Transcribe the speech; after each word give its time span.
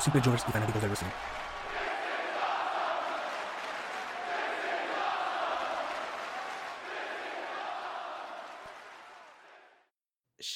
Los 0.00 0.04
simples 0.04 0.24
Jovers 0.24 0.44
y 0.48 0.52
fanáticos 0.52 0.80
del 0.80 0.90
wrestling. 0.90 1.10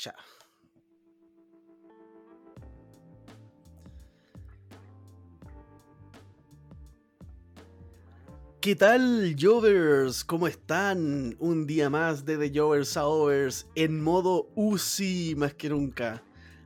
Ya. 0.03 0.15
¿Qué 8.63 8.75
tal, 8.77 9.37
Jovers? 9.39 10.25
¿Cómo 10.25 10.47
están? 10.47 11.37
Un 11.39 11.67
día 11.67 11.91
más 11.91 12.25
de 12.25 12.39
The 12.39 12.59
Jovers 12.59 12.97
a 12.97 13.05
Overs 13.05 13.67
en 13.75 14.03
modo 14.03 14.49
UCI 14.55 15.35
más 15.37 15.53
que 15.53 15.69
nunca. 15.69 16.23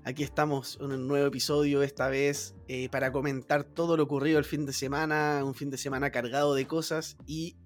Aquí 0.08 0.22
estamos 0.22 0.78
en 0.80 0.90
un 0.92 1.06
nuevo 1.06 1.26
episodio, 1.26 1.82
esta 1.82 2.08
vez 2.08 2.54
eh, 2.66 2.88
para 2.88 3.12
comentar 3.12 3.64
todo 3.64 3.94
lo 3.98 4.04
ocurrido 4.04 4.38
el 4.38 4.46
fin 4.46 4.64
de 4.64 4.72
semana, 4.72 5.42
un 5.44 5.54
fin 5.54 5.68
de 5.68 5.76
semana 5.76 6.10
cargado 6.10 6.54
de 6.54 6.66
cosas 6.66 7.18
y 7.26 7.56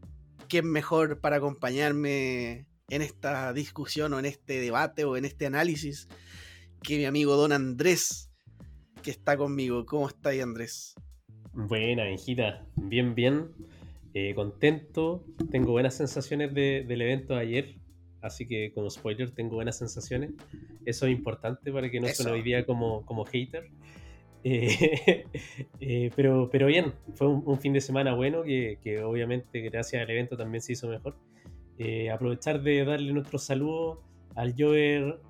quién 0.48 0.68
mejor 0.68 1.20
para 1.20 1.36
acompañarme 1.36 2.66
en 2.90 3.00
esta 3.02 3.52
discusión 3.52 4.12
o 4.12 4.18
en 4.18 4.24
este 4.24 4.58
debate 4.58 5.04
o 5.04 5.16
en 5.16 5.24
este 5.24 5.46
análisis 5.46 6.08
que 6.82 6.96
mi 6.98 7.04
amigo 7.04 7.36
Don 7.36 7.52
Andrés, 7.52 8.28
que 9.04 9.12
está 9.12 9.36
conmigo. 9.36 9.86
¿Cómo 9.86 10.08
está 10.08 10.30
Andrés? 10.30 10.96
Buena, 11.52 12.10
hijita. 12.10 12.66
Bien, 12.74 13.14
bien. 13.14 13.52
Eh, 14.14 14.34
contento. 14.34 15.24
Tengo 15.52 15.70
buenas 15.70 15.94
sensaciones 15.94 16.52
de- 16.52 16.84
del 16.88 17.02
evento 17.02 17.34
de 17.34 17.40
ayer. 17.40 17.74
Así 18.22 18.46
que, 18.46 18.72
como 18.72 18.88
spoiler, 18.88 19.30
tengo 19.32 19.56
buenas 19.56 19.76
sensaciones. 19.78 20.30
Eso 20.86 21.06
es 21.06 21.12
importante 21.12 21.72
para 21.72 21.90
que 21.90 22.00
no 22.00 22.06
Eso. 22.06 22.22
suene 22.22 22.38
hoy 22.38 22.42
día 22.42 22.64
como, 22.64 23.04
como 23.04 23.24
hater. 23.24 23.64
Eh, 24.44 25.24
eh, 25.78 26.10
pero, 26.16 26.48
pero 26.50 26.66
bien, 26.66 26.94
fue 27.14 27.28
un, 27.28 27.44
un 27.46 27.60
fin 27.60 27.72
de 27.72 27.80
semana 27.80 28.12
bueno 28.12 28.42
que, 28.42 28.80
que 28.82 29.00
obviamente 29.00 29.60
gracias 29.60 30.02
al 30.02 30.10
evento 30.10 30.36
también 30.36 30.60
se 30.62 30.72
hizo 30.72 30.88
mejor. 30.88 31.16
Eh, 31.78 32.10
aprovechar 32.10 32.60
de 32.60 32.84
darle 32.84 33.12
nuestro 33.12 33.38
saludo 33.38 34.02
al 34.34 34.52
Jover 34.58 35.20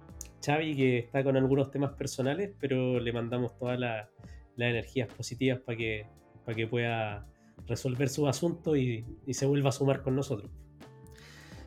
Xavi 0.42 0.74
que 0.74 0.98
está 1.00 1.22
con 1.22 1.36
algunos 1.36 1.70
temas 1.70 1.92
personales, 1.92 2.52
pero 2.58 2.98
le 3.00 3.12
mandamos 3.12 3.54
todas 3.58 3.78
la- 3.78 4.08
las 4.56 4.70
energías 4.70 5.12
positivas 5.12 5.60
para 5.60 5.76
que, 5.76 6.06
para 6.46 6.56
que 6.56 6.66
pueda 6.66 7.26
resolver 7.66 8.08
sus 8.08 8.28
asuntos 8.30 8.78
y, 8.78 9.04
y 9.26 9.34
se 9.34 9.44
vuelva 9.44 9.68
a 9.68 9.72
sumar 9.72 10.00
con 10.02 10.16
nosotros. 10.16 10.50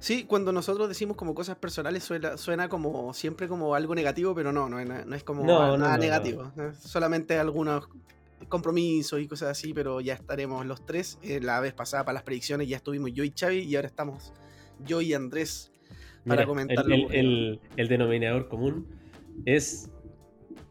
Sí, 0.06 0.23
cuando 0.25 0.52
nosotros 0.52 0.88
decimos 0.88 1.17
como 1.17 1.33
cosas 1.33 1.55
personales 1.58 2.04
suena, 2.04 2.38
suena 2.38 2.70
como 2.70 3.11
siempre 3.16 3.48
como 3.48 3.73
algo 3.73 3.95
negativo, 3.95 4.36
pero 4.36 4.52
no, 4.52 4.70
no, 4.70 4.80
es 4.80 4.88
na- 4.88 5.04
no 5.04 5.16
es 5.16 5.23
como 5.23 5.43
No, 5.43 5.76
nada 5.76 5.77
no, 5.80 5.88
no, 5.89 5.98
negativo. 5.98 6.52
Solamente 6.80 7.39
algunos 7.39 7.88
compromisos 8.48 9.20
y 9.20 9.27
cosas 9.27 9.49
así, 9.49 9.73
pero 9.73 10.02
ya 10.02 10.14
estaremos 10.14 10.64
los 10.67 10.86
tres. 10.86 11.17
Eh, 11.23 11.39
la 11.42 11.60
vez 11.60 11.73
pasada 11.73 12.05
para 12.05 12.14
las 12.14 12.21
predicciones 12.23 12.67
ya 12.70 12.77
estuvimos 12.77 13.14
yo 13.14 13.23
y 13.23 13.33
Xavi 13.36 13.61
y 13.61 13.76
ahora 13.77 13.88
estamos 13.88 14.32
yo 14.86 15.02
y 15.02 15.15
Andrés 15.15 15.71
para 16.23 16.42
Mira, 16.42 16.45
comentar 16.45 16.86
el, 16.86 16.94
el- 16.94 17.15
el- 17.15 17.60
el 17.76 17.88
denominador 17.88 18.48
común 18.48 18.88
es 19.48 19.89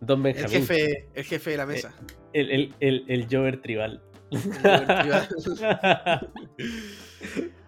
Don 0.01 0.19
el 0.25 0.33
Benjamín, 0.35 0.51
jefe, 0.65 1.09
el 1.13 1.25
jefe 1.25 1.51
de 1.51 1.57
la 1.57 1.67
mesa. 1.67 1.93
el, 2.35 2.51
el, 2.53 2.75
el, 2.79 3.05
el 3.09 3.27
Jover 3.29 3.61
tribal. 3.61 4.01
El 4.31 4.43
Robert 4.63 5.01
Tribal. 5.01 6.31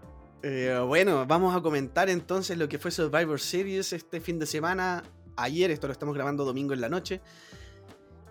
Eh, 0.49 0.79
bueno, 0.87 1.27
vamos 1.27 1.57
a 1.57 1.61
comentar 1.61 2.09
entonces 2.09 2.57
lo 2.57 2.69
que 2.69 2.79
fue 2.79 2.93
Survivor 2.93 3.41
Series 3.41 3.93
este 3.93 4.21
fin 4.21 4.39
de 4.39 4.47
semana. 4.47 5.03
Ayer, 5.35 5.73
esto 5.73 5.89
lo 5.89 5.93
estamos 5.93 6.15
grabando 6.15 6.45
domingo 6.45 6.73
en 6.73 6.81
la 6.81 6.89
noche. 6.89 7.21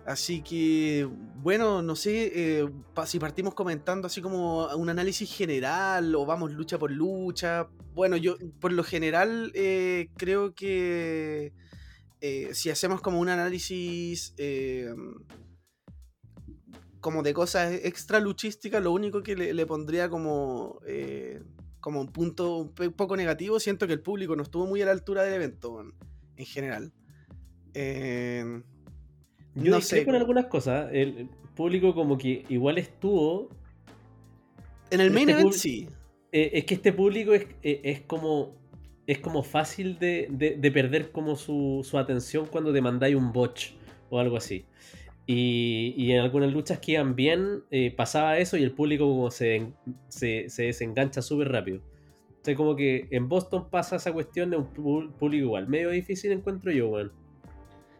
Así 0.06 0.40
que, 0.40 1.06
bueno, 1.42 1.82
no 1.82 1.94
sé 1.94 2.32
eh, 2.34 2.70
si 3.04 3.18
partimos 3.18 3.52
comentando 3.52 4.06
así 4.06 4.22
como 4.22 4.66
un 4.76 4.88
análisis 4.88 5.30
general 5.30 6.14
o 6.14 6.24
vamos 6.24 6.52
lucha 6.52 6.78
por 6.78 6.90
lucha. 6.90 7.68
Bueno, 7.92 8.16
yo 8.16 8.36
por 8.60 8.72
lo 8.72 8.82
general 8.82 9.52
eh, 9.54 10.08
creo 10.16 10.54
que 10.54 11.52
si 12.52 12.70
hacemos 12.70 13.02
como 13.02 13.20
un 13.20 13.28
análisis 13.28 14.34
como 17.00 17.22
de 17.22 17.34
cosas 17.34 17.74
extra 17.84 18.20
luchísticas, 18.20 18.82
lo 18.82 18.92
único 18.92 19.22
que 19.22 19.36
le, 19.36 19.66
pondría 19.66 20.08
como, 20.08 20.80
como 21.86 22.00
un 22.00 22.08
punto 22.08 22.72
un 22.80 22.92
poco 22.96 23.16
negativo, 23.16 23.60
siento 23.60 23.86
que 23.86 23.92
el 23.92 24.00
público 24.00 24.34
no 24.34 24.42
estuvo 24.42 24.66
muy 24.66 24.82
a 24.82 24.86
la 24.86 24.90
altura 24.90 25.22
del 25.22 25.34
evento 25.34 25.84
en 26.36 26.44
general. 26.44 26.92
Eh, 27.74 28.60
Yo 29.54 29.70
no 29.70 29.80
sé. 29.80 30.00
en 30.02 30.16
algunas 30.16 30.46
cosas. 30.46 30.88
El 30.92 31.28
público 31.54 31.94
como 31.94 32.18
que 32.18 32.44
igual 32.48 32.78
estuvo. 32.78 33.50
en 34.90 35.00
el 35.00 35.12
main 35.12 35.28
este 35.28 35.40
event 35.40 35.54
sí. 35.54 35.88
eh, 36.32 36.50
es 36.54 36.64
que 36.64 36.74
este 36.74 36.92
público 36.92 37.34
es, 37.34 37.46
eh, 37.62 37.80
es 37.84 38.00
como. 38.00 38.56
Es 39.06 39.20
como 39.20 39.44
fácil 39.44 40.00
de, 40.00 40.26
de- 40.28 40.56
de 40.56 40.70
perder 40.72 41.12
como 41.12 41.36
su, 41.36 41.86
su 41.88 41.96
atención 41.98 42.46
cuando 42.46 42.72
te 42.72 42.80
mandáis 42.80 43.14
un 43.14 43.32
botch 43.32 43.74
o 44.10 44.18
algo 44.18 44.36
así. 44.36 44.64
Y, 45.28 46.12
en 46.12 46.20
algunas 46.20 46.52
luchas 46.52 46.78
que 46.78 46.92
iban 46.92 47.16
bien, 47.16 47.64
eh, 47.70 47.92
pasaba 47.94 48.38
eso 48.38 48.56
y 48.56 48.62
el 48.62 48.72
público 48.72 49.06
como 49.06 49.30
se, 49.30 49.72
se, 50.08 50.48
se 50.48 50.62
desengancha 50.64 51.20
súper 51.20 51.50
rápido. 51.50 51.80
Entonces 52.28 52.56
como 52.56 52.76
que 52.76 53.08
en 53.10 53.28
Boston 53.28 53.68
pasa 53.70 53.96
esa 53.96 54.12
cuestión 54.12 54.50
de 54.50 54.58
un 54.58 54.72
público 54.72 55.34
igual. 55.34 55.66
Medio 55.66 55.90
difícil 55.90 56.30
encuentro 56.30 56.70
yo. 56.70 56.92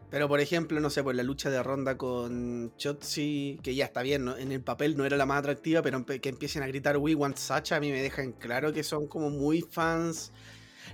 Pero 0.09 0.29
por 0.29 0.39
ejemplo, 0.39 0.79
no 0.79 0.89
sé, 0.89 1.03
por 1.03 1.17
la 1.17 1.25
lucha 1.25 1.51
de 1.51 1.61
ronda 1.65 1.99
con 1.99 2.73
Chotzi, 2.77 3.59
que 3.65 3.75
ya 3.75 3.87
está 3.87 4.03
bien, 4.03 4.25
¿no? 4.25 4.37
en 4.37 4.53
el 4.53 4.63
papel 4.63 4.97
no 4.97 5.05
era 5.05 5.17
la 5.17 5.27
más 5.27 5.41
atractiva, 5.41 5.83
pero 5.83 6.07
que 6.07 6.29
empiecen 6.29 6.63
a 6.63 6.69
gritar 6.69 6.97
We 6.97 7.17
want 7.17 7.39
Sacha, 7.39 7.75
a 7.75 7.81
mí 7.81 7.91
me 7.91 8.01
dejan 8.01 8.31
claro 8.33 8.73
que 8.73 8.85
son 8.85 9.09
como 9.09 9.31
muy 9.31 9.63
fans. 9.63 10.33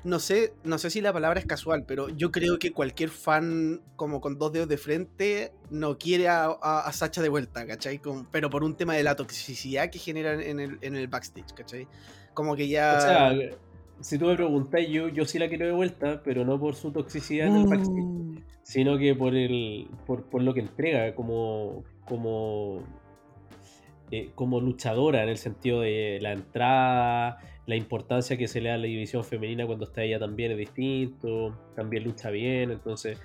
No 0.05 0.19
sé, 0.19 0.55
no 0.65 0.79
sé 0.79 0.91
si 0.91 1.01
la 1.01 1.13
palabra 1.13 1.39
es 1.41 1.47
casual, 1.47 1.85
pero 1.87 2.09
yo 2.09 2.31
creo 2.31 2.59
que 2.59 2.73
cualquier 2.73 3.11
fan 3.11 3.81
como 3.97 4.21
con 4.21 4.39
dos 4.39 4.53
dedos 4.53 4.69
de 4.69 4.77
frente 4.79 5.53
no 5.71 5.99
quiere 5.99 6.29
a, 6.29 6.45
a- 6.47 6.81
a 6.87 6.93
Sacha 6.93 7.23
de 7.23 7.29
vuelta, 7.29 7.67
¿cachai? 7.67 8.01
Pero 8.31 8.51
por 8.51 8.65
un 8.65 8.75
tema 8.77 8.95
de 8.95 9.03
la 9.03 9.15
toxicidad 9.17 9.91
que 9.91 9.99
generan 9.99 10.41
en 10.41 10.61
el, 10.61 10.79
en 10.83 10.97
el 10.97 11.09
backstage, 11.09 11.53
¿cachai? 11.55 11.87
Como 12.35 12.57
que 12.57 12.69
ya... 12.69 12.95
O 12.97 13.01
sea, 13.01 13.33
si 14.01 14.19
tú 14.19 14.27
me 14.27 14.35
preguntas, 14.37 14.81
yo, 14.89 15.09
yo 15.09 15.25
sí 15.25 15.39
la 15.39 15.49
quiero 15.49 15.67
de 15.67 15.73
vuelta, 15.73 16.23
pero 16.25 16.45
no 16.45 16.59
por 16.59 16.75
su 16.75 16.91
toxicidad 16.91 17.47
en 17.49 17.57
el 17.57 17.67
backstage, 17.67 18.03
Mm. 18.05 18.39
sino 18.65 18.99
que 18.99 19.15
por 19.15 19.35
el 19.37 19.89
por, 20.07 20.25
por 20.25 20.43
lo 20.43 20.55
que 20.55 20.61
entrega 20.61 21.15
como 21.15 21.85
como 22.05 22.83
eh, 24.11 24.31
como 24.35 24.61
luchadora 24.61 25.23
en 25.23 25.29
el 25.29 25.39
sentido 25.39 25.81
de 25.81 26.19
la 26.21 26.33
entrada, 26.33 27.39
la 27.67 27.77
importancia 27.77 28.37
que 28.37 28.49
se 28.49 28.61
le 28.61 28.69
da 28.71 28.75
a 28.75 28.79
la 28.79 28.87
división 28.87 29.23
femenina 29.25 29.67
cuando 29.67 29.85
está 29.85 30.03
ella 30.03 30.19
también 30.19 30.51
es 30.53 30.59
distinto, 30.59 31.57
también 31.77 32.05
lucha 32.05 32.31
bien, 32.31 32.71
entonces 32.73 33.19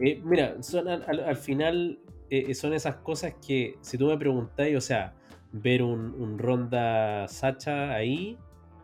eh, 0.00 0.20
mira, 0.24 0.62
son 0.62 0.88
al, 0.88 1.04
al- 1.06 1.20
al 1.24 1.36
final 1.36 1.98
eh, 2.30 2.54
son 2.54 2.72
esas 2.74 2.96
cosas 2.96 3.34
que 3.46 3.76
si 3.80 3.98
tú 3.98 4.06
me 4.06 4.16
preguntáis, 4.18 4.76
o 4.76 4.80
sea, 4.80 5.14
ver 5.52 5.82
un, 5.82 6.14
un 6.14 6.38
Ronda 6.38 7.26
Sacha 7.28 7.92
ahí 7.94 8.38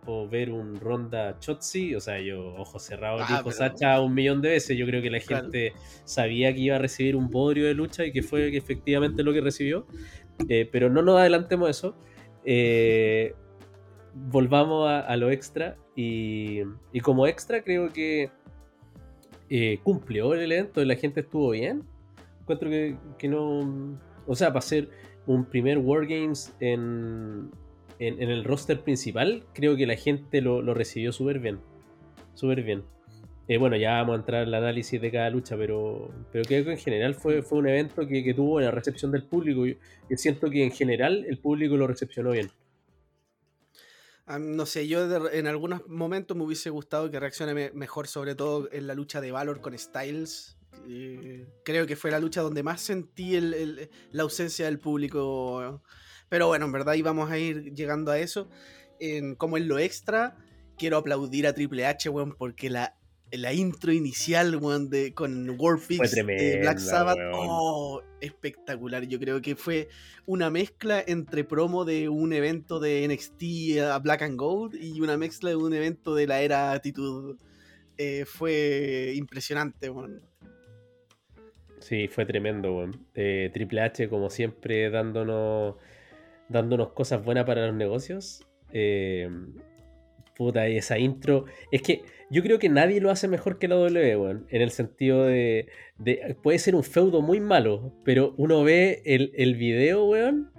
o 0.05 0.29
ver 0.29 0.51
un 0.53 0.77
Ronda 0.77 1.37
Chotzi, 1.41 1.95
o 1.97 2.01
sea, 2.01 2.21
yo 2.21 2.55
ojos 2.55 2.83
cerrados 2.83 3.23
Ah, 3.25 3.27
dijo 3.29 3.45
pero- 3.45 3.57
Sacha 3.57 4.01
un 4.01 4.15
millón 4.15 4.41
de 4.43 4.51
veces, 4.51 4.77
yo 4.77 4.87
creo 4.87 5.01
que 5.03 5.11
la 5.11 5.19
Claro. 5.21 5.45
gente 5.45 5.73
sabía 6.05 6.53
que 6.55 6.61
iba 6.61 6.77
a 6.77 6.79
recibir 6.79 7.17
un 7.17 7.29
bodrio 7.31 7.67
de 7.67 7.75
lucha 7.75 8.05
y 8.05 8.13
que 8.13 8.23
fue 8.23 8.51
que 8.53 8.57
efectivamente 8.59 9.23
lo 9.25 9.33
que 9.33 9.41
recibió, 9.41 9.87
Eh, 10.49 10.69
pero 10.71 10.91
no 10.91 11.01
nos 11.03 11.19
adelantemos 11.19 11.71
eso. 11.71 11.97
Eh, 12.45 13.35
volvamos 14.31 14.89
a, 14.89 15.17
lo 15.17 15.31
extra 15.31 15.77
y, 15.95 16.61
y 16.93 17.01
como 17.01 17.27
extra 17.27 17.63
creo 17.63 17.93
que 17.93 18.31
eh, 19.49 19.79
cumplió 19.83 20.35
el 20.35 20.51
evento, 20.51 20.85
la 20.85 20.97
gente 20.97 21.21
estuvo 21.21 21.51
bien. 21.51 21.85
Encuentro 22.41 22.71
que, 22.71 22.97
que 23.19 23.29
no. 23.29 23.99
O 24.27 24.35
sea, 24.35 24.49
para 24.49 24.63
ser 24.63 24.89
un 25.27 25.45
primer 25.45 25.79
Wargames 25.79 26.55
en, 26.61 27.51
en, 27.99 28.31
el 28.31 28.45
roster 28.45 28.81
principal, 28.81 29.45
creo 29.53 29.77
que 29.77 29.87
la 29.87 29.97
gente 29.97 30.41
lo, 30.41 30.63
recibió 30.75 31.13
súper 31.13 31.39
bien. 31.39 31.59
Súper 32.35 32.63
bien. 32.63 32.83
Eh, 33.49 33.59
bueno, 33.59 33.77
ya 33.77 33.95
vamos 33.95 34.15
a 34.15 34.19
entrar 34.21 34.43
en 34.43 34.49
el 34.49 34.55
análisis 34.55 35.01
de 35.01 35.11
cada 35.13 35.31
lucha, 35.31 35.57
pero, 35.57 36.11
pero 36.33 36.45
creo 36.45 36.65
que 36.65 36.73
en 36.73 36.79
general 36.79 37.15
fue, 37.15 37.43
fue 37.43 37.59
un 37.59 37.69
evento 37.69 38.07
que, 38.07 38.35
tuvo 38.35 38.61
la 38.61 38.73
recepción 38.73 39.13
del 39.13 39.25
público. 39.25 39.67
y 39.67 39.77
siento 40.17 40.51
que 40.51 40.65
en 40.65 40.73
general 40.73 41.25
el 41.29 41.39
público 41.39 41.77
lo 41.77 41.87
recepcionó 41.87 42.33
bien. 42.33 42.51
No 44.27 44.67
sé, 44.67 44.89
yo 44.89 45.29
en 45.29 45.47
algunos 45.47 45.87
momentos 45.87 46.37
me 46.37 46.43
hubiese 46.43 46.71
gustado 46.71 47.11
que 47.11 47.21
reaccione 47.21 47.71
mejor, 47.73 48.09
sobre 48.09 48.35
todo 48.35 48.69
en 48.73 48.89
la 48.89 48.95
lucha 48.95 49.21
de 49.21 49.31
Valor 49.31 49.61
con 49.61 49.79
Styles. 49.79 50.59
Creo 51.65 51.87
que 51.87 51.95
fue 51.95 52.11
la 52.11 52.19
lucha 52.19 52.43
donde 52.43 52.65
más 52.65 52.81
sentí 52.81 53.39
la 53.41 54.23
ausencia 54.23 54.67
del 54.67 54.81
público. 54.81 55.81
Pero 56.29 56.49
bueno, 56.49 56.67
en 56.67 56.73
verdad 56.73 56.95
íbamos 56.95 57.31
a 57.31 57.39
ir 57.39 57.73
llegando 57.73 58.11
a 58.11 58.19
eso. 58.19 58.49
como 59.39 59.57
en 59.59 59.69
lo 59.69 59.79
extra, 59.79 60.37
quiero 60.77 60.97
aplaudir 60.97 61.47
a 61.47 61.55
Triple 61.55 61.87
H, 61.87 62.09
weón, 62.09 62.35
porque 62.37 62.69
la 62.69 62.97
la 63.33 63.53
intro 63.53 63.93
inicial, 63.93 64.59
de, 64.89 65.13
con 65.15 65.57
Warfix 65.59 66.13
de 66.13 66.59
Black 66.61 66.79
Sabbath, 66.79 67.19
oh, 67.35 68.03
espectacular. 68.21 69.07
Yo 69.07 69.19
creo 69.19 69.41
que 69.43 69.57
fue 69.57 69.89
una 70.27 70.51
mezcla 70.51 71.03
entre 71.07 71.45
promo 71.45 71.85
de 71.85 72.09
un 72.09 72.33
evento 72.33 72.79
de 72.79 73.07
NXT 73.09 73.81
a 73.81 73.99
Black 73.99 74.23
and 74.23 74.39
Gold 74.39 74.75
y 74.75 75.01
una 75.01 75.17
mezcla 75.17 75.51
de 75.51 75.57
un 75.57 75.73
evento 75.75 76.15
de 76.15 76.27
la 76.27 76.41
era 76.41 76.73
Attitude. 76.73 77.37
Eh, 77.99 78.25
fue 78.27 79.13
impresionante, 79.17 79.91
weón. 79.91 80.23
Sí, 81.81 82.09
fue 82.09 82.27
tremendo, 82.27 82.91
eh, 83.15 83.51
Triple 83.53 83.81
H, 83.81 84.09
como 84.09 84.31
siempre, 84.31 84.91
dándonos, 84.91 85.77
dándonos 86.49 86.93
cosas 86.93 87.25
buenas 87.25 87.45
para 87.45 87.67
los 87.67 87.77
negocios. 87.77 88.47
Eh, 88.73 89.29
puta, 90.37 90.67
esa 90.67 90.99
intro. 90.99 91.47
Es 91.73 91.83
que 91.83 92.03
yo 92.31 92.43
creo 92.43 92.59
que 92.59 92.69
nadie 92.69 93.01
lo 93.01 93.11
hace 93.11 93.29
mejor 93.29 93.59
que 93.59 93.69
la 93.69 93.77
W, 93.77 94.17
weón. 94.17 94.47
En 94.51 94.63
el 94.63 94.71
sentido 94.71 95.25
de, 95.25 95.69
Puede 96.43 96.59
ser 96.59 96.75
un 96.75 96.85
feudo 96.85 97.23
muy 97.23 97.41
malo, 97.41 97.95
pero 98.05 98.35
uno 98.37 98.63
ve 98.63 99.03
el, 99.05 99.33
el 99.35 99.55
video, 99.55 100.05
weón, 100.05 100.51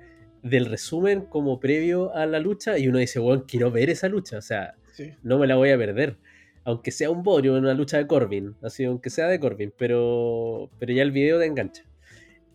del 0.42 0.66
resumen 0.66 1.22
como 1.22 1.60
previo 1.60 2.14
a 2.16 2.26
la 2.26 2.40
lucha 2.40 2.78
y 2.78 2.88
uno 2.88 3.00
dice, 3.00 3.20
weón, 3.20 3.46
quiero 3.48 3.72
ver 3.72 3.90
esa 3.90 4.08
lucha. 4.08 4.38
O 4.38 4.42
sea, 4.42 4.76
no 5.24 5.38
me 5.38 5.48
la 5.48 5.56
voy 5.56 5.70
a 5.72 5.78
perder. 5.78 6.18
Aunque 6.64 6.92
sea 6.92 7.10
un 7.10 7.24
bodrio 7.24 7.56
en 7.56 7.64
una 7.64 7.74
lucha 7.74 7.98
de 7.98 8.08
Corbin. 8.08 8.56
Así, 8.62 8.84
aunque 8.84 9.10
sea 9.10 9.28
de 9.28 9.40
Corbin. 9.40 9.74
Pero, 9.78 10.70
pero 10.80 10.94
ya 10.94 11.04
el 11.04 11.12
video 11.12 11.40
te 11.40 11.46
engancha. 11.46 11.84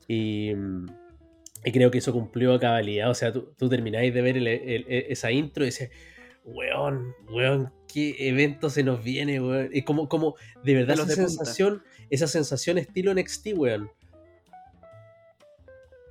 Y, 0.06 0.52
y 1.64 1.72
creo 1.72 1.90
que 1.90 1.98
eso 1.98 2.12
cumplió 2.12 2.52
a 2.52 2.60
cabalidad. 2.60 3.08
O 3.10 3.14
sea, 3.14 3.32
tú, 3.32 3.52
tú 3.56 3.68
termináis 3.68 4.12
de 4.12 4.20
ver 4.20 4.36
esa 5.08 5.30
intro 5.32 5.64
y 5.64 5.66
dices 5.66 5.90
weón, 6.44 7.14
weón, 7.28 7.72
qué 7.92 8.16
evento 8.28 8.70
se 8.70 8.82
nos 8.82 9.02
viene, 9.02 9.40
weón. 9.40 9.70
Y 9.72 9.82
como, 9.82 10.08
como, 10.08 10.34
de 10.64 10.74
verdad, 10.74 10.94
esa 10.94 11.14
sensación, 11.14 11.82
esa 12.10 12.26
sensación 12.26 12.78
estilo 12.78 13.14
NXT, 13.14 13.48
weón. 13.54 13.90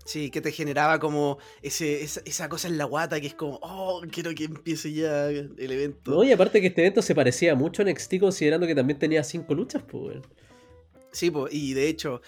Sí, 0.06 0.30
que 0.30 0.42
te 0.42 0.51
generaba 0.51 1.00
como 1.00 1.38
ese, 1.62 2.04
esa, 2.04 2.50
cosa 2.50 2.68
en 2.68 2.78
la 2.78 2.86
guata 2.86 3.22
que 3.22 3.28
es 3.28 3.33
como, 3.33 3.60
oh, 3.62 4.01
quiero 4.12 4.33
que 4.33 4.45
empiece 4.45 4.92
ya 4.92 5.28
el 5.30 5.72
evento. 5.72 6.12
No, 6.12 6.24
y 6.24 6.31
aparte 6.31 6.60
que 6.60 6.68
este 6.68 6.81
evento 6.81 7.01
se 7.01 7.16
parecía 7.16 7.56
mucho 7.56 7.81
a 7.81 7.86
NXT 7.86 8.19
considerando 8.19 8.68
que 8.68 8.75
también 8.75 9.00
tenía 9.00 9.24
cinco 9.24 9.54
luchas, 9.54 9.84
pues, 9.84 10.04
weón. 10.04 10.22
Sí, 11.12 11.30
pues, 11.30 11.54
y 11.54 11.74
de 11.74 11.88
hecho, 11.88 12.22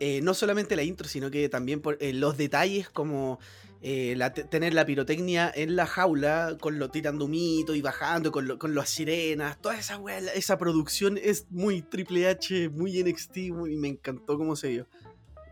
eh, 0.00 0.20
no 0.22 0.32
solamente 0.32 0.76
la 0.76 0.82
intro, 0.82 1.08
sino 1.08 1.30
que 1.30 1.48
también 1.48 1.80
por, 1.80 1.98
eh, 2.00 2.12
los 2.12 2.36
detalles 2.36 2.88
como 2.88 3.40
eh, 3.80 4.18
tener 4.50 4.74
la 4.74 4.84
pirotecnia 4.84 5.52
en 5.54 5.76
la 5.76 5.86
jaula, 5.86 6.56
con 6.60 6.78
lo 6.78 6.90
tirando 6.90 7.26
humito 7.26 7.74
y 7.74 7.80
bajando, 7.80 8.32
con, 8.32 8.74
las 8.74 8.90
sirenas, 8.90 9.60
toda 9.60 9.78
esa 9.78 10.00
esa 10.34 10.58
producción 10.58 11.18
es 11.22 11.46
muy 11.50 11.82
Triple 11.82 12.28
H, 12.28 12.68
muy 12.70 13.02
NXT, 13.02 13.36
y 13.36 13.52
me 13.52 13.88
encantó 13.88 14.36
cómo 14.36 14.56
se 14.56 14.68
dio. 14.68 14.86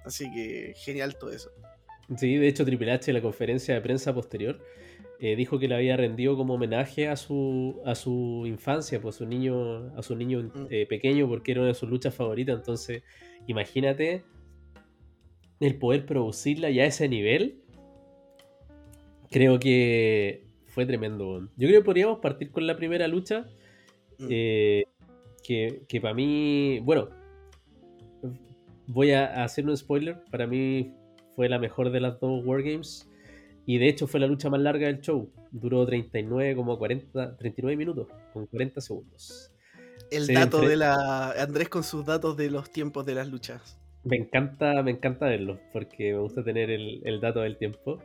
Así 0.05 0.31
que 0.32 0.75
genial 0.76 1.17
todo 1.19 1.31
eso. 1.31 1.50
Sí, 2.17 2.37
de 2.37 2.49
hecho 2.49 2.64
Triple 2.64 2.93
H 2.93 3.11
en 3.11 3.17
la 3.17 3.23
conferencia 3.23 3.75
de 3.75 3.81
prensa 3.81 4.14
posterior 4.14 4.61
eh, 5.19 5.34
dijo 5.34 5.58
que 5.58 5.67
le 5.67 5.75
había 5.75 5.96
rendido 5.96 6.37
como 6.37 6.55
homenaje 6.55 7.08
a 7.08 7.17
su, 7.17 7.81
a 7.87 7.94
su 7.94 8.44
infancia, 8.46 9.00
pues 9.00 9.17
a 9.17 9.19
su 9.19 9.26
niño, 9.26 9.96
a 9.96 10.02
su 10.02 10.14
niño 10.14 10.43
mm. 10.43 10.67
eh, 10.70 10.87
pequeño, 10.87 11.26
porque 11.26 11.52
era 11.52 11.62
una 11.62 11.69
de 11.69 11.75
sus 11.75 11.88
luchas 11.88 12.14
favoritas. 12.14 12.56
Entonces, 12.56 13.02
imagínate 13.46 14.25
el 15.61 15.78
poder 15.78 16.05
producirla 16.05 16.70
ya 16.70 16.82
a 16.82 16.87
ese 16.87 17.08
nivel 17.08 17.62
creo 19.31 19.58
que 19.58 20.44
fue 20.67 20.87
tremendo. 20.87 21.40
Yo 21.56 21.69
creo 21.69 21.81
que 21.81 21.84
podríamos 21.84 22.19
partir 22.19 22.50
con 22.50 22.67
la 22.67 22.76
primera 22.76 23.08
lucha. 23.08 23.46
Mm. 24.19 24.26
Eh, 24.31 24.84
que, 25.43 26.00
para 26.02 26.12
mí, 26.12 26.81
bueno, 26.81 27.08
voy 28.87 29.12
a 29.12 29.44
hacer 29.44 29.64
un 29.67 29.76
spoiler. 29.76 30.23
Para 30.31 30.46
mí 30.46 30.93
fue 31.34 31.49
la 31.49 31.58
mejor 31.58 31.90
de 31.90 32.00
las 32.00 32.20
dos 32.20 32.44
Wargames. 32.44 33.08
Y 33.64 33.78
de 33.78 33.88
hecho 33.88 34.06
fue 34.06 34.20
la 34.20 34.26
lucha 34.26 34.50
más 34.50 34.61
larga 34.61 34.87
del 34.87 35.00
show. 35.00 35.31
Duró 35.50 35.87
39, 35.87 36.56
como 36.56 36.78
40, 36.78 37.37
39 37.37 37.76
minutos, 37.76 38.08
con 38.32 38.46
40 38.46 38.81
segundos. 38.81 39.52
El 40.11 40.26
dato 40.26 40.61
de 40.61 40.76
la. 40.76 41.32
Andrés 41.32 41.69
con 41.69 41.82
sus 41.82 42.05
datos 42.05 42.37
de 42.37 42.50
los 42.50 42.70
tiempos 42.70 43.06
de 43.06 43.14
las 43.14 43.28
luchas. 43.28 43.78
Me 44.05 44.17
encanta, 44.17 44.82
me 44.82 44.93
encanta 44.93 45.26
verlo, 45.26 45.58
porque 45.73 46.12
me 46.12 46.20
gusta 46.20 46.44
tener 46.44 46.70
el, 46.70 47.00
el 47.05 47.20
dato 47.20 47.40
del 47.40 47.56
tiempo. 47.56 47.99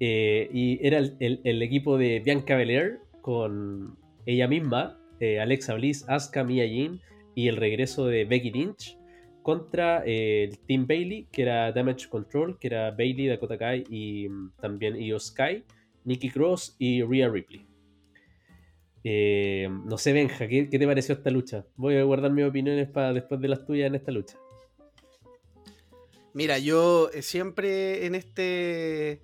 Eh, 0.00 0.48
y 0.52 0.86
era 0.86 0.98
el, 0.98 1.62
equipo 1.62 1.98
de 1.98 2.20
Bianca 2.20 2.56
Belair 2.56 3.00
con 3.20 3.98
ella 4.26 4.46
misma, 4.46 4.98
eh, 5.18 5.40
Alexa 5.40 5.74
Bliss, 5.74 6.08
Asuka, 6.08 6.44
Mia 6.44 6.66
Jin 6.68 7.00
y 7.34 7.48
el 7.48 7.56
regreso 7.56 8.06
de 8.06 8.24
Becky 8.24 8.50
Lynch 8.50 8.96
contra 9.42 10.04
eh, 10.06 10.44
el 10.44 10.58
Team 10.60 10.86
Bailey, 10.86 11.26
que 11.32 11.42
era 11.42 11.72
Damage 11.72 12.08
Control, 12.08 12.58
que 12.58 12.68
era 12.68 12.90
Bailey, 12.92 13.26
Dakota 13.26 13.58
Kai 13.58 13.84
y 13.88 14.28
mm, 14.28 14.52
también 14.60 14.96
Io 14.96 15.18
Sky, 15.18 15.64
Nikki 16.04 16.30
Cross 16.30 16.76
y 16.78 17.02
Rhea 17.02 17.28
Ripley. 17.28 17.66
no 19.68 19.98
sé, 19.98 20.12
Benja, 20.12 20.46
¿qué, 20.46 20.64
te 20.66 20.86
pareció 20.86 21.14
esta 21.14 21.30
lucha? 21.30 21.64
Voy 21.76 21.96
a 21.96 22.04
guardar 22.04 22.30
mis 22.30 22.44
opiniones 22.44 22.88
para 22.88 23.12
después 23.12 23.40
de 23.40 23.48
las 23.48 23.64
tuyas 23.64 23.88
en 23.88 23.96
esta 23.96 24.12
lucha. 24.12 24.38
Mira, 26.34 26.58
yo 26.58 27.08
siempre 27.20 28.06
en 28.06 28.14
este 28.14 29.22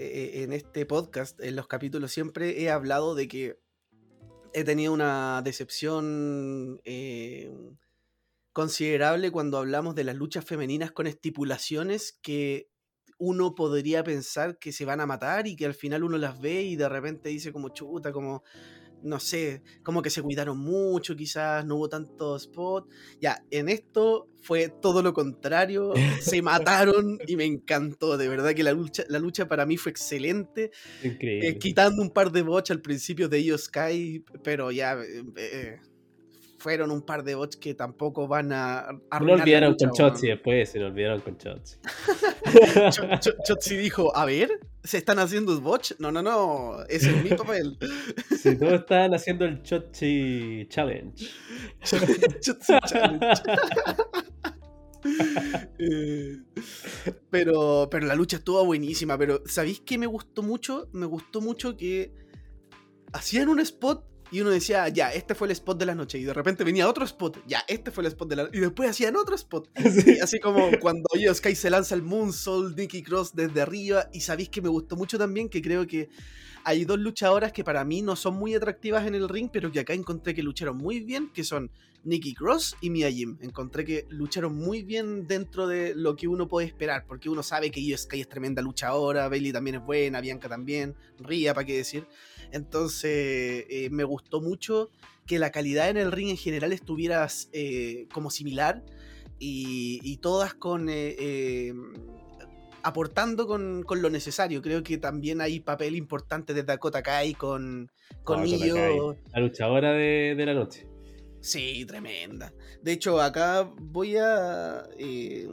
eh, 0.00 0.42
en 0.42 0.52
este 0.52 0.86
podcast, 0.86 1.38
en 1.40 1.56
los 1.56 1.66
capítulos, 1.66 2.10
siempre 2.10 2.62
he 2.62 2.70
hablado 2.70 3.14
de 3.14 3.28
que 3.28 3.58
he 4.54 4.64
tenido 4.64 4.92
una 4.92 5.42
decepción 5.44 6.80
eh, 6.84 7.52
considerable 8.52 9.30
cuando 9.30 9.58
hablamos 9.58 9.94
de 9.94 10.04
las 10.04 10.16
luchas 10.16 10.44
femeninas 10.44 10.90
con 10.90 11.06
estipulaciones 11.06 12.18
que 12.22 12.70
uno 13.18 13.54
podría 13.54 14.02
pensar 14.02 14.58
que 14.58 14.72
se 14.72 14.86
van 14.86 15.00
a 15.00 15.06
matar 15.06 15.46
y 15.46 15.54
que 15.54 15.66
al 15.66 15.74
final 15.74 16.04
uno 16.04 16.16
las 16.16 16.40
ve 16.40 16.62
y 16.62 16.76
de 16.76 16.88
repente 16.88 17.28
dice 17.28 17.52
como 17.52 17.68
chuta, 17.68 18.10
como 18.10 18.42
no 19.02 19.20
sé, 19.20 19.62
como 19.82 20.02
que 20.02 20.10
se 20.10 20.22
cuidaron 20.22 20.58
mucho, 20.58 21.16
quizás 21.16 21.64
no 21.64 21.76
hubo 21.76 21.88
tanto 21.88 22.36
spot. 22.36 22.88
Ya, 23.20 23.42
en 23.50 23.68
esto 23.68 24.28
fue 24.40 24.68
todo 24.68 25.02
lo 25.02 25.12
contrario, 25.12 25.92
se 26.20 26.42
mataron 26.42 27.18
y 27.26 27.36
me 27.36 27.44
encantó, 27.44 28.16
de 28.16 28.28
verdad 28.28 28.54
que 28.54 28.62
la 28.62 28.72
lucha, 28.72 29.04
la 29.08 29.18
lucha 29.18 29.48
para 29.48 29.66
mí 29.66 29.76
fue 29.76 29.90
excelente. 29.90 30.70
Eh, 31.02 31.58
quitando 31.58 32.02
un 32.02 32.10
par 32.10 32.32
de 32.32 32.42
bots 32.42 32.70
al 32.70 32.80
principio 32.80 33.28
de 33.28 33.42
Io 33.42 33.58
Sky, 33.58 34.24
pero 34.42 34.70
ya 34.70 34.94
eh, 34.94 35.24
eh, 35.36 35.80
fueron 36.58 36.90
un 36.90 37.02
par 37.02 37.24
de 37.24 37.34
bots 37.34 37.56
que 37.56 37.74
tampoco 37.74 38.28
van 38.28 38.52
a. 38.52 38.88
no 39.20 39.32
olvidaron 39.32 39.74
con 39.74 39.90
Chotzi 39.92 40.28
después, 40.28 40.68
se 40.68 40.78
lo 40.78 40.86
olvidaron 40.88 41.20
con 41.20 41.36
Chotzi. 41.36 41.76
Chotzi 43.46 43.76
dijo: 43.76 44.14
A 44.16 44.26
ver, 44.26 44.50
¿se 44.82 44.98
están 44.98 45.18
haciendo 45.18 45.58
bots? 45.60 45.96
No, 45.98 46.10
no, 46.10 46.22
no, 46.22 46.82
ese 46.88 47.16
es 47.16 47.24
mi 47.24 47.30
papel. 47.30 47.78
Sí, 48.40 48.56
todos 48.56 48.80
están 48.80 49.14
haciendo 49.14 49.44
el 49.44 49.62
Chotzi 49.62 50.66
Challenge. 50.68 51.26
Chotzi 52.40 52.72
Challenge. 52.86 53.26
Eh, 55.82 56.36
pero, 57.30 57.88
pero 57.90 58.06
la 58.06 58.14
lucha 58.14 58.36
estuvo 58.36 58.62
buenísima. 58.66 59.16
Pero, 59.16 59.42
¿sabéis 59.46 59.80
qué 59.80 59.96
me 59.96 60.06
gustó 60.06 60.42
mucho? 60.42 60.90
Me 60.92 61.06
gustó 61.06 61.40
mucho 61.40 61.74
que 61.74 62.14
hacían 63.14 63.48
un 63.48 63.60
spot 63.60 64.04
y 64.30 64.40
uno 64.40 64.50
decía, 64.50 64.88
ya, 64.88 65.12
este 65.12 65.34
fue 65.34 65.48
el 65.48 65.52
spot 65.52 65.78
de 65.78 65.86
la 65.86 65.94
noche. 65.94 66.18
Y 66.18 66.24
de 66.24 66.32
repente 66.32 66.62
venía 66.62 66.88
otro 66.88 67.04
spot, 67.04 67.42
ya, 67.46 67.64
este 67.66 67.90
fue 67.90 68.02
el 68.02 68.08
spot 68.08 68.28
de 68.28 68.36
la 68.36 68.42
noche. 68.44 68.58
Y 68.58 68.60
después 68.60 68.90
hacían 68.90 69.16
otro 69.16 69.34
spot. 69.34 69.68
así 70.22 70.38
como 70.38 70.70
cuando 70.80 71.08
Io 71.14 71.34
Sky 71.34 71.54
se 71.54 71.70
lanza 71.70 71.94
el 71.94 72.02
Moonsault, 72.02 72.76
Nicky 72.76 73.02
Cross 73.02 73.34
desde 73.34 73.60
arriba. 73.60 74.08
Y 74.12 74.20
sabéis 74.20 74.48
que 74.48 74.62
me 74.62 74.68
gustó 74.68 74.96
mucho 74.96 75.18
también, 75.18 75.48
que 75.48 75.60
creo 75.60 75.86
que 75.86 76.08
hay 76.64 76.84
dos 76.84 76.98
luchadoras 76.98 77.52
que 77.52 77.64
para 77.64 77.84
mí 77.84 78.02
no 78.02 78.16
son 78.16 78.34
muy 78.34 78.54
atractivas 78.54 79.06
en 79.06 79.14
el 79.14 79.28
ring, 79.28 79.48
pero 79.52 79.72
que 79.72 79.80
acá 79.80 79.94
encontré 79.94 80.34
que 80.34 80.42
lucharon 80.42 80.76
muy 80.76 81.00
bien, 81.00 81.30
que 81.32 81.42
son 81.42 81.70
Nikki 82.04 82.34
Cross 82.34 82.76
y 82.80 82.90
Mia 82.90 83.10
Jim. 83.10 83.36
Encontré 83.40 83.84
que 83.84 84.06
lucharon 84.08 84.54
muy 84.56 84.82
bien 84.82 85.26
dentro 85.26 85.66
de 85.66 85.94
lo 85.94 86.16
que 86.16 86.28
uno 86.28 86.48
puede 86.48 86.66
esperar, 86.66 87.04
porque 87.06 87.28
uno 87.28 87.42
sabe 87.42 87.70
que 87.70 87.80
Io 87.80 87.96
Sky 87.96 88.20
es 88.20 88.28
tremenda 88.28 88.62
luchadora, 88.62 89.28
Bailey 89.28 89.52
también 89.52 89.76
es 89.76 89.82
buena, 89.84 90.20
Bianca 90.20 90.48
también, 90.48 90.94
Ria, 91.18 91.54
para 91.54 91.66
qué 91.66 91.76
decir. 91.76 92.06
Entonces, 92.52 93.66
eh, 93.68 93.88
me 93.90 94.04
gustó 94.04 94.40
mucho 94.40 94.90
que 95.26 95.38
la 95.38 95.50
calidad 95.50 95.88
en 95.88 95.96
el 95.96 96.10
ring 96.10 96.30
en 96.30 96.36
general 96.36 96.72
estuviera 96.72 97.26
eh, 97.52 98.06
como 98.12 98.30
similar 98.30 98.82
y, 99.38 100.16
todas 100.18 100.54
con... 100.54 100.88
Eh, 100.90 101.72
aportando 102.82 103.46
con, 103.46 103.84
lo 103.88 104.10
necesario. 104.10 104.62
Creo 104.62 104.82
que 104.82 104.98
también 104.98 105.40
hay 105.40 105.60
papel 105.60 105.96
importante 105.96 106.54
de 106.54 106.62
Dakota 106.62 107.02
Kai 107.02 107.34
con, 107.34 107.90
con 108.24 108.40
La 108.40 109.40
luchadora 109.40 109.92
de, 109.92 110.34
de 110.34 110.46
la 110.46 110.54
noche. 110.54 110.89
Sí, 111.40 111.84
tremenda. 111.86 112.52
De 112.82 112.92
hecho, 112.92 113.20
acá 113.20 113.70
voy 113.80 114.16
a... 114.16 114.84
Eh, 114.98 115.48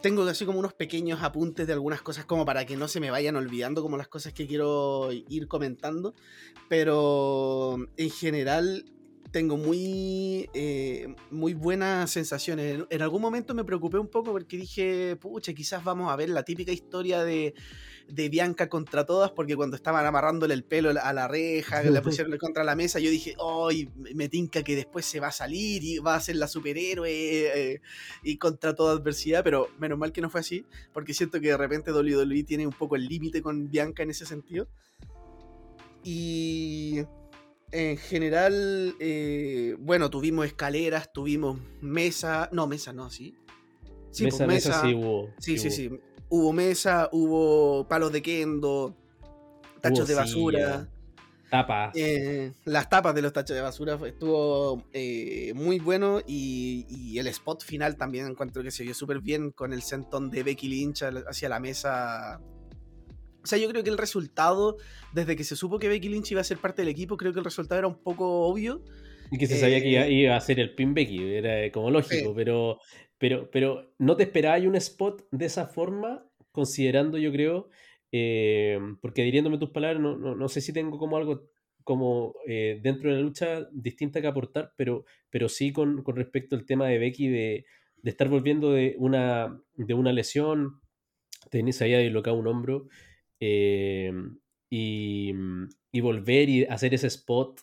tengo 0.00 0.22
así 0.24 0.44
como 0.44 0.58
unos 0.58 0.74
pequeños 0.74 1.22
apuntes 1.22 1.66
de 1.66 1.72
algunas 1.72 2.02
cosas 2.02 2.26
como 2.26 2.44
para 2.44 2.66
que 2.66 2.76
no 2.76 2.88
se 2.88 3.00
me 3.00 3.10
vayan 3.10 3.36
olvidando 3.36 3.80
como 3.80 3.96
las 3.96 4.08
cosas 4.08 4.34
que 4.34 4.46
quiero 4.46 5.10
ir 5.12 5.48
comentando. 5.48 6.14
Pero 6.68 7.78
en 7.96 8.10
general 8.10 8.84
tengo 9.34 9.56
muy, 9.56 10.48
eh, 10.54 11.12
muy 11.32 11.54
buenas 11.54 12.08
sensaciones. 12.12 12.84
En, 12.88 13.02
algún 13.02 13.20
momento 13.20 13.52
me 13.52 13.64
preocupé 13.64 13.98
un 13.98 14.06
poco 14.06 14.30
porque 14.30 14.56
dije, 14.56 15.16
pucha, 15.16 15.52
quizás 15.52 15.82
vamos 15.82 16.12
a 16.12 16.14
ver 16.14 16.28
la 16.28 16.44
típica 16.44 16.70
historia 16.70 17.24
de, 17.24 17.52
de 18.06 18.28
Bianca 18.28 18.68
contra 18.68 19.04
todas, 19.04 19.32
porque 19.32 19.56
cuando 19.56 19.74
estaban 19.74 20.06
amarrándole 20.06 20.54
el 20.54 20.62
pelo 20.62 20.90
a 20.90 21.12
la 21.12 21.26
reja, 21.26 21.82
la 21.82 22.00
pusieron 22.02 22.38
contra 22.38 22.62
la 22.62 22.76
mesa, 22.76 23.00
yo 23.00 23.10
dije, 23.10 23.34
¡ay! 23.68 23.90
me 24.14 24.28
tinca 24.28 24.62
que 24.62 24.76
después 24.76 25.04
se 25.04 25.18
va 25.18 25.26
a 25.26 25.32
salir 25.32 25.82
y 25.82 25.98
va 25.98 26.14
a 26.14 26.20
ser 26.20 26.36
la 26.36 26.46
superhéroe 26.46 27.10
eh, 27.10 27.80
y 28.22 28.36
contra 28.36 28.72
toda 28.76 28.92
adversidad, 28.92 29.42
pero 29.42 29.68
menos 29.80 29.98
mal 29.98 30.12
que 30.12 30.20
no 30.20 30.30
fue 30.30 30.42
así, 30.42 30.64
porque 30.92 31.12
siento 31.12 31.40
que 31.40 31.48
de 31.48 31.56
repente 31.56 31.90
WWE 31.90 32.44
tiene 32.44 32.68
un 32.68 32.72
poco 32.72 32.94
el 32.94 33.08
límite 33.08 33.42
con 33.42 33.68
Bianca 33.68 34.04
en 34.04 34.10
ese 34.10 34.26
sentido. 34.26 34.68
Y 36.04 37.00
en 37.74 37.96
general, 37.96 38.94
eh, 39.00 39.74
bueno, 39.80 40.08
tuvimos 40.08 40.46
escaleras, 40.46 41.12
tuvimos 41.12 41.58
mesa, 41.80 42.48
no, 42.52 42.68
mesa 42.68 42.92
no, 42.92 43.10
sí. 43.10 43.36
Sí, 44.10 44.24
mesa, 44.24 44.44
pues, 44.44 44.64
mesa, 44.64 44.82
sí 44.82 44.94
hubo. 44.94 45.30
Sí, 45.38 45.58
sí, 45.58 45.70
sí, 45.70 45.90
Hubo 46.28 46.52
mesa, 46.52 47.08
hubo 47.10 47.86
palos 47.88 48.12
de 48.12 48.22
kendo, 48.22 48.96
tachos 49.80 50.06
de 50.06 50.14
basura. 50.14 50.88
tapas. 51.50 51.92
Eh, 51.96 52.52
las 52.64 52.88
tapas 52.88 53.12
de 53.14 53.22
los 53.22 53.32
tachos 53.32 53.56
de 53.56 53.60
basura 53.60 53.98
estuvo 54.06 54.84
eh, 54.92 55.52
muy 55.56 55.80
bueno 55.80 56.20
y, 56.24 57.18
el 57.18 57.26
spot 57.26 57.64
final 57.64 57.96
también 57.96 58.26
encuentro 58.26 58.62
que 58.62 58.70
se 58.70 58.84
vio 58.84 58.94
súper 58.94 59.20
bien 59.20 59.50
con 59.50 59.72
el 59.72 59.82
sentón 59.82 60.30
de 60.30 60.44
Becky 60.44 60.68
Lynch 60.68 61.02
hacia 61.02 61.48
la 61.48 61.58
mesa 61.58 62.40
o 63.44 63.46
sea, 63.46 63.58
yo 63.58 63.68
creo 63.68 63.84
que 63.84 63.90
el 63.90 63.98
resultado, 63.98 64.78
desde 65.12 65.36
que 65.36 65.44
se 65.44 65.54
supo 65.54 65.78
que 65.78 65.88
Becky 65.88 66.08
Lynch 66.08 66.32
iba 66.32 66.40
a 66.40 66.44
ser 66.44 66.56
parte 66.56 66.80
del 66.80 66.88
equipo, 66.88 67.18
creo 67.18 67.34
que 67.34 67.40
el 67.40 67.44
resultado 67.44 67.78
era 67.78 67.88
un 67.88 68.02
poco 68.02 68.48
obvio. 68.48 68.82
Y 69.30 69.36
que 69.36 69.46
se 69.46 69.60
sabía 69.60 69.82
que 69.82 69.90
iba, 69.90 70.06
eh, 70.06 70.30
a 70.30 70.40
ser 70.40 70.60
el 70.60 70.74
pin 70.74 70.94
Becky, 70.94 71.22
era 71.22 71.70
como 71.70 71.90
lógico, 71.90 72.34
pero, 72.34 72.78
pero, 73.18 73.50
pero 73.50 73.92
no 73.98 74.16
te 74.16 74.22
esperabas 74.22 74.62
un 74.62 74.76
spot 74.76 75.26
de 75.30 75.44
esa 75.44 75.66
forma, 75.66 76.26
considerando, 76.52 77.18
yo 77.18 77.30
creo, 77.32 77.68
eh, 78.12 78.78
porque 79.02 79.22
diriéndome 79.22 79.58
tus 79.58 79.70
palabras, 79.70 80.00
no, 80.00 80.16
no, 80.16 80.48
sé 80.48 80.62
si 80.62 80.72
tengo 80.72 80.98
como 80.98 81.18
algo 81.18 81.50
como 81.82 82.34
eh, 82.48 82.80
dentro 82.82 83.10
de 83.10 83.16
la 83.16 83.22
lucha 83.22 83.68
distinta 83.72 84.22
que 84.22 84.26
aportar, 84.26 84.72
pero, 84.78 85.04
pero 85.28 85.50
sí 85.50 85.70
con, 85.70 86.02
con 86.02 86.16
respecto 86.16 86.56
al 86.56 86.64
tema 86.64 86.88
de 86.88 86.98
Becky 86.98 87.28
de, 87.28 87.66
de 87.98 88.10
estar 88.10 88.30
volviendo 88.30 88.72
de 88.72 88.94
una, 88.98 89.60
de 89.74 89.92
una 89.92 90.14
lesión, 90.14 90.80
se 91.50 91.84
había 91.84 91.98
dislocado 91.98 92.36
un 92.36 92.46
hombro 92.46 92.86
Em, 93.40 94.38
mm, 94.70 95.68
y, 95.92 96.00
volver 96.00 96.48
y 96.48 96.64
hacer 96.64 96.94
ese 96.94 97.06
spot, 97.08 97.60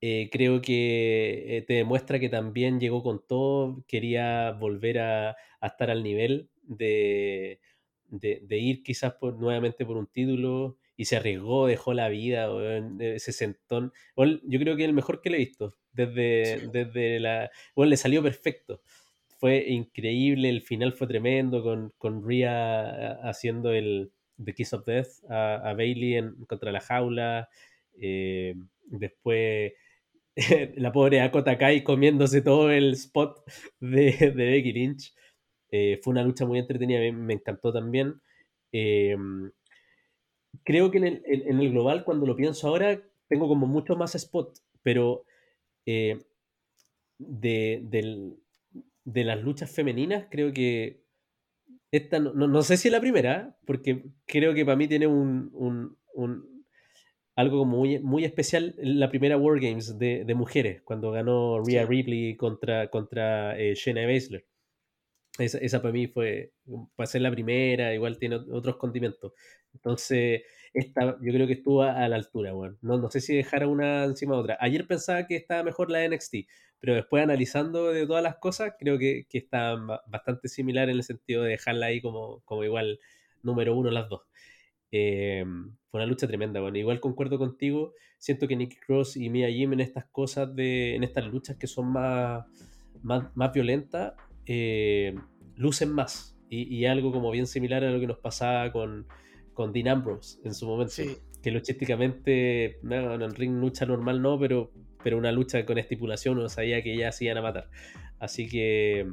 eh, 0.00 0.28
creo 0.32 0.60
que 0.60 1.56
eh, 1.58 1.62
te 1.62 1.74
demuestra 1.74 2.20
que 2.20 2.28
también 2.28 2.80
llegó 2.80 3.02
con 3.02 3.26
todo, 3.26 3.84
quería 3.88 4.52
volver 4.52 4.98
a, 5.00 5.36
estar 5.62 5.90
al 5.90 6.02
nivel 6.02 6.50
de, 6.62 7.60
de, 8.10 8.58
ir 8.58 8.82
quizás 8.82 9.14
por, 9.14 9.38
nuevamente 9.38 9.86
por 9.86 9.96
un 9.96 10.06
título 10.06 10.78
y 10.96 11.06
se 11.06 11.16
arriesgó, 11.16 11.66
dejó 11.66 11.94
la 11.94 12.08
vida, 12.08 12.48
ese 13.00 13.32
sentón. 13.32 13.92
yo 14.16 14.58
creo 14.60 14.76
que 14.76 14.82
es 14.84 14.88
el 14.88 14.94
mejor 14.94 15.20
que 15.22 15.30
le 15.30 15.36
he 15.36 15.40
visto 15.40 15.76
desde, 15.92 16.68
desde 16.72 17.20
la... 17.20 17.50
Bueno, 17.74 17.90
le 17.90 17.96
salió 17.96 18.22
perfecto. 18.22 18.82
Fue 19.38 19.64
increíble, 19.68 20.48
el 20.50 20.62
final 20.62 20.92
fue 20.92 21.06
tremendo 21.06 21.62
con, 21.62 21.92
con 21.98 22.26
Ria 22.26 23.12
haciendo 23.28 23.72
el, 23.72 24.12
The 24.42 24.54
Kiss 24.54 24.72
of 24.72 24.84
Death 24.84 25.24
a, 25.28 25.74
Bailey 25.76 26.14
en, 26.14 26.44
contra 26.46 26.72
la 26.72 26.80
jaula. 26.80 27.48
Eh, 28.00 28.54
después 28.86 29.72
la 30.76 30.92
pobre 30.92 31.20
Akota 31.20 31.56
Kai 31.58 31.84
comiéndose 31.84 32.42
todo 32.42 32.70
el 32.70 32.92
spot 32.94 33.42
de, 33.80 34.32
Becky 34.34 34.72
Lynch. 34.72 35.14
Eh, 35.70 36.00
fue 36.02 36.12
una 36.12 36.22
lucha 36.22 36.46
muy 36.46 36.58
entretenida, 36.58 37.00
me, 37.12 37.34
encantó 37.34 37.72
también. 37.72 38.20
Eh, 38.72 39.16
creo 40.64 40.90
que 40.90 40.98
en 40.98 41.04
el, 41.04 41.22
en 41.26 41.60
el, 41.60 41.70
global, 41.70 42.04
cuando 42.04 42.26
lo 42.26 42.36
pienso 42.36 42.68
ahora, 42.68 43.00
tengo 43.28 43.48
como 43.48 43.66
mucho 43.66 43.96
más 43.96 44.14
spot, 44.14 44.58
pero 44.82 45.24
de, 45.86 46.20
de 49.04 49.24
las 49.24 49.42
luchas 49.42 49.70
femeninas, 49.70 50.26
creo 50.30 50.52
que 50.52 51.03
esta 51.96 52.18
no, 52.18 52.62
sé 52.62 52.76
si 52.76 52.88
es 52.88 52.92
la 52.92 53.00
primera, 53.00 53.56
porque 53.66 54.04
creo 54.26 54.52
que 54.52 54.64
para 54.64 54.76
mí 54.76 54.88
tiene 54.88 55.06
un, 55.06 55.96
algo 57.36 57.58
como 57.58 57.76
muy, 57.78 58.00
muy 58.00 58.24
especial 58.24 58.74
la 58.78 59.08
primera 59.08 59.36
Wargames 59.36 59.98
de, 59.98 60.24
de 60.24 60.34
mujeres, 60.34 60.82
cuando 60.82 61.12
ganó 61.12 61.60
Rhea 61.64 61.86
Ripley 61.86 62.36
contra, 62.36 62.88
contra 62.88 63.58
eh, 63.58 63.74
Shayna 63.74 64.06
Baszler. 64.06 64.44
Esa, 65.38 65.58
esa, 65.58 65.82
para 65.82 65.92
mí 65.92 66.06
fue, 66.06 66.52
para 66.96 67.06
ser 67.06 67.22
la 67.22 67.30
primera, 67.30 67.92
igual 67.92 68.18
tiene 68.18 68.36
otros 68.36 68.76
condimentos. 68.76 69.32
Entonces, 69.72 70.42
esta 70.72 71.16
yo 71.20 71.32
creo 71.32 71.46
que 71.46 71.54
estuvo 71.54 71.82
a, 71.82 72.08
la 72.08 72.16
altura, 72.16 72.52
bueno. 72.52 72.76
No, 72.82 72.98
no 72.98 73.10
sé 73.10 73.20
si 73.20 73.36
dejar 73.36 73.66
una 73.66 74.04
encima 74.04 74.34
de 74.34 74.40
otra. 74.40 74.58
Ayer 74.60 74.86
pensaba 74.86 75.26
que 75.26 75.36
estaba 75.36 75.62
mejor 75.62 75.90
la 75.90 76.08
NXT, 76.08 76.34
pero 76.84 76.96
después 76.96 77.22
analizando 77.22 77.92
de 77.92 78.06
todas 78.06 78.22
las 78.22 78.36
cosas, 78.36 78.74
creo 78.78 78.98
que, 78.98 79.26
que 79.30 79.38
está 79.38 79.74
bastante 80.06 80.48
similar 80.48 80.90
en 80.90 80.96
el 80.96 81.02
sentido 81.02 81.42
de 81.42 81.52
dejarla 81.52 81.86
ahí 81.86 82.02
como, 82.02 82.42
como 82.44 82.62
igual 82.62 83.00
número 83.42 83.74
uno 83.74 83.90
las 83.90 84.06
dos. 84.10 84.20
Eh, 84.92 85.46
fue 85.88 86.00
una 86.00 86.06
lucha 86.06 86.26
tremenda, 86.26 86.60
bueno. 86.60 86.76
Igual 86.76 87.00
concuerdo 87.00 87.38
contigo, 87.38 87.94
siento 88.18 88.46
que 88.46 88.56
Nicky 88.56 88.76
Cross 88.76 89.16
y 89.16 89.30
Mia 89.30 89.48
Jim 89.48 89.72
en 89.72 89.80
estas 89.80 90.04
cosas, 90.04 90.54
de, 90.54 90.94
en 90.94 91.04
estas 91.04 91.24
luchas 91.24 91.56
que 91.56 91.66
son 91.66 91.90
más, 91.90 92.44
más, 93.02 93.52
violentas, 93.54 94.12
eh, 94.44 95.14
lucen 95.56 95.90
más. 95.90 96.36
Y, 96.50 96.74
y 96.76 96.84
algo 96.84 97.12
como 97.12 97.30
bien 97.30 97.46
similar 97.46 97.82
a 97.82 97.90
lo 97.90 97.98
que 97.98 98.06
nos 98.06 98.18
pasaba 98.18 98.70
con 98.70 99.06
con 99.54 99.72
Dean 99.72 99.88
Ambrose 99.88 100.38
en 100.44 100.52
su 100.52 100.66
momento. 100.66 101.02
Que 101.42 101.50
luchísticamente, 101.50 102.78
no, 102.82 103.14
en 103.14 103.22
el 103.22 103.34
ring 103.34 103.60
lucha 103.60 103.86
normal 103.86 104.20
no, 104.20 104.38
pero, 104.38 104.70
pero 105.04 105.18
una 105.18 105.30
lucha 105.30 105.64
con 105.64 105.78
estipulación 105.78 106.38
uno 106.38 106.48
sabía 106.48 106.82
que 106.82 106.96
ya 106.96 107.12
se 107.12 107.26
iban 107.26 107.38
a 107.38 107.42
matar. 107.42 107.68
Así 108.18 108.48
que, 108.48 109.06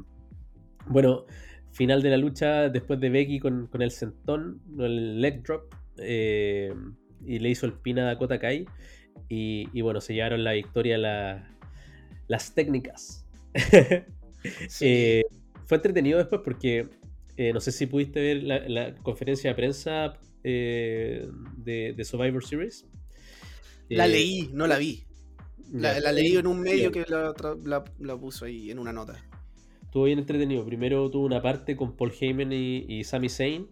bueno, 0.86 1.26
final 1.70 2.02
de 2.02 2.10
la 2.10 2.16
lucha 2.16 2.68
después 2.68 2.98
de 2.98 3.10
Becky 3.10 3.38
con, 3.38 3.68
el 3.78 3.90
sentón, 3.92 4.60
el 4.78 5.20
leg 5.20 5.42
drop, 5.44 5.72
eh, 5.98 6.74
y 7.24 7.38
le 7.38 7.50
hizo 7.50 7.66
el 7.66 7.74
pin 7.74 8.00
a 8.00 8.06
Dakota 8.06 8.40
Kai. 8.40 8.66
Y, 9.28 9.80
bueno, 9.80 10.00
se 10.00 10.12
llevaron 10.12 10.44
la 10.44 10.52
victoria 10.52 10.98
las 12.26 12.54
técnicas. 12.54 13.26
Eh, 14.80 15.22
fue 15.66 15.76
entretenido 15.76 16.18
después 16.18 16.40
porque 16.42 16.88
eh, 17.36 17.52
no 17.52 17.60
sé 17.60 17.70
si 17.70 17.86
pudiste 17.86 18.20
ver 18.20 18.42
la 18.42 18.92
conferencia 18.96 19.50
de 19.50 19.54
prensa 19.54 20.18
eh, 20.44 21.28
de, 21.56 22.04
Survivor 22.04 22.44
Series. 22.44 22.86
La 23.88 24.06
leí, 24.06 24.50
no 24.52 24.66
la 24.66 24.78
vi. 24.78 25.04
La, 25.72 26.12
leí 26.12 26.36
en 26.36 26.46
un 26.46 26.60
medio 26.60 26.92
que 26.92 27.04
la, 27.08 28.18
puso 28.18 28.44
ahí 28.44 28.70
en 28.70 28.78
una 28.78 28.92
nota. 28.92 29.16
Estuvo 29.82 30.04
bien 30.04 30.18
entretenido. 30.18 30.64
Primero 30.64 31.10
tuvo 31.10 31.24
una 31.24 31.40
parte 31.40 31.76
con 31.76 31.96
Paul 31.96 32.12
Heyman 32.18 32.52
y, 32.52 32.84
y 32.88 33.04
Sami 33.04 33.28
Zayn. 33.28 33.68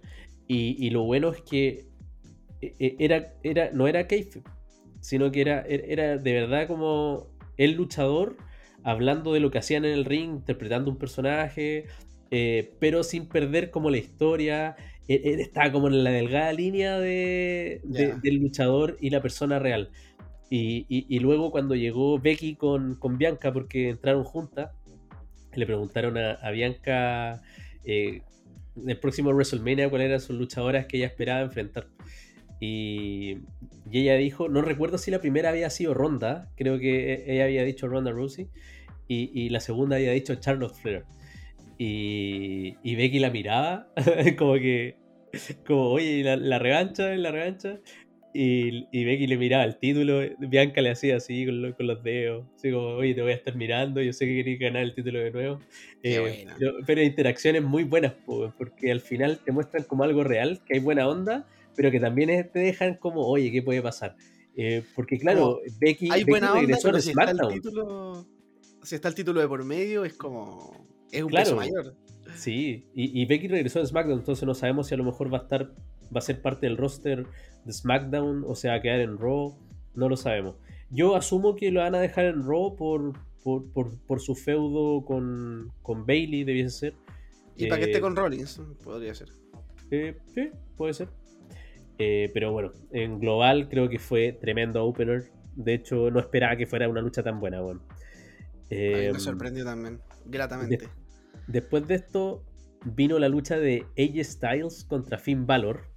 Y, 0.46 0.90
lo 0.90 1.04
bueno 1.04 1.30
es 1.30 1.42
que 1.42 1.86
e, 2.60 2.74
e, 2.78 2.96
era, 2.98 3.34
era, 3.44 3.70
no 3.72 3.86
era 3.86 4.08
Keith, 4.08 4.38
sino 5.00 5.30
que 5.30 5.42
era, 5.42 5.60
era 5.62 6.18
de 6.18 6.32
verdad 6.32 6.66
como 6.66 7.28
el 7.56 7.72
luchador 7.72 8.36
hablando 8.82 9.32
de 9.32 9.40
lo 9.40 9.50
que 9.50 9.58
hacían 9.58 9.84
en 9.84 9.92
el 9.92 10.04
ring, 10.04 10.30
interpretando 10.36 10.90
un 10.90 10.96
personaje, 10.96 11.86
eh, 12.32 12.74
pero 12.80 13.04
sin 13.04 13.28
perder 13.28 13.70
como 13.70 13.90
la 13.90 13.98
historia 13.98 14.76
estaba 15.08 15.72
como 15.72 15.88
en 15.88 16.04
la 16.04 16.10
delgada 16.10 16.52
línea 16.52 16.98
de, 16.98 17.80
del 17.84 18.36
luchador 18.36 18.96
y 19.00 19.10
la 19.10 19.20
persona 19.20 19.58
real. 19.58 19.90
Y, 20.52 21.18
luego 21.20 21.52
cuando 21.52 21.76
llegó 21.76 22.18
Becky 22.18 22.56
con, 22.56 22.96
con 22.96 23.18
Bianca, 23.18 23.52
porque 23.52 23.90
entraron 23.90 24.24
juntas, 24.24 24.72
le 25.54 25.64
preguntaron 25.64 26.18
a, 26.18 26.50
Bianca 26.50 27.40
eh, 27.84 28.22
el 28.86 28.98
próximo 28.98 29.30
WrestleMania 29.30 29.88
cuáles 29.88 30.08
eran 30.08 30.20
sus 30.20 30.36
luchadoras 30.36 30.86
que 30.86 30.96
ella 30.96 31.06
esperaba 31.06 31.40
enfrentar. 31.42 31.86
Y, 32.60 33.38
ella 33.92 34.16
dijo, 34.16 34.48
no 34.48 34.62
recuerdo 34.62 34.98
si 34.98 35.10
la 35.10 35.20
primera 35.20 35.50
había 35.50 35.70
sido 35.70 35.94
Ronda, 35.94 36.48
creo 36.56 36.78
que 36.78 37.24
ella 37.26 37.44
había 37.44 37.64
dicho 37.64 37.88
Ronda 37.88 38.10
Rousey, 38.10 38.48
y, 39.08 39.48
la 39.48 39.58
segunda 39.58 39.96
había 39.96 40.12
dicho 40.12 40.36
Charlotte 40.36 40.74
Flair. 40.74 41.04
Y, 41.78 42.76
y 42.82 42.94
Becky 42.94 43.18
la 43.18 43.30
miraba, 43.30 43.88
como 44.38 44.54
que, 44.54 44.96
como, 45.66 45.90
oye, 45.90 46.22
la, 46.22 46.36
la 46.36 46.58
revancha, 46.58 47.08
la 47.16 47.32
revancha. 47.32 47.80
Y, 48.32 48.86
y, 48.92 49.04
Becky 49.04 49.26
le 49.26 49.36
miraba 49.36 49.64
el 49.64 49.76
título, 49.76 50.20
Bianca 50.38 50.80
le 50.80 50.90
hacía 50.90 51.16
así 51.16 51.46
con, 51.46 51.72
con, 51.72 51.86
los 51.88 52.02
dedos, 52.04 52.46
así 52.54 52.70
como, 52.70 52.86
oye, 52.86 53.12
te 53.12 53.22
voy 53.22 53.32
a 53.32 53.34
estar 53.34 53.56
mirando, 53.56 54.00
yo 54.00 54.12
sé 54.12 54.24
que 54.24 54.36
querías 54.36 54.60
ganar 54.60 54.82
el 54.82 54.94
título 54.94 55.18
de 55.18 55.32
nuevo. 55.32 55.58
Eh, 56.04 56.46
pero, 56.56 56.74
pero, 56.86 57.02
interacciones 57.02 57.62
muy 57.62 57.82
buenas, 57.82 58.14
porque 58.56 58.92
al 58.92 59.00
final 59.00 59.40
te 59.44 59.50
muestran 59.50 59.82
como 59.82 60.04
algo 60.04 60.22
real, 60.22 60.62
que 60.64 60.74
hay 60.74 60.80
buena 60.80 61.08
onda, 61.08 61.48
pero 61.74 61.90
que 61.90 61.98
también 61.98 62.48
te 62.52 62.58
dejan 62.60 62.94
como, 62.94 63.26
oye, 63.26 63.50
¿qué 63.50 63.62
puede 63.62 63.82
pasar? 63.82 64.16
Eh, 64.56 64.84
porque 64.94 65.18
claro, 65.18 65.60
Becky, 65.80 66.08
hay 66.10 66.22
buena 66.22 66.52
onda, 66.52 66.78
pero 66.80 67.00
si 67.00 67.10
está, 67.10 67.30
el 67.30 67.38
título, 67.52 68.26
si 68.82 68.94
está 68.94 69.08
el 69.08 69.14
título 69.16 69.40
de 69.40 69.48
por 69.48 69.64
medio, 69.64 70.04
es 70.04 70.14
como, 70.14 70.86
es 71.10 71.22
un 71.22 71.30
peso 71.32 71.56
mayor. 71.56 71.96
Sí, 72.36 72.86
y, 72.94 73.20
y 73.20 73.26
Becky 73.26 73.48
regresó 73.48 73.80
a 73.80 73.86
SmackDown, 73.86 74.20
entonces 74.20 74.46
no 74.46 74.54
sabemos 74.54 74.86
si 74.86 74.94
a 74.94 74.96
lo 74.96 75.04
mejor 75.04 75.32
va 75.32 75.38
a 75.38 75.42
estar 75.42 75.74
va 76.14 76.18
a 76.18 76.22
ser 76.22 76.42
parte 76.42 76.66
del 76.66 76.76
roster 76.76 77.26
de 77.64 77.72
SmackDown 77.72 78.44
o 78.46 78.54
sea, 78.54 78.72
va 78.72 78.78
a 78.78 78.82
quedar 78.82 79.00
en 79.00 79.18
Raw, 79.18 79.56
no 79.94 80.08
lo 80.08 80.16
sabemos. 80.16 80.56
Yo 80.90 81.14
asumo 81.14 81.54
que 81.54 81.70
lo 81.70 81.80
van 81.80 81.94
a 81.94 82.00
dejar 82.00 82.26
en 82.26 82.42
Raw 82.42 82.74
por, 82.76 83.14
por, 83.42 84.20
su 84.20 84.34
feudo 84.34 85.04
con, 85.04 85.72
con 85.82 86.04
Bailey, 86.06 86.44
debiese 86.44 86.70
ser. 86.70 86.94
Y 87.56 87.66
para 87.66 87.80
que 87.80 87.86
esté 87.86 87.98
eh, 87.98 88.00
con 88.00 88.16
Rollins, 88.16 88.60
podría 88.82 89.14
ser. 89.14 89.28
Eh, 89.90 90.16
sí, 90.34 90.50
puede 90.76 90.94
ser. 90.94 91.08
Eh, 91.98 92.30
pero 92.32 92.52
bueno, 92.52 92.72
en 92.90 93.20
global 93.20 93.68
creo 93.68 93.88
que 93.88 93.98
fue 93.98 94.32
tremendo 94.32 94.84
opener. 94.84 95.30
De 95.54 95.74
hecho, 95.74 96.10
no 96.10 96.20
esperaba 96.20 96.56
que 96.56 96.66
fuera 96.66 96.88
una 96.88 97.00
lucha 97.00 97.22
tan 97.22 97.40
buena. 97.40 97.60
Bueno. 97.60 97.82
me 98.70 99.18
sorprendió 99.18 99.64
también, 99.64 100.00
gratamente. 100.24 100.88
después 101.46 101.86
de 101.86 101.96
esto, 101.96 102.42
vino 102.84 103.18
la 103.18 103.28
lucha 103.28 103.58
de 103.58 103.86
AJ 103.98 104.24
Styles 104.24 104.84
contra 104.84 105.18
Finn 105.18 105.46
Balor. 105.46 105.89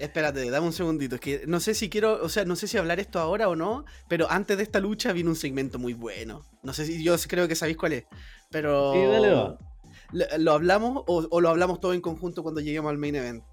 Espérate, 0.00 0.50
dame 0.50 0.66
un 0.66 0.72
segundito. 0.72 1.16
Es 1.16 1.20
que 1.20 1.42
no 1.46 1.60
sé 1.60 1.74
si 1.74 1.90
quiero, 1.90 2.22
o 2.22 2.28
sea, 2.28 2.46
no 2.46 2.56
sé 2.56 2.66
si 2.66 2.78
hablar 2.78 3.00
esto 3.00 3.18
ahora 3.18 3.48
o 3.48 3.54
no, 3.54 3.84
pero 4.08 4.30
antes 4.30 4.56
de 4.56 4.62
esta 4.62 4.80
lucha 4.80 5.12
vino 5.12 5.28
un 5.28 5.36
segmento 5.36 5.78
muy 5.78 5.92
bueno. 5.92 6.42
No 6.62 6.72
sé 6.72 6.86
si 6.86 7.04
yo 7.04 7.14
creo 7.28 7.46
que 7.46 7.54
sabéis 7.54 7.76
cuál 7.76 7.92
es. 7.92 8.04
Pero. 8.50 8.94
Sí, 8.94 9.00
dale, 9.02 9.30
va. 9.30 9.58
¿Lo, 10.38 10.52
hablamos 10.52 11.04
o, 11.06 11.40
lo 11.40 11.48
hablamos 11.48 11.80
todo 11.80 11.92
en 11.92 12.00
conjunto 12.00 12.42
cuando 12.42 12.60
lleguemos 12.60 12.90
al 12.90 12.98
main 12.98 13.14
event? 13.14 13.44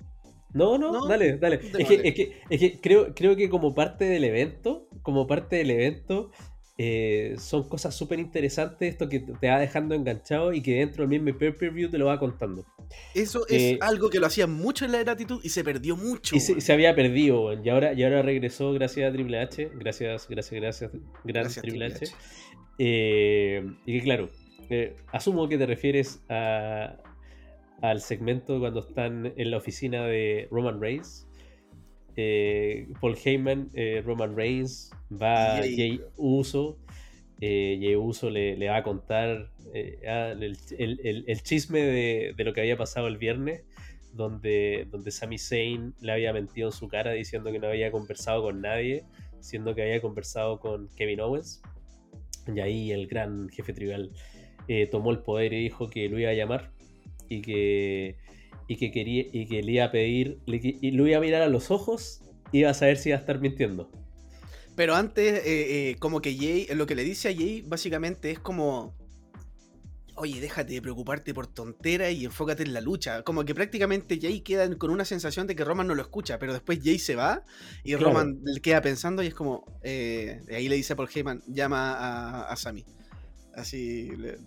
No, 0.53 0.77
no, 0.77 1.05
dale, 1.05 1.37
dale. 1.37 1.59
Es 1.77 1.87
que, 1.87 2.01
es 2.03 2.13
que, 2.15 2.41
es 2.49 2.59
que, 2.59 2.79
creo, 2.81 3.13
creo 3.13 3.35
que 3.35 3.49
como 3.49 3.75
parte 3.75 4.05
del 4.05 4.23
evento, 4.23 4.87
como 5.03 5.27
parte 5.27 5.57
del 5.57 5.71
evento, 5.71 6.31
eh, 6.79 7.35
son 7.39 7.67
cosas 7.67 7.95
súper 7.95 8.19
interesantes 8.19 8.89
esto 8.91 9.09
que 9.09 9.19
te 9.19 9.49
va 9.49 9.57
dejando 9.57 9.95
enganchado 9.95 10.53
y 10.53 10.61
que 10.61 10.75
dentro 10.75 11.07
del 11.07 11.19
mismo 11.19 11.37
pay-per-view 11.37 11.89
te 11.89 11.97
lo 11.97 12.05
va 12.05 12.19
contando. 12.19 12.65
Eso 13.15 13.47
es 13.47 13.61
eh, 13.61 13.77
algo 13.81 14.11
que 14.11 14.19
lo 14.19 14.27
hacía 14.27 14.45
mucho 14.45 14.85
en 14.85 14.91
la 14.91 14.99
gratitud 14.99 15.41
y 15.43 15.49
se 15.49 15.63
perdió 15.63 15.97
mucho. 15.97 16.35
Y 16.35 16.39
se, 16.39 16.73
había 16.73 16.93
perdido, 16.93 17.53
y 17.53 17.69
ahora, 17.69 17.93
y 17.93 18.03
ahora 18.03 18.21
regresó 18.21 18.73
gracias 18.73 19.09
a 19.09 19.13
Triple 19.13 19.39
H. 19.39 19.71
Gracias, 19.73 20.27
gracias, 20.29 20.61
gracias, 20.61 20.91
gran 21.23 21.51
Triple 21.51 21.85
H. 21.85 22.05
Eh, 22.77 23.67
y 23.87 23.97
que 23.97 24.03
claro, 24.03 24.29
asumo 25.11 25.49
que 25.49 25.57
te 25.57 25.65
refieres 25.65 26.21
a, 26.29 26.95
al 27.81 28.01
segmento 28.01 28.59
cuando 28.59 28.81
están 28.81 29.33
en 29.35 29.51
la 29.51 29.57
oficina 29.57 30.05
de 30.05 30.47
Roman 30.51 30.79
Reigns 30.79 31.26
eh, 32.19 32.87
Paul 32.99 33.15
Heyman, 33.23 33.69
eh, 33.75 34.01
Roman 34.03 34.35
Reigns, 34.35 34.91
va 35.09 35.57
Jay 35.57 36.01
Uso. 36.17 36.79
Eh, 37.39 37.77
Jay 37.79 37.95
Uso 37.95 38.31
le, 38.31 38.67
va 38.67 38.77
a 38.77 38.83
contar 38.83 39.51
ah, 40.07 40.33
el, 40.39 40.57
chisme 41.43 41.79
de, 41.79 42.33
lo 42.37 42.53
que 42.53 42.61
había 42.61 42.75
pasado 42.75 43.07
el 43.07 43.17
viernes, 43.17 43.63
donde, 44.13 44.87
donde 44.89 45.11
Sami 45.11 45.37
Zayn 45.37 45.93
le 46.01 46.11
había 46.11 46.33
mentido 46.33 46.69
en 46.69 46.71
su 46.71 46.87
cara 46.87 47.11
diciendo 47.11 47.51
que 47.51 47.59
no 47.59 47.67
había 47.67 47.91
conversado 47.91 48.41
con 48.41 48.61
nadie, 48.61 49.03
siendo 49.39 49.75
que 49.75 49.83
había 49.83 50.01
conversado 50.01 50.59
con 50.59 50.89
Kevin 50.95 51.21
Owens. 51.21 51.61
Y 52.51 52.59
ahí 52.61 52.91
el 52.91 53.05
gran 53.05 53.47
jefe 53.49 53.73
tribal 53.73 54.11
tomó 54.89 55.11
el 55.11 55.19
poder 55.19 55.53
y 55.53 55.61
dijo 55.61 55.89
que 55.89 56.09
lo 56.09 56.19
iba 56.19 56.31
a 56.31 56.33
llamar 56.33 56.71
y 57.29 57.41
que 57.41 58.15
y 58.67 58.75
que 58.77 58.91
quería 58.91 59.25
y 59.31 59.47
que 59.47 59.61
le 59.63 59.71
iba 59.73 59.85
a 59.85 59.91
pedir 59.91 60.39
y 60.45 60.91
lo 60.91 61.07
iba 61.07 61.17
a 61.17 61.21
mirar 61.21 61.41
a 61.41 61.47
los 61.47 61.71
ojos 61.71 62.21
y 62.51 62.59
iba 62.59 62.69
a 62.69 62.73
saber 62.73 62.97
si 62.97 63.09
iba 63.09 63.17
a 63.17 63.21
estar 63.21 63.39
mintiendo. 63.39 63.89
Pero 64.75 64.95
antes, 64.95 65.45
eh, 65.45 65.89
eh, 65.89 65.95
como 65.97 66.21
que 66.21 66.35
Jay, 66.35 66.67
lo 66.75 66.85
que 66.85 66.95
le 66.95 67.03
dice 67.03 67.29
a 67.29 67.33
Jay 67.33 67.63
básicamente 67.65 68.29
es 68.29 68.39
como, 68.39 68.95
oye, 70.15 70.39
déjate 70.39 70.73
de 70.73 70.81
preocuparte 70.81 71.33
por 71.33 71.47
tonteras 71.47 72.11
y 72.11 72.25
enfócate 72.25 72.61
en 72.61 72.73
la 72.73 72.81
lucha. 72.81 73.23
Como 73.23 73.43
que 73.43 73.55
prácticamente 73.55 74.19
Jay 74.21 74.41
queda 74.41 74.69
con 74.77 74.91
una 74.91 75.03
sensación 75.03 75.47
de 75.47 75.55
que 75.55 75.63
Roman 75.63 75.87
no 75.87 75.95
lo 75.95 76.03
escucha, 76.03 76.37
pero 76.37 76.53
después 76.53 76.79
Jay 76.83 76.99
se 76.99 77.15
va 77.15 77.43
y 77.83 77.95
Roman 77.95 78.39
queda 78.61 78.81
pensando 78.81 79.23
y 79.23 79.27
es 79.27 79.33
como, 79.33 79.65
eh, 79.81 80.41
ahí 80.49 80.69
le 80.69 80.75
dice 80.75 80.93
a 80.93 80.95
Paul 80.95 81.09
Heyman, 81.11 81.41
llama 81.47 81.93
a, 81.93 82.51
a 82.51 82.55
Sammy. 82.55 82.85
Así, 83.55 84.11
le, 84.15 84.37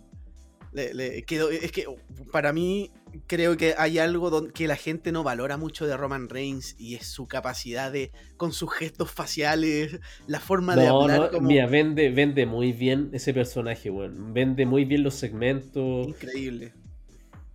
quedó, 1.27 1.51
es 1.51 1.73
que 1.73 1.87
para 2.33 2.53
mí 2.53 2.91
creo 3.27 3.57
que 3.57 3.75
hay 3.77 3.99
algo 3.99 4.49
que 4.49 4.69
la 4.69 4.77
gente 4.77 5.13
no 5.13 5.23
valora 5.23 5.57
mucho 5.57 5.87
de 5.87 5.97
Roman 5.97 6.29
Reigns 6.29 6.77
y 6.79 6.95
es 6.95 7.07
su 7.07 7.27
capacidad 7.27 7.91
de, 7.91 8.13
con 8.37 8.53
sus 8.53 8.73
gestos 8.73 9.11
faciales, 9.11 10.01
la 10.27 10.41
forma 10.41 10.77
de 10.77 10.87
hablar. 10.87 11.33
No, 11.33 11.41
Mira, 11.41 11.67
vende, 11.67 12.11
vende 12.11 12.47
muy 12.47 12.73
bien 12.73 13.11
ese 13.13 13.35
personaje, 13.35 13.91
bueno. 13.91 14.33
Vende 14.33 14.67
muy 14.67 14.85
bien 14.85 15.03
los 15.03 15.15
segmentos. 15.15 16.07
Increíble. 16.07 16.73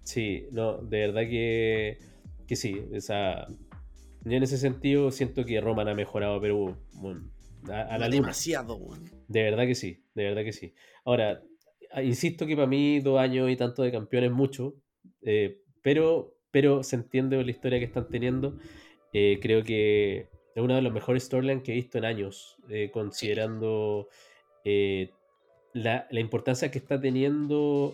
Sí, 0.04 0.48
no, 0.52 0.78
de 0.78 1.00
verdad 1.00 1.22
que, 1.22 2.00
que 2.48 2.56
sí. 2.56 2.80
O 2.96 3.02
sea, 3.02 3.48
yo 4.24 4.32
en 4.32 4.44
ese 4.44 4.58
sentido 4.58 5.12
siento 5.12 5.46
que 5.46 5.62
Roman 5.62 5.88
ha 5.88 5.96
mejorado, 5.96 6.40
pero 6.42 6.78
bueno, 6.94 7.32
a, 7.72 7.98
la 7.98 8.10
Demasiado, 8.10 8.80
De 9.28 9.44
verdad 9.44 9.66
que 9.66 9.76
sí, 9.76 10.04
de 10.14 10.24
verdad 10.26 10.44
que 10.44 10.54
sí. 10.54 10.74
Ahora, 11.06 11.42
Ah, 11.42 11.55
insisto 12.04 12.46
que 12.46 12.56
para 12.56 12.68
mí 12.68 13.00
dos 13.00 13.20
años 13.20 13.50
y 13.50 13.56
tanto 13.56 13.84
de 13.84 13.92
campeón 13.92 14.26
es 14.26 14.32
mucho, 14.32 14.76
eh, 15.22 15.62
pero, 15.82 16.38
pero 16.52 16.84
se 16.84 16.96
entiende 16.96 17.44
la 17.44 17.52
historia 17.52 17.80
que 17.80 17.86
están 17.86 18.10
teniendo. 18.10 18.58
Eh, 19.14 19.40
creo 19.42 19.64
que 19.64 20.30
es 20.56 20.64
uno 20.64 20.76
de 20.76 20.82
los 20.82 20.94
mejores 20.94 21.24
storylines 21.24 21.64
que 21.64 21.72
he 21.72 21.76
visto 21.76 21.98
en 21.98 22.06
años, 22.06 22.58
eh, 22.70 22.90
considerando 22.92 24.10
la, 25.74 26.08
importancia 26.12 26.72
que 26.72 26.80
está 26.80 27.00
teniendo 27.00 27.94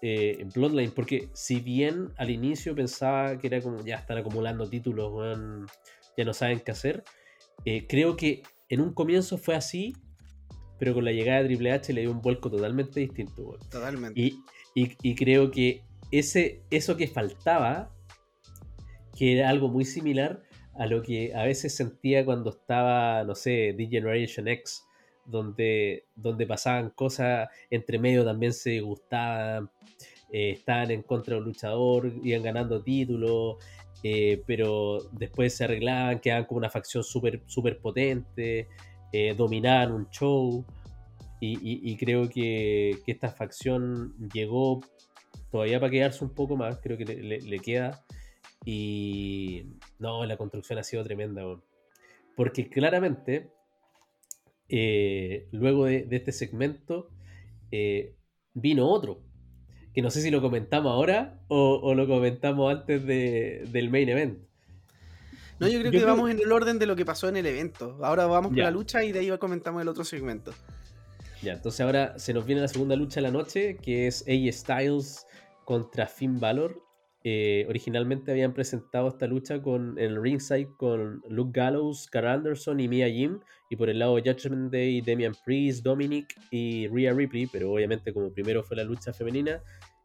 en 0.00 0.48
Bloodline, 0.48 0.90
porque 0.90 1.28
si 1.32 1.60
bien 1.60 2.08
al 2.16 2.30
inicio 2.30 2.74
pensaba 2.74 3.38
que 3.38 3.46
era 3.46 3.60
como 3.60 3.84
ya 3.84 3.96
están 3.96 4.18
acumulando 4.18 4.68
títulos, 4.68 5.38
ya 6.16 6.24
no 6.24 6.34
saben 6.34 6.58
qué 6.58 6.72
hacer, 6.72 7.04
creo 7.88 8.16
que 8.16 8.42
en 8.68 8.80
un 8.80 8.92
comienzo 8.92 9.38
fue 9.38 9.54
así 9.54 9.94
pero 10.82 10.94
con 10.94 11.04
la 11.04 11.12
llegada 11.12 11.42
de 11.42 11.44
Triple 11.44 11.70
H 11.70 11.92
le 11.92 12.00
dio 12.00 12.10
un 12.10 12.20
vuelco 12.20 12.50
totalmente 12.50 12.98
distinto. 12.98 13.56
Totalmente. 13.70 14.20
Y, 14.74 15.14
creo 15.14 15.52
que 15.52 15.84
ese, 16.10 16.64
eso 16.72 16.96
que 16.96 17.06
faltaba, 17.06 17.94
que 19.16 19.38
era 19.38 19.48
algo 19.48 19.68
muy 19.68 19.84
similar 19.84 20.42
a 20.74 20.86
lo 20.86 21.00
que 21.00 21.32
a 21.36 21.44
veces 21.44 21.76
sentía 21.76 22.24
cuando 22.24 22.50
estaba, 22.50 23.22
no 23.22 23.36
sé, 23.36 23.76
The 23.76 23.86
Generation 23.86 24.48
X, 24.48 24.82
donde, 25.24 26.06
donde 26.16 26.48
pasaban 26.48 26.90
cosas, 26.90 27.48
entre 27.70 28.00
medio 28.00 28.24
también 28.24 28.52
se 28.52 28.80
gustaban, 28.80 29.70
eh, 30.32 30.50
estaban 30.50 30.90
en 30.90 31.02
contra 31.02 31.36
del 31.36 31.44
luchador, 31.44 32.12
iban 32.24 32.42
ganando 32.42 32.82
títulos, 32.82 33.58
eh, 34.02 34.42
pero 34.48 34.98
después 35.12 35.54
se 35.54 35.62
arreglaban, 35.62 36.18
quedaban 36.18 36.46
como 36.46 36.58
una 36.58 36.70
facción 36.70 37.04
súper 37.04 37.40
super 37.46 37.78
potente. 37.78 38.66
Eh, 39.12 39.34
dominar 39.36 39.92
un 39.92 40.08
show. 40.10 40.64
Y, 41.44 41.96
creo 41.96 42.28
que, 42.28 42.98
esta 43.04 43.28
facción 43.30 44.14
llegó 44.32 44.80
todavía 45.50 45.80
para 45.80 45.90
quedarse 45.90 46.24
un 46.24 46.32
poco 46.34 46.56
más, 46.56 46.78
creo 46.78 46.96
que 46.96 47.04
le, 47.04 47.58
queda. 47.58 48.04
Y 48.64 49.64
no, 49.98 50.24
la 50.24 50.36
construcción 50.36 50.78
ha 50.78 50.84
sido 50.84 51.02
tremenda. 51.02 51.42
Porque 52.36 52.68
claramente, 52.68 53.50
eh, 54.68 55.48
luego 55.50 55.86
de, 55.86 56.06
este 56.12 56.30
segmento, 56.30 57.10
eh, 57.72 58.14
vino 58.54 58.88
otro. 58.88 59.20
Que 59.92 60.00
no 60.00 60.10
sé 60.10 60.22
si 60.22 60.30
lo 60.30 60.40
comentamos 60.40 60.92
ahora 60.92 61.40
o, 61.48 61.92
lo 61.94 62.06
comentamos 62.06 62.72
antes 62.72 63.04
del 63.04 63.90
main 63.90 64.08
event. 64.08 64.38
No, 65.58 65.68
yo 65.68 65.78
creo 65.80 65.92
que 65.92 66.04
vamos 66.04 66.30
en 66.30 66.40
el 66.40 66.50
orden 66.50 66.78
de 66.78 66.86
lo 66.86 66.96
que 66.96 67.04
pasó 67.04 67.28
en 67.28 67.36
el 67.36 67.46
evento. 67.46 67.98
Ahora 68.02 68.26
vamos 68.26 68.50
con 68.50 68.58
la 68.58 68.70
lucha 68.70 69.04
y 69.04 69.12
de 69.12 69.20
ahí 69.20 69.38
comentamos 69.38 69.82
el 69.82 69.88
otro 69.88 70.04
segmento. 70.04 70.52
Ya, 71.42 71.54
entonces 71.54 71.80
ahora 71.80 72.18
se 72.18 72.32
nos 72.32 72.46
viene 72.46 72.60
la 72.60 72.68
segunda 72.68 72.94
lucha 72.94 73.16
de 73.16 73.22
la 73.22 73.30
noche, 73.32 73.76
que 73.76 74.06
es 74.06 74.22
AJ 74.28 74.52
Styles 74.52 75.26
contra 75.64 76.06
Finn 76.06 76.38
Balor. 76.38 76.80
Eh, 77.24 77.66
originalmente 77.68 78.32
habían 78.32 78.52
presentado 78.52 79.08
esta 79.08 79.28
lucha 79.28 79.62
con 79.62 79.96
en 79.98 80.12
el 80.12 80.22
ringside 80.22 80.68
con 80.76 81.22
Luke 81.28 81.52
Gallows, 81.54 82.08
Carl 82.10 82.26
Anderson 82.26 82.80
y 82.80 82.88
Mia 82.88 83.08
Jim, 83.08 83.38
y 83.70 83.76
por 83.76 83.88
el 83.88 84.00
lado 84.00 84.14
Judgment 84.14 84.72
Day, 84.72 85.00
Damian 85.00 85.34
Priest, 85.44 85.84
Dominic 85.84 86.34
y 86.50 86.88
Rhea 86.88 87.12
Ripley, 87.12 87.46
pero 87.46 87.72
obviamente 87.72 88.12
como 88.12 88.32
primero 88.32 88.62
fue 88.64 88.76
la 88.76 88.84
lucha 88.84 89.12
femenina, 89.12 89.62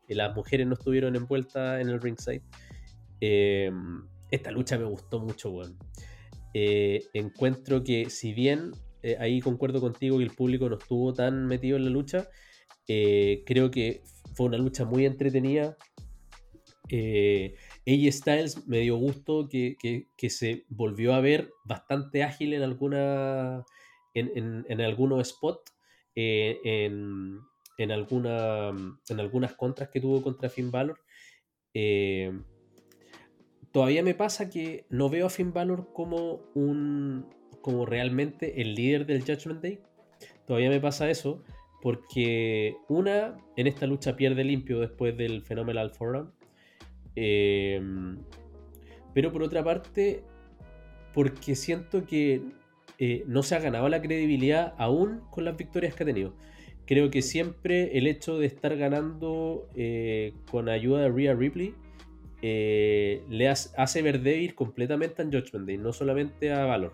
eh, 0.08 0.16
las 0.16 0.36
mujeres 0.36 0.68
no 0.68 0.74
estuvieron 0.74 1.16
envueltas 1.16 1.82
en 1.82 1.90
el 1.90 2.02
ringside. 2.02 2.44
Eh, 3.20 3.72
esta 4.32 4.52
lucha 4.52 4.78
me 4.78 4.86
gustó 4.86 5.20
mucho, 5.20 5.52
bueno. 5.52 5.76
encuentro 6.54 7.84
que 7.84 8.10
si 8.10 8.34
bien 8.34 8.72
ahí 9.20 9.40
concuerdo 9.42 9.80
contigo 9.80 10.18
que 10.18 10.24
el 10.24 10.32
público 10.32 10.70
no 10.70 10.78
estuvo 10.78 11.14
tan 11.14 11.46
metido 11.46 11.78
en 11.78 11.86
la 11.86 11.90
lucha, 11.90 12.30
creo 12.86 13.72
que 13.72 14.04
fue 14.34 14.48
una 14.48 14.58
lucha 14.58 14.86
muy 14.86 15.06
entretenida, 15.06 15.78
eh, 16.90 17.56
AJ 17.86 18.14
Styles 18.14 18.68
me 18.68 18.80
dio 18.80 18.96
gusto 18.98 19.48
que, 19.50 20.08
se 20.30 20.66
volvió 20.70 21.14
a 21.14 21.22
ver 21.22 21.52
bastante 21.66 22.24
ágil 22.24 22.54
en 22.54 22.64
alguna 22.64 23.66
en, 24.14 24.66
en, 24.68 24.82
algunos 24.82 25.28
spots, 25.28 25.74
eh, 26.16 26.60
en, 26.64 27.40
en, 27.78 27.92
en 27.92 29.20
algunas 29.20 29.54
contras 29.56 29.90
que 29.90 30.02
tuvo 30.02 30.24
contra 30.24 30.50
Finn 30.50 30.72
Balor. 30.72 31.00
Eh, 33.78 33.80
todavía 33.80 34.04
me 34.04 34.16
pasa 34.16 34.50
que 34.50 34.86
no 34.90 35.10
veo 35.10 35.28
a 35.28 35.30
Finn 35.30 35.54
Balor 35.54 35.92
como 35.94 36.42
un 36.56 37.26
como 37.62 37.86
realmente 37.86 38.62
el 38.62 38.76
líder 38.76 39.06
del 39.06 39.22
Judgment 39.22 39.62
Day. 39.62 39.80
Todavía 40.46 40.70
me 40.70 40.80
pasa 40.80 41.10
eso 41.10 41.44
porque 41.82 42.76
una 42.88 43.38
en 43.56 43.68
esta 43.68 43.86
lucha 43.86 44.16
pierde 44.16 44.44
limpio 44.44 44.80
después 44.80 45.16
del 45.18 45.44
Phenomenal 45.44 45.92
Forum 45.92 46.32
Em, 47.20 48.20
pero 49.16 49.32
por 49.32 49.42
otra 49.42 49.64
parte, 49.64 50.24
porque 51.16 51.56
siento 51.56 52.06
que 52.06 52.42
eh, 53.00 53.24
no 53.26 53.42
se 53.42 53.56
ha 53.56 53.60
ganado 53.60 53.90
la 53.90 54.04
credibilidad 54.04 54.76
aún 54.78 55.22
con 55.32 55.44
las 55.44 55.58
victorias 55.58 55.96
que 55.96 56.04
ha 56.04 56.06
tenido. 56.06 56.36
Creo 56.86 57.10
que 57.10 57.24
siempre 57.24 57.98
el 57.98 58.06
hecho 58.06 58.38
de 58.38 58.46
estar 58.46 58.78
ganando 58.78 59.68
eh, 59.76 60.34
con 60.52 60.70
ayuda 60.70 61.02
de 61.02 61.10
Rhea 61.10 61.34
Ripley 61.34 61.74
eh, 62.42 63.24
le 63.30 63.48
hace, 63.48 64.02
ver 64.02 64.22
débil 64.22 64.56
completamente 64.56 65.22
a 65.22 65.26
Judgment 65.26 65.66
Day, 65.66 65.78
no 65.78 65.94
solamente 65.94 66.52
a 66.52 66.66
Valor. 66.66 66.94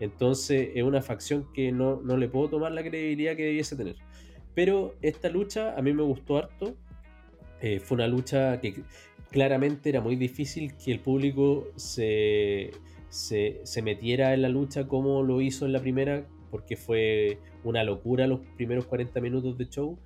Entonces 0.00 0.70
es 0.74 0.82
una 0.82 1.02
facción 1.02 1.46
que 1.52 1.72
no, 1.72 2.00
no 2.02 2.16
le 2.16 2.28
puedo 2.28 2.48
tomar 2.48 2.72
la 2.72 2.82
credibilidad 2.82 3.36
que 3.36 3.44
debiese 3.44 3.76
tener. 3.76 3.96
Pero 4.54 4.94
esta 5.02 5.28
lucha 5.28 5.76
a 5.76 5.82
mí 5.82 5.92
me 5.92 6.02
gustó 6.02 6.38
harto. 6.38 6.76
fue 7.60 7.94
una 7.96 8.06
lucha 8.06 8.60
que 8.60 8.82
claramente 9.30 9.88
era 9.88 10.00
muy 10.00 10.16
difícil 10.16 10.74
que 10.76 10.92
el 10.92 11.00
público 11.00 11.68
se, 11.76 12.70
se, 13.08 13.82
metiera 13.82 14.34
en 14.34 14.42
la 14.42 14.48
lucha 14.48 14.86
como 14.86 15.22
lo 15.22 15.40
hizo 15.40 15.66
en 15.66 15.72
la 15.72 15.80
primera, 15.80 16.26
porque 16.50 16.76
fue 16.76 17.38
una 17.64 17.84
locura 17.84 18.26
los 18.26 18.40
primeros 18.56 18.86
40 18.86 19.20
minutos 19.20 19.58
de 19.58 19.68
show. 19.68 19.98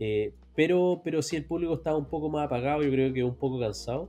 Eh, 0.00 0.32
pero, 0.54 1.00
pero 1.04 1.22
sí, 1.22 1.36
el 1.36 1.44
público 1.44 1.74
estaba 1.74 1.96
un 1.96 2.06
poco 2.06 2.28
más 2.28 2.46
apagado, 2.46 2.82
yo 2.82 2.90
creo 2.90 3.12
que 3.12 3.24
un 3.24 3.36
poco 3.36 3.60
cansado. 3.60 4.08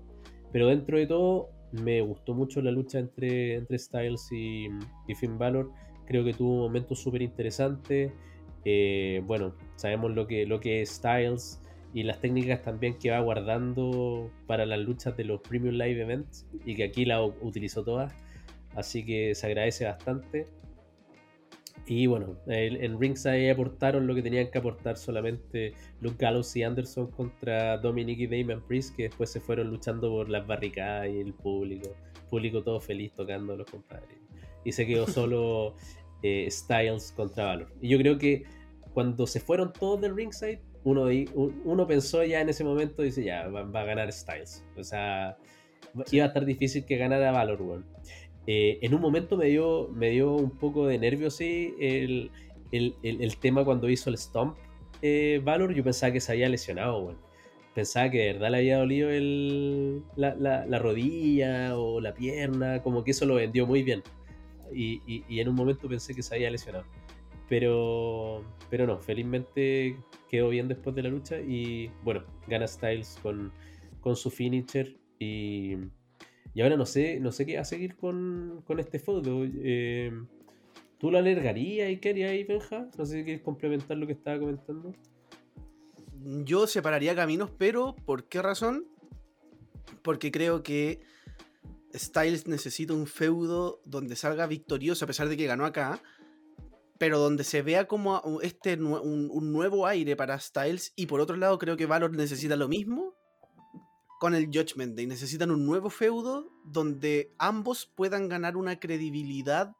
Pero 0.55 0.67
dentro 0.67 0.97
de 0.97 1.05
todo, 1.05 1.49
me 1.73 1.99
gustó 1.99 2.33
mucho 2.33 2.61
la 2.61 2.71
lucha 2.71 2.97
entre, 2.97 3.61
Styles 3.77 4.31
y, 4.31 4.69
Finn 5.13 5.37
Balor. 5.37 5.69
Creo 6.05 6.23
que 6.23 6.31
tuvo 6.31 6.59
momentos 6.59 6.97
súper 6.97 7.21
interesantes. 7.23 8.13
Eh, 8.63 9.21
bueno, 9.25 9.53
sabemos 9.75 10.15
lo 10.15 10.25
que, 10.27 10.45
lo 10.45 10.61
que 10.61 10.81
es 10.81 10.91
Styles 10.91 11.61
y 11.93 12.03
las 12.03 12.21
técnicas 12.21 12.61
también 12.61 12.97
que 12.97 13.11
va 13.11 13.19
guardando 13.19 14.31
para 14.47 14.65
las 14.65 14.79
luchas 14.79 15.17
de 15.17 15.25
los 15.25 15.41
Premium 15.41 15.73
Live 15.73 16.01
Events 16.01 16.47
y 16.63 16.73
que 16.75 16.85
aquí 16.85 17.03
la 17.03 17.21
utilizó 17.21 17.83
todas. 17.83 18.13
Así 18.75 19.05
que 19.05 19.35
se 19.35 19.47
agradece 19.47 19.83
bastante. 19.83 20.45
Y 21.87 22.07
bueno, 22.07 22.37
en 22.47 22.99
Ringside 22.99 23.51
aportaron 23.51 24.07
lo 24.07 24.15
que 24.15 24.23
tenían 24.23 24.49
que 24.49 24.57
aportar 24.57 24.97
solamente 24.97 25.73
Luke 26.01 26.15
Gallows 26.17 26.55
y 26.55 26.63
Anderson 26.63 27.11
contra 27.11 27.77
Dominic 27.77 28.19
y 28.19 28.27
Damian 28.27 28.65
Priest, 28.65 28.95
que 28.95 29.03
después 29.03 29.31
se 29.31 29.39
fueron 29.39 29.69
luchando 29.69 30.09
por 30.09 30.29
las 30.29 30.47
barricadas 30.47 31.09
y 31.09 31.19
el 31.19 31.33
público. 31.33 31.95
público 32.29 32.63
todo 32.63 32.79
feliz 32.79 33.13
tocando 33.13 33.53
a 33.53 33.57
los 33.57 33.69
compadres. 33.69 34.17
Y 34.63 34.71
se 34.71 34.87
quedó 34.87 35.05
solo 35.07 35.75
eh, 36.23 36.47
Styles 36.49 37.11
contra 37.11 37.45
Valor. 37.45 37.71
Y 37.79 37.89
yo 37.89 37.99
creo 37.99 38.17
que 38.17 38.45
cuando 38.93 39.27
se 39.27 39.39
fueron 39.39 39.71
todos 39.71 40.01
del 40.01 40.15
Ringside, 40.15 40.61
uno, 40.85 41.07
uno 41.65 41.87
pensó 41.87 42.23
ya 42.23 42.41
en 42.41 42.49
ese 42.49 42.63
momento, 42.63 43.03
dice, 43.03 43.23
ya, 43.23 43.47
va, 43.47 43.61
a 43.61 43.83
ganar 43.83 44.11
Styles. 44.11 44.63
O 44.75 44.83
sea, 44.83 45.37
iba 46.11 46.25
a 46.25 46.27
estar 46.27 46.45
difícil 46.45 46.85
que 46.85 46.97
ganara 46.97 47.31
Valor, 47.31 47.83
eh, 48.47 48.79
en 48.81 48.93
un 48.93 49.01
momento 49.01 49.37
me 49.37 49.45
dio, 49.45 49.89
me 49.93 50.09
dio 50.09 50.33
un 50.33 50.51
poco 50.51 50.87
de 50.87 50.97
nervio, 50.97 51.29
sí, 51.29 51.75
el, 51.79 52.31
tema 53.39 53.63
cuando 53.63 53.89
hizo 53.89 54.09
el 54.09 54.17
Stomp 54.17 54.57
eh, 55.01 55.41
Valor, 55.43 55.73
yo 55.73 55.83
pensaba 55.83 56.11
que 56.11 56.19
se 56.19 56.31
había 56.31 56.49
lesionado, 56.49 57.15
Pensaba 57.73 58.09
que 58.09 58.19
de 58.19 58.33
verdad 58.33 58.51
le 58.51 58.57
había 58.57 58.77
dolido 58.77 59.09
el, 59.09 60.01
la, 60.15 60.79
rodilla 60.79 61.77
o 61.77 61.99
la 61.99 62.13
pierna, 62.13 62.81
como 62.81 63.03
que 63.03 63.11
eso 63.11 63.25
lo 63.25 63.35
vendió 63.35 63.67
muy 63.67 63.83
bien. 63.83 64.01
Y, 64.73 65.01
y 65.27 65.39
en 65.41 65.49
un 65.49 65.55
momento 65.55 65.89
pensé 65.89 66.15
que 66.15 66.23
se 66.23 66.35
había 66.35 66.49
lesionado. 66.49 66.85
Pero, 67.49 68.43
pero 68.69 68.87
no, 68.87 68.97
felizmente 68.99 69.97
quedó 70.29 70.49
bien 70.49 70.67
después 70.67 70.95
de 70.95 71.03
la 71.03 71.09
lucha 71.09 71.39
y 71.39 71.91
bueno, 72.03 72.23
gana 72.47 72.67
Styles 72.67 73.19
con, 73.21 73.51
con 74.01 74.15
su 74.15 74.31
finisher 74.31 74.95
y, 75.19 75.75
y, 76.55 76.61
ahora 76.61 76.77
no 76.77 76.85
sé, 76.85 77.19
no 77.19 77.31
sé 77.31 77.45
qué 77.45 77.55
va 77.55 77.61
a 77.61 77.65
seguir 77.65 77.95
con, 77.95 78.63
con 78.65 78.79
este 78.79 78.97
feudo. 78.97 79.43
Eh, 79.43 80.11
¿Tú 80.97 81.11
lo 81.11 81.17
alargarías 81.17 81.91
y 81.91 81.97
qué 81.97 82.09
harías 82.09 82.31
ahí, 82.31 82.43
Benja? 82.45 82.89
No 82.97 83.05
sé 83.05 83.17
si 83.17 83.23
quieres 83.23 83.43
complementar 83.43 83.97
lo 83.97 84.07
que 84.07 84.13
estaba 84.13 84.39
comentando. 84.39 84.93
Yo 86.43 86.65
separaría 86.65 87.13
caminos, 87.13 87.51
pero 87.57 87.95
¿por 88.05 88.23
qué 88.23 88.41
razón? 88.41 88.85
Porque 90.01 90.31
creo 90.31 90.63
que 90.63 91.01
Styles 91.93 92.47
necesita 92.47 92.93
un 92.93 93.05
feudo 93.05 93.81
donde 93.85 94.15
salga 94.15 94.47
victorioso, 94.47 95.05
a 95.05 95.07
pesar 95.07 95.29
de 95.29 95.37
que 95.37 95.45
ganó 95.45 95.65
acá 95.65 96.01
pero 96.97 97.19
donde 97.19 97.43
se 97.43 97.61
vea 97.61 97.87
como 97.87 98.21
este 98.41 98.75
un, 98.75 99.51
nuevo 99.51 99.85
aire 99.87 100.15
para 100.15 100.39
Styles 100.39 100.93
y 100.95 101.07
por 101.07 101.19
otro 101.19 101.35
lado 101.35 101.59
creo 101.59 101.77
que 101.77 101.85
Valor 101.85 102.15
necesita 102.15 102.55
lo 102.55 102.67
mismo 102.67 103.15
con 104.19 104.33
el 104.35 104.47
Judgment 104.47 104.95
Day, 104.95 105.07
necesitan 105.07 105.51
un 105.51 105.65
nuevo 105.65 105.89
feudo 105.89 106.51
donde 106.63 107.31
ambos 107.37 107.91
puedan 107.95 108.29
ganar 108.29 108.57
una 108.57 108.79
credibilidad 108.79 109.75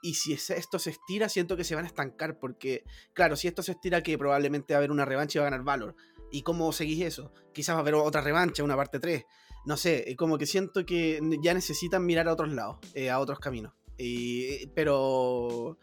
y 0.00 0.14
si 0.14 0.32
esto 0.32 0.78
se 0.78 0.90
estira 0.90 1.28
siento 1.28 1.56
que 1.56 1.64
se 1.64 1.74
van 1.74 1.84
a 1.84 1.88
estancar 1.88 2.38
porque 2.38 2.84
claro, 3.12 3.36
si 3.36 3.48
esto 3.48 3.62
se 3.62 3.72
estira 3.72 4.02
que 4.02 4.16
probablemente 4.16 4.74
va 4.74 4.76
a 4.76 4.80
haber 4.80 4.92
una 4.92 5.04
revancha 5.04 5.38
y 5.38 5.40
va 5.40 5.48
a 5.48 5.50
ganar 5.50 5.64
Valor. 5.64 5.96
¿Y 6.30 6.42
cómo 6.42 6.72
seguís 6.72 7.02
eso? 7.02 7.32
Quizás 7.54 7.74
va 7.74 7.78
a 7.78 7.82
haber 7.82 7.94
otra 7.94 8.20
revancha, 8.20 8.62
una 8.62 8.76
parte 8.76 9.00
3. 9.00 9.24
No 9.64 9.76
sé, 9.76 10.14
como 10.16 10.38
que 10.38 10.46
siento 10.46 10.84
que 10.84 11.20
ya 11.42 11.54
necesitan 11.54 12.04
mirar 12.04 12.28
a 12.28 12.34
otros 12.34 12.52
lados, 12.52 12.78
eh, 12.94 13.10
a 13.10 13.18
otros 13.18 13.38
caminos. 13.38 13.72
pero 14.74 15.78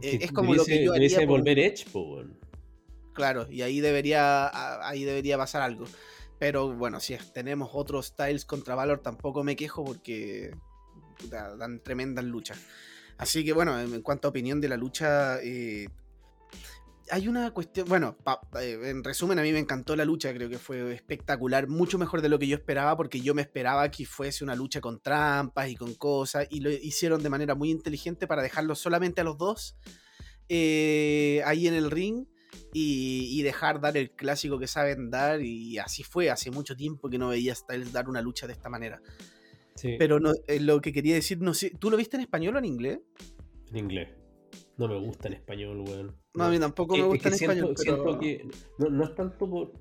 eh, 0.00 0.18
es 0.22 0.32
como 0.32 0.54
lo 0.54 0.64
que 0.64 0.84
yo 0.84 0.92
haría 0.92 1.26
volver 1.26 1.58
Edge, 1.58 1.86
Claro, 3.12 3.48
y 3.50 3.62
ahí 3.62 3.80
debería, 3.80 4.88
ahí 4.88 5.02
debería 5.02 5.36
pasar 5.36 5.62
algo. 5.62 5.86
Pero 6.38 6.72
bueno, 6.72 7.00
si 7.00 7.16
tenemos 7.32 7.70
otros 7.72 8.06
styles 8.06 8.44
contra 8.44 8.74
Valor, 8.74 9.00
tampoco 9.00 9.42
me 9.42 9.56
quejo 9.56 9.84
porque 9.84 10.54
dan 11.30 11.82
tremendas 11.82 12.24
luchas. 12.24 12.58
Así 13.16 13.44
que 13.44 13.52
bueno, 13.52 13.78
en 13.80 14.02
cuanto 14.02 14.28
a 14.28 14.30
opinión 14.30 14.60
de 14.60 14.68
la 14.68 14.76
lucha, 14.76 15.42
eh, 15.42 15.88
hay 17.10 17.28
una 17.28 17.50
cuestión, 17.52 17.88
bueno, 17.88 18.16
eh, 18.60 18.78
en 18.84 19.02
resumen 19.02 19.38
a 19.38 19.42
mí 19.42 19.52
me 19.52 19.58
encantó 19.58 19.96
la 19.96 20.04
lucha, 20.04 20.32
creo 20.32 20.48
que 20.48 20.58
fue 20.58 20.94
espectacular, 20.94 21.68
mucho 21.68 21.98
mejor 21.98 22.22
de 22.22 22.28
lo 22.28 22.38
que 22.38 22.46
yo 22.46 22.56
esperaba, 22.56 22.96
porque 22.96 23.20
yo 23.20 23.34
me 23.34 23.42
esperaba 23.42 23.90
que 23.90 24.06
fuese 24.06 24.44
una 24.44 24.54
lucha 24.54 24.80
con 24.80 25.00
trampas 25.00 25.68
y 25.68 25.76
con 25.76 25.94
cosas, 25.94 26.46
y 26.50 26.60
lo 26.60 26.70
hicieron 26.70 27.22
de 27.22 27.30
manera 27.30 27.54
muy 27.54 27.70
inteligente 27.70 28.26
para 28.26 28.42
dejarlo 28.42 28.74
solamente 28.74 29.20
a 29.20 29.24
los 29.24 29.38
dos 29.38 29.76
eh, 30.48 31.42
ahí 31.44 31.66
en 31.66 31.74
el 31.74 31.90
ring. 31.90 32.26
Y, 32.72 33.42
dejar 33.42 33.80
dar 33.80 33.96
el 33.96 34.10
clásico 34.10 34.58
que 34.58 34.66
saben 34.66 35.10
dar 35.10 35.40
y 35.40 35.78
así 35.78 36.02
fue, 36.02 36.30
hace 36.30 36.50
mucho 36.50 36.76
tiempo 36.76 37.08
que 37.08 37.18
no 37.18 37.28
veía 37.28 37.54
Styles 37.54 37.92
dar 37.92 38.08
una 38.08 38.20
lucha 38.20 38.46
de 38.46 38.52
esta 38.52 38.68
manera. 38.68 39.00
Pero 39.98 40.20
no, 40.20 40.32
eh, 40.46 40.60
lo 40.60 40.80
que 40.80 40.92
quería 40.92 41.14
decir, 41.14 41.40
no 41.40 41.54
sé, 41.54 41.70
¿tú 41.78 41.90
lo 41.90 41.96
viste 41.96 42.16
en 42.16 42.22
español 42.22 42.56
o 42.56 42.58
en 42.58 42.64
inglés? 42.64 43.00
En 43.70 43.76
inglés. 43.76 44.08
No 44.76 44.88
me 44.88 44.98
gusta 44.98 45.28
en 45.28 45.34
español, 45.34 45.80
weón. 45.80 46.16
No, 46.34 46.44
a 46.44 46.50
mí 46.50 46.58
tampoco 46.58 46.96
me 46.96 47.04
gusta 47.04 47.28
en 47.28 47.34
español. 47.34 47.74
Siento 47.76 48.18
que 48.18 48.48
no, 48.78 49.04
es 49.04 49.14
tanto 49.14 49.50
por. 49.50 49.72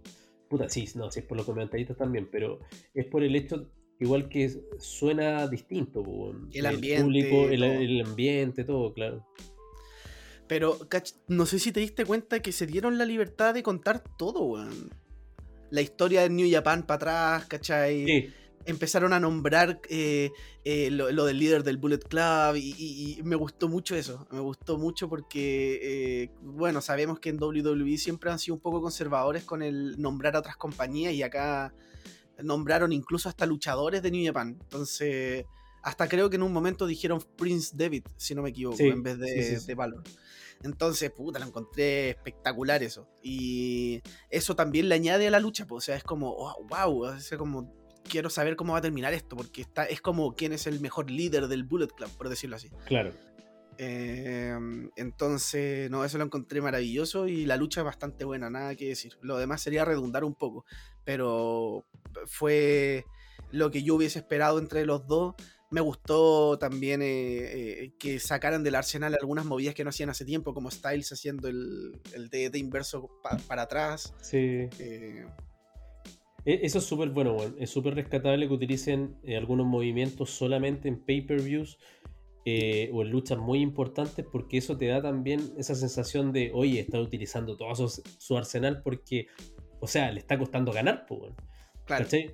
Puta, 0.49 0.69
sí, 0.69 0.87
no, 0.95 1.11
sí 1.11 1.19
es 1.19 1.25
por 1.25 1.37
los 1.37 1.45
comentaristas 1.45 1.97
también, 1.97 2.29
pero 2.31 2.59
es 2.93 3.05
por 3.05 3.21
el 3.23 3.35
hecho 3.35 3.69
igual 3.99 4.29
que 4.29 4.49
suena 4.79 5.47
distinto. 5.47 6.03
El, 6.51 6.65
ambiente. 6.65 7.03
Público, 7.03 7.49
el, 7.49 8.01
ambiente, 8.01 8.63
todo, 8.63 8.93
claro. 8.93 9.25
Pero, 10.47 10.79
no 11.27 11.45
sé 11.45 11.59
si 11.59 11.71
te 11.71 11.79
diste 11.79 12.05
cuenta 12.05 12.41
que 12.41 12.51
se 12.51 12.65
dieron 12.65 12.97
la 12.97 13.05
libertad 13.05 13.53
de 13.53 13.63
contar 13.63 14.03
todo, 14.17 14.43
weón. 14.43 14.89
La 15.69 15.81
historia 15.81 16.21
de 16.21 16.29
New 16.29 16.49
Japan 16.49 16.85
para 16.85 17.35
atrás, 17.35 17.45
¿cachai? 17.47 18.05
Sí 18.05 18.33
empezaron 18.67 19.13
a 19.13 19.19
nombrar 19.19 19.79
eh, 19.89 20.31
eh, 20.65 20.91
lo, 20.91 21.25
del 21.25 21.39
líder 21.39 21.63
del 21.63 21.77
Bullet 21.77 21.99
Club 21.99 22.57
y, 22.57 23.19
me 23.23 23.37
gustó 23.37 23.69
mucho 23.69 23.95
eso, 23.95 24.27
me 24.29 24.41
gustó 24.41 24.77
mucho 24.77 25.07
porque, 25.07 25.79
eh, 25.81 26.29
bueno, 26.41 26.81
sabemos 26.81 27.19
que 27.19 27.29
en 27.29 27.41
WWE 27.41 27.97
siempre 27.97 28.29
han 28.29 28.39
sido 28.39 28.55
un 28.55 28.61
poco 28.61 28.81
conservadores 28.81 29.45
con 29.45 29.63
el 29.63 29.99
nombrar 29.99 30.35
a 30.35 30.39
otras 30.39 30.57
compañías 30.57 31.13
y 31.13 31.23
acá 31.23 31.73
nombraron 32.43 32.91
incluso 32.91 33.29
hasta 33.29 33.45
luchadores 33.45 34.03
de 34.03 34.11
New 34.11 34.25
Japan, 34.25 34.57
entonces 34.61 35.45
hasta 35.81 36.09
creo 36.09 36.29
que 36.29 36.35
en 36.35 36.43
un 36.43 36.51
momento 36.51 36.85
dijeron 36.85 37.23
Prince 37.37 37.73
David, 37.73 38.03
si 38.17 38.35
no 38.35 38.41
me 38.41 38.49
equivoco, 38.49 38.83
en 38.83 39.01
vez 39.01 39.17
de, 39.17 39.59
de 39.65 39.75
Valor. 39.75 40.03
Entonces, 40.63 41.11
puta, 41.11 41.39
lo 41.39 41.45
encontré 41.45 42.09
espectacular 42.09 42.83
eso. 42.83 43.07
Y 43.21 44.01
eso 44.29 44.55
también 44.55 44.89
le 44.89 44.95
añade 44.95 45.27
a 45.27 45.31
la 45.31 45.39
lucha, 45.39 45.65
pues, 45.65 45.83
o 45.83 45.85
sea, 45.85 45.95
es 45.95 46.03
como, 46.03 46.31
oh, 46.31 46.65
wow, 46.69 47.13
es 47.13 47.29
como 47.37 47.73
quiero 48.07 48.29
saber 48.29 48.55
cómo 48.55 48.73
va 48.73 48.79
a 48.79 48.81
terminar 48.81 49.13
esto, 49.13 49.35
porque 49.35 49.61
está, 49.61 49.85
es 49.85 50.01
como 50.01 50.33
quién 50.33 50.53
es 50.53 50.65
el 50.65 50.79
mejor 50.79 51.11
líder 51.11 51.47
del 51.47 51.63
Bullet 51.63 51.87
Club, 51.87 52.09
por 52.17 52.29
decirlo 52.29 52.55
así. 52.55 52.69
Claro. 52.85 53.11
Em, 53.77 54.89
entonces, 54.95 55.91
no, 55.91 56.03
eso 56.03 56.17
lo 56.17 56.23
encontré 56.23 56.61
maravilloso 56.61 57.27
y 57.27 57.45
la 57.45 57.57
lucha 57.57 57.81
es 57.81 57.85
bastante 57.85 58.25
buena, 58.25 58.49
nada 58.49 58.75
que 58.75 58.87
decir. 58.87 59.17
Lo 59.21 59.37
demás 59.37 59.61
sería 59.61 59.85
redundar 59.85 60.23
un 60.23 60.33
poco, 60.33 60.65
pero 61.03 61.85
fue 62.25 63.05
lo 63.51 63.69
que 63.69 63.83
yo 63.83 63.95
hubiese 63.95 64.19
esperado 64.19 64.59
entre 64.59 64.85
los 64.85 65.05
dos. 65.05 65.35
Me 65.69 65.81
gustó 65.81 66.57
también 66.57 67.01
eh, 67.01 67.07
eh, 67.83 67.93
que 67.99 68.19
sacaran 68.19 68.63
del 68.63 68.75
arsenal 68.75 69.17
algunas 69.19 69.45
movidas 69.45 69.75
que 69.75 69.83
no 69.83 69.89
hacían 69.89 70.09
hace 70.09 70.23
tiempo, 70.23 70.53
como 70.53 70.71
Styles 70.71 71.11
haciendo 71.11 71.49
el, 71.49 71.99
el 72.13 72.55
inverso 72.55 73.09
para 73.47 73.63
atrás. 73.63 74.13
Sí. 74.21 74.69
Eh, 74.79 75.25
e, 76.45 76.59
eso 76.63 76.77
es 76.77 76.85
súper 76.85 77.09
bueno, 77.09 77.35
es 77.59 77.69
súper 77.69 77.95
rescatable 77.95 78.47
que 78.47 78.53
utilicen 78.53 79.17
algunos 79.35 79.67
movimientos 79.67 80.29
solamente 80.29 80.87
en 80.87 81.03
pay-per-views 81.03 81.77
o 82.93 83.01
en 83.01 83.09
luchas 83.11 83.37
muy 83.37 83.59
importantes 83.59 84.25
porque 84.31 84.57
eso 84.57 84.77
te 84.77 84.87
da 84.87 85.01
también 85.01 85.51
esa 85.57 85.75
sensación 85.75 86.31
de, 86.31 86.49
oye, 86.53 86.79
está 86.79 86.97
utilizando 86.97 87.57
todo 87.57 87.89
su, 87.89 88.37
arsenal 88.37 88.81
porque, 88.83 89.27
o 89.81 89.87
sea, 89.87 90.13
le 90.13 90.21
está 90.21 90.39
costando 90.39 90.71
ganar, 90.71 91.05
pues, 91.05 91.33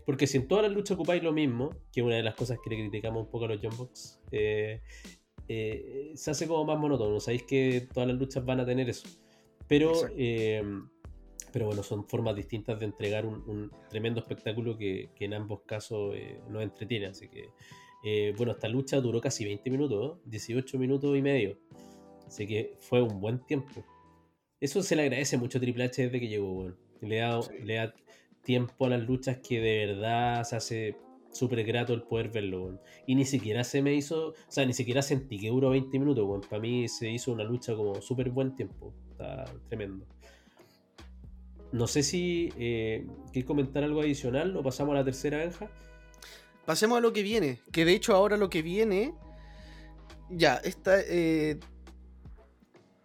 Porque 0.06 0.28
si 0.28 0.38
en 0.38 0.48
todas 0.48 0.64
las 0.64 0.74
luchas 0.74 0.96
ocupáis 0.96 1.24
lo 1.24 1.32
mismo, 1.32 1.70
que 1.92 2.02
es 2.02 2.06
una 2.06 2.16
de 2.16 2.24
las 2.24 2.36
cosas 2.36 2.58
que 2.64 2.70
le 2.70 2.78
criticamos 2.78 3.24
un 3.24 3.32
poco 3.32 3.46
a 3.46 3.50
los 3.50 3.60
John 3.62 3.90
eh, 4.32 4.82
se 6.16 6.32
hace 6.32 6.48
como 6.48 6.64
más 6.66 6.80
monótono, 6.80 7.20
sabéis 7.20 7.44
que 7.44 7.88
todas 7.94 8.08
las 8.08 8.18
luchas 8.18 8.46
van 8.46 8.62
a 8.62 8.66
tener 8.66 8.90
eso. 8.90 9.08
Pero 9.68 9.92
pero 11.54 11.68
bueno, 11.68 11.84
son 11.84 12.08
formas 12.08 12.36
distintas 12.36 12.80
de 12.80 12.86
entregar 12.86 13.28
un, 13.28 13.72
tremendo 13.88 14.20
espectáculo 14.22 14.76
que, 14.76 15.12
en 15.20 15.36
ambos 15.36 15.62
casos 15.68 16.16
eh, 16.16 16.40
nos 16.50 16.64
entretiene. 16.64 17.06
Así 17.06 17.30
que, 17.30 17.50
eh, 18.04 18.34
bueno, 18.36 18.54
esta 18.54 18.68
lucha 18.68 19.00
duró 19.00 19.22
casi 19.22 19.46
20 19.46 19.70
minutos, 19.70 20.18
18 20.26 20.80
minutos 20.80 21.16
y 21.16 21.22
medio. 21.22 21.60
Así 22.26 22.48
que 22.48 22.76
fue 22.80 23.04
un 23.04 23.22
buen 23.22 23.46
tiempo. 23.46 23.86
Eso 24.60 24.82
se 24.82 24.96
le 24.96 25.04
agradece 25.04 25.38
mucho 25.38 25.60
a 25.60 25.62
Triple 25.62 25.84
H 25.84 26.02
desde 26.02 26.20
que 26.20 26.28
llegó, 26.28 26.74
Le 27.02 27.18
da, 27.18 27.40
le 27.64 27.76
da 27.76 27.94
tiempo 28.44 28.86
a 28.86 28.90
las 28.90 29.02
luchas 29.04 29.38
que 29.38 29.60
de 29.60 29.86
verdad 29.88 30.44
se 30.44 30.56
hace 30.56 30.98
súper 31.32 31.64
grato 31.64 31.94
el 31.94 32.04
poder 32.04 32.30
verlo, 32.30 32.80
Y 33.08 33.16
ni 33.16 33.26
siquiera 33.26 33.64
se 33.64 33.82
me 33.82 33.94
hizo, 33.94 34.30
o 34.30 34.36
sea, 34.48 34.66
ni 34.66 34.74
siquiera 34.74 35.02
sentí 35.02 35.40
que 35.40 35.50
duró 35.50 35.72
20 35.72 36.00
minutos, 36.00 36.46
Para 36.48 36.62
mí 36.62 36.88
se 36.88 37.10
hizo 37.10 37.32
una 37.32 37.44
lucha 37.44 37.76
como 37.76 38.02
súper 38.02 38.30
buen 38.30 38.56
tiempo. 38.56 38.94
Está 39.12 39.46
tremendo. 39.68 40.06
No 41.72 41.88
sé 41.88 42.04
si 42.04 42.54
eh, 42.58 43.08
quieres 43.32 43.48
comentar 43.48 43.84
algo 43.84 44.02
adicional 44.02 44.56
o 44.56 44.62
pasamos 44.62 44.94
a 44.94 45.00
la 45.00 45.04
tercera 45.04 45.40
granja. 45.40 45.72
Pasemos 46.66 47.00
a 47.00 47.02
lo 47.02 47.12
que 47.12 47.24
viene. 47.24 47.60
Que 47.72 47.84
de 47.84 47.94
hecho 47.94 48.14
ahora 48.14 48.38
lo 48.38 48.50
que 48.50 48.62
viene. 48.62 49.14
Ya, 50.30 50.58
esta. 50.58 51.02
Eh, 51.02 51.60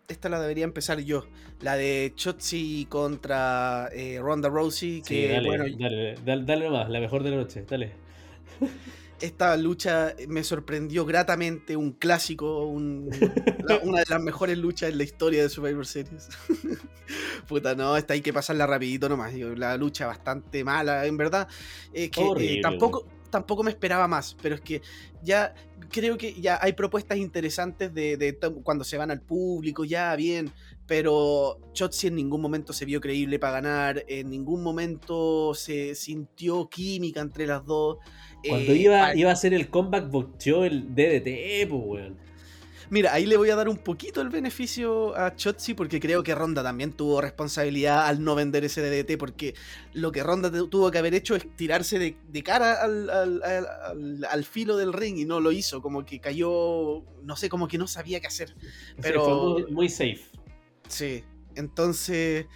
esta 0.09 0.31
la 0.31 0.41
debería 0.41 0.65
empezar 0.65 1.01
yo. 1.01 1.27
La 1.61 1.77
de 1.77 2.13
Chotzi 2.17 2.87
contra 2.89 3.89
eh, 3.93 4.19
Ronda 4.21 4.49
Rousey. 4.49 5.03
Que, 5.03 5.29
dale, 5.29 5.49
bueno, 5.49 5.65
dale, 5.79 6.15
dale, 6.25 6.45
dale 6.45 6.65
nomás, 6.65 6.89
la 6.89 7.01
mejor 7.01 7.23
de 7.23 7.31
la 7.31 7.37
noche, 7.37 7.65
dale. 7.69 7.93
esta 9.21 9.57
lucha 9.57 10.15
me 10.27 10.43
sorprendió 10.45 11.05
gratamente, 11.05 11.77
un 11.77 11.93
clásico, 11.93 12.65
una 12.67 13.99
de 13.99 14.05
las 14.09 14.23
mejores 14.23 14.57
luchas 14.57 14.91
en 14.91 14.99
la 14.99 15.05
historia 15.05 15.43
de 15.43 15.51
Survivor 15.51 15.87
Series. 15.87 16.29
Puta, 17.47 17.75
no, 17.75 17.97
esta 17.97 18.15
hay 18.15 18.23
que 18.23 18.33
pasarla 18.33 18.67
rapidito 18.67 19.09
nomás. 19.11 19.35
La 19.35 19.77
lucha 19.77 20.07
bastante 20.07 20.65
mala, 20.65 21.05
en 21.05 21.17
verdad. 21.19 21.49
Es 21.93 22.11
que 22.11 22.23
eh, 22.39 22.61
tampoco, 22.63 23.07
tampoco 23.31 23.63
me 23.63 23.71
esperaba 23.71 24.09
más, 24.09 24.37
pero 24.41 24.55
es 24.55 24.61
que 24.63 24.81
ya 25.23 25.55
creo 25.91 26.17
que 26.19 26.35
ya 26.41 26.59
hay 26.61 26.73
propuestas 26.73 27.19
interesantes 27.19 27.93
de, 27.93 28.39
cuando 28.63 28.85
se 28.85 28.97
van 28.97 29.11
al 29.11 29.21
público, 29.21 29.85
ya 29.85 30.15
bien, 30.17 30.51
pero 30.87 31.59
Chotzi 31.73 32.09
en 32.09 32.17
ningún 32.17 32.41
momento 32.41 32.73
se 32.73 32.85
vio 32.85 33.01
creíble 33.01 33.39
para 33.39 33.61
ganar, 33.61 34.05
en 34.09 34.31
ningún 34.31 34.63
momento 34.63 35.55
se 35.55 35.95
sintió 35.95 36.69
química 36.69 37.21
entre 37.21 37.47
las 37.47 37.65
dos. 37.65 37.99
Cuando 38.47 38.73
eh, 38.73 38.77
iba, 38.77 39.15
iba 39.15 39.31
a 39.31 39.33
hacer 39.33 39.55
el 39.55 39.69
comeback, 39.69 40.11
boxeó 40.11 40.65
el 40.65 40.95
DDT, 40.95 41.69
pues, 41.69 41.83
weón. 41.85 42.28
Mira, 42.91 43.13
ahí 43.13 43.27
le 43.27 43.37
voy 43.37 43.51
a 43.51 43.57
dar 43.57 43.69
un 43.69 43.77
poquito 43.77 44.23
el 44.23 44.31
beneficio 44.31 45.15
a 45.17 45.37
Chotzi 45.37 45.75
porque 45.75 46.01
creo 46.01 46.23
que 46.23 46.35
Ronda 46.35 46.63
también 46.63 46.93
tuvo 46.93 47.21
responsabilidad 47.21 48.07
al 48.07 48.25
no 48.25 48.35
vender 48.35 48.65
ese 48.65 48.81
DDT 48.81 49.19
porque 49.19 49.55
lo 49.93 50.11
que 50.11 50.23
Ronda 50.23 50.51
tuvo 50.51 50.91
que 50.91 50.99
haber 50.99 51.15
hecho 51.15 51.37
es 51.37 51.47
tirarse 51.57 51.99
de, 51.99 52.43
cara 52.43 52.83
al, 52.83 54.45
filo 54.45 54.77
del 54.77 54.93
ring 54.93 55.19
y 55.19 55.27
no 55.27 55.41
lo 55.41 55.53
hizo, 55.53 55.83
como 55.83 56.07
que 56.07 56.19
cayó, 56.19 57.03
no 57.23 57.37
sé, 57.37 57.49
como 57.49 57.69
que 57.69 57.77
no 57.77 57.87
sabía 57.87 58.21
qué 58.21 58.27
hacer. 58.27 58.55
Pero 59.01 59.55
fue 59.55 59.67
muy, 59.71 59.89
safe. 59.89 60.23
Sí, 60.89 61.25
entonces 61.57 62.47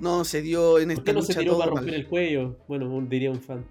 no 0.00 0.24
se 0.24 0.42
dio 0.42 0.80
en 0.80 0.90
esta 0.90 1.02
¿Por 1.02 1.04
qué 1.04 1.12
no 1.12 1.22
se 1.22 1.34
tiró 1.34 1.58
para 1.58 1.70
romper 1.70 1.94
el 1.94 2.06
cuello? 2.08 2.56
Bueno, 2.66 3.00
diría 3.08 3.30
un 3.30 3.40
fan. 3.40 3.64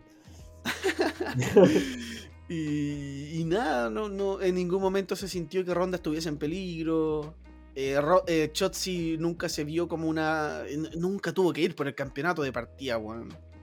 y, 2.50 3.44
nada, 3.46 3.90
no, 3.90 4.10
no, 4.10 4.42
en 4.42 4.56
ningún 4.56 4.82
momento 4.82 5.16
se 5.16 5.28
sintió 5.28 5.64
que 5.64 5.74
Ronda 5.74 5.98
estuviese 5.98 6.30
en 6.30 6.38
peligro. 6.38 7.36
Eh, 7.76 7.96
eh 8.28 8.50
Chotzi 8.52 9.18
nunca 9.20 9.48
se 9.48 9.64
vio 9.64 9.88
como 9.88 10.08
una. 10.08 10.64
Nunca 10.98 11.32
tuvo 11.32 11.54
que 11.54 11.62
ir 11.62 11.76
por 11.76 11.88
el 11.88 11.96
campeonato 11.96 12.42
de 12.42 12.52
partida, 12.52 13.00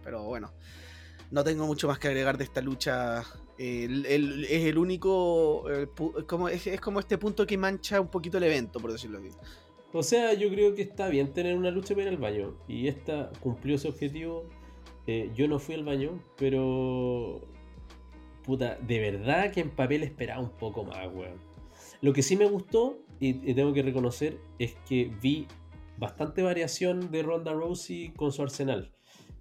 Pero 0.05 0.25
bueno, 0.25 0.53
no 1.31 1.43
tengo 1.43 1.67
mucho 1.67 1.89
más 1.89 1.99
que 1.99 2.09
agregar 2.09 2.39
de 2.39 2.45
esta 2.45 2.61
lucha. 2.61 3.25
es 3.59 4.65
el 4.65 4.79
único. 4.79 5.65
como, 6.27 6.49
es, 6.49 6.81
como 6.81 7.01
este 7.01 7.19
punto 7.19 7.47
que 7.47 7.59
mancha 7.59 8.01
un 8.01 8.09
poquito 8.09 8.39
el 8.39 8.45
evento, 8.45 8.79
por 8.79 8.93
decirlo 8.93 9.19
así. 9.19 9.31
O 9.93 10.03
sea, 10.03 10.35
yo 10.35 10.49
creo 10.51 10.75
que 10.75 10.83
está 10.83 11.09
bien 11.09 11.33
tener 11.33 11.57
una 11.57 11.71
lucha 11.71 11.95
para 11.95 12.03
ir 12.03 12.09
al 12.09 12.19
baño. 12.19 12.57
Y 12.69 12.87
esta 12.87 13.33
cumplió 13.41 13.77
ese 13.77 13.89
objetivo 13.89 14.49
eh, 15.07 15.31
yo 15.35 15.47
no 15.47 15.59
fui 15.59 15.75
al 15.75 15.85
baño, 15.85 16.21
pero. 16.37 17.41
Puta, 18.47 18.79
de 18.81 19.01
verdad 19.01 19.51
que 19.51 19.61
en 19.61 19.71
papel 19.71 20.05
esperaba 20.05 20.41
un 20.41 20.51
poco 20.51 20.85
más, 20.85 21.05
weón. 21.13 21.39
Lo 22.01 22.13
que 22.13 22.23
sí 22.23 22.37
me 22.37 22.47
gustó, 22.47 22.97
y, 23.19 23.33
tengo 23.55 23.73
que 23.73 23.83
reconocer, 23.83 24.39
es 24.61 24.77
que 24.89 25.11
vi 25.21 25.49
bastante 25.99 26.43
variación 26.43 27.11
de 27.11 27.23
Ronda 27.25 27.53
Rousey 27.53 28.13
con 28.15 28.31
su 28.31 28.43
arsenal. 28.43 28.93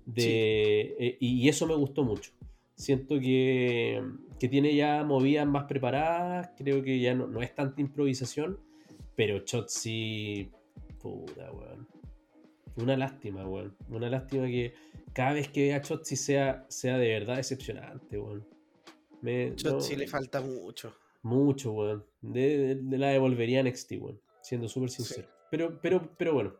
De, 0.08 0.96
eh, 1.00 1.18
y 1.20 1.48
eso 1.48 1.68
me 1.68 1.76
gustó 1.76 2.04
mucho. 2.04 2.32
Siento 2.74 3.20
que, 3.20 4.02
que, 4.40 4.50
tiene 4.50 4.76
ya 4.76 5.04
movidas 5.04 5.46
más 5.46 5.66
preparadas, 5.66 6.52
creo 6.58 6.82
que 6.82 7.00
ya 7.00 7.14
no, 7.14 7.28
no 7.28 7.44
es 7.44 7.54
tanta 7.54 7.82
improvisación, 7.82 8.60
pero 9.16 9.40
Chotzi, 9.40 10.50
puta, 11.00 11.52
weón. 11.52 11.88
Una 12.78 12.98
lástima, 12.98 13.48
weón. 13.48 13.76
Una 13.90 14.10
lástima 14.10 14.48
que 14.48 14.74
cada 15.14 15.34
vez 15.34 15.48
que 15.48 15.68
vea 15.68 15.78
a 15.78 15.82
Chotzi 15.82 16.16
sea, 16.16 16.66
sea 16.70 16.98
de 16.98 17.08
verdad 17.08 17.38
decepcionante, 17.38 18.18
weón. 18.18 18.55
Me, 19.26 19.56
Chotzi 19.56 19.96
le 19.96 20.08
falta 20.08 20.40
mucho. 20.40 20.94
Mucho, 21.24 21.72
weón. 21.72 22.06
De, 22.22 22.80
la 22.92 23.10
devolvería 23.10 23.64
NXT, 23.64 23.94
weón. 23.94 24.22
Siendo 24.42 24.70
súper 24.70 24.92
sincero. 24.92 25.28
Pero, 25.50 25.80
pero, 25.82 26.10
pero 26.16 26.34
bueno. 26.36 26.54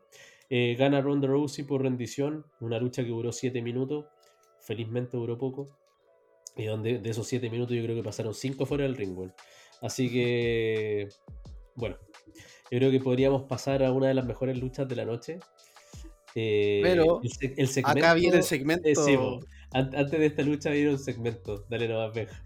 Eh, 0.50 0.74
gana 0.76 1.00
Ronda 1.00 1.28
Rousey 1.28 1.64
por 1.64 1.82
rendición. 1.82 2.44
Una 2.58 2.80
lucha 2.80 3.04
que 3.04 3.10
duró 3.10 3.30
7 3.30 3.62
minutos. 3.62 4.06
Felizmente 4.60 5.16
duró 5.16 5.38
poco. 5.38 5.68
Y 6.56 6.64
donde 6.64 6.98
de 6.98 7.10
esos 7.10 7.28
7 7.28 7.48
minutos 7.50 7.76
yo 7.76 7.84
creo 7.84 7.94
que 7.94 8.02
pasaron 8.02 8.34
5 8.34 8.66
fuera 8.66 8.82
del 8.82 8.96
ring, 8.96 9.16
weón. 9.16 9.32
Así 9.80 10.10
que. 10.10 11.08
Bueno. 11.76 11.96
Yo 12.68 12.78
creo 12.78 12.90
que 12.90 12.98
podríamos 12.98 13.42
pasar 13.44 13.84
a 13.84 13.92
una 13.92 14.08
de 14.08 14.14
las 14.14 14.26
mejores 14.26 14.58
luchas 14.58 14.88
de 14.88 14.96
la 14.96 15.04
noche. 15.04 15.38
Eh, 16.34 16.80
Pero 16.82 17.20
acá 17.84 18.14
viene 18.14 18.38
el 18.38 18.42
segmento. 18.42 18.90
Antes 19.72 20.10
de 20.18 20.26
esta 20.26 20.42
lucha 20.42 20.70
viene 20.70 20.90
un 20.90 20.98
segmento. 20.98 21.64
Dale 21.70 21.86
nomás, 21.86 22.12
Benja. 22.12 22.42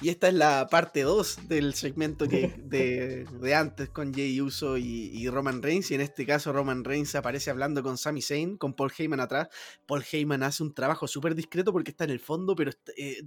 Y 0.00 0.10
esta 0.10 0.28
es 0.28 0.34
la 0.34 0.68
parte 0.68 1.02
2 1.02 1.48
del 1.48 1.74
segmento 1.74 2.28
que, 2.28 2.54
de, 2.56 3.54
antes 3.54 3.88
con 3.88 4.14
Jay 4.14 4.40
Uso 4.40 4.76
y, 4.76 5.28
Roman 5.28 5.60
Reigns. 5.60 5.90
Y 5.90 5.94
en 5.94 6.02
este 6.02 6.24
caso 6.24 6.52
Roman 6.52 6.84
Reigns 6.84 7.16
aparece 7.16 7.50
hablando 7.50 7.82
con 7.82 7.98
Sami 7.98 8.22
Zayn, 8.22 8.56
con 8.56 8.74
Paul 8.74 8.92
Heyman 8.96 9.18
atrás. 9.18 9.48
Paul 9.86 10.04
Heyman 10.10 10.44
hace 10.44 10.62
un 10.62 10.72
trabajo 10.72 11.08
súper 11.08 11.34
discreto 11.34 11.72
porque 11.72 11.90
está 11.90 12.04
en 12.04 12.10
el 12.10 12.20
fondo, 12.20 12.54
pero 12.54 12.70
eh, 12.96 13.22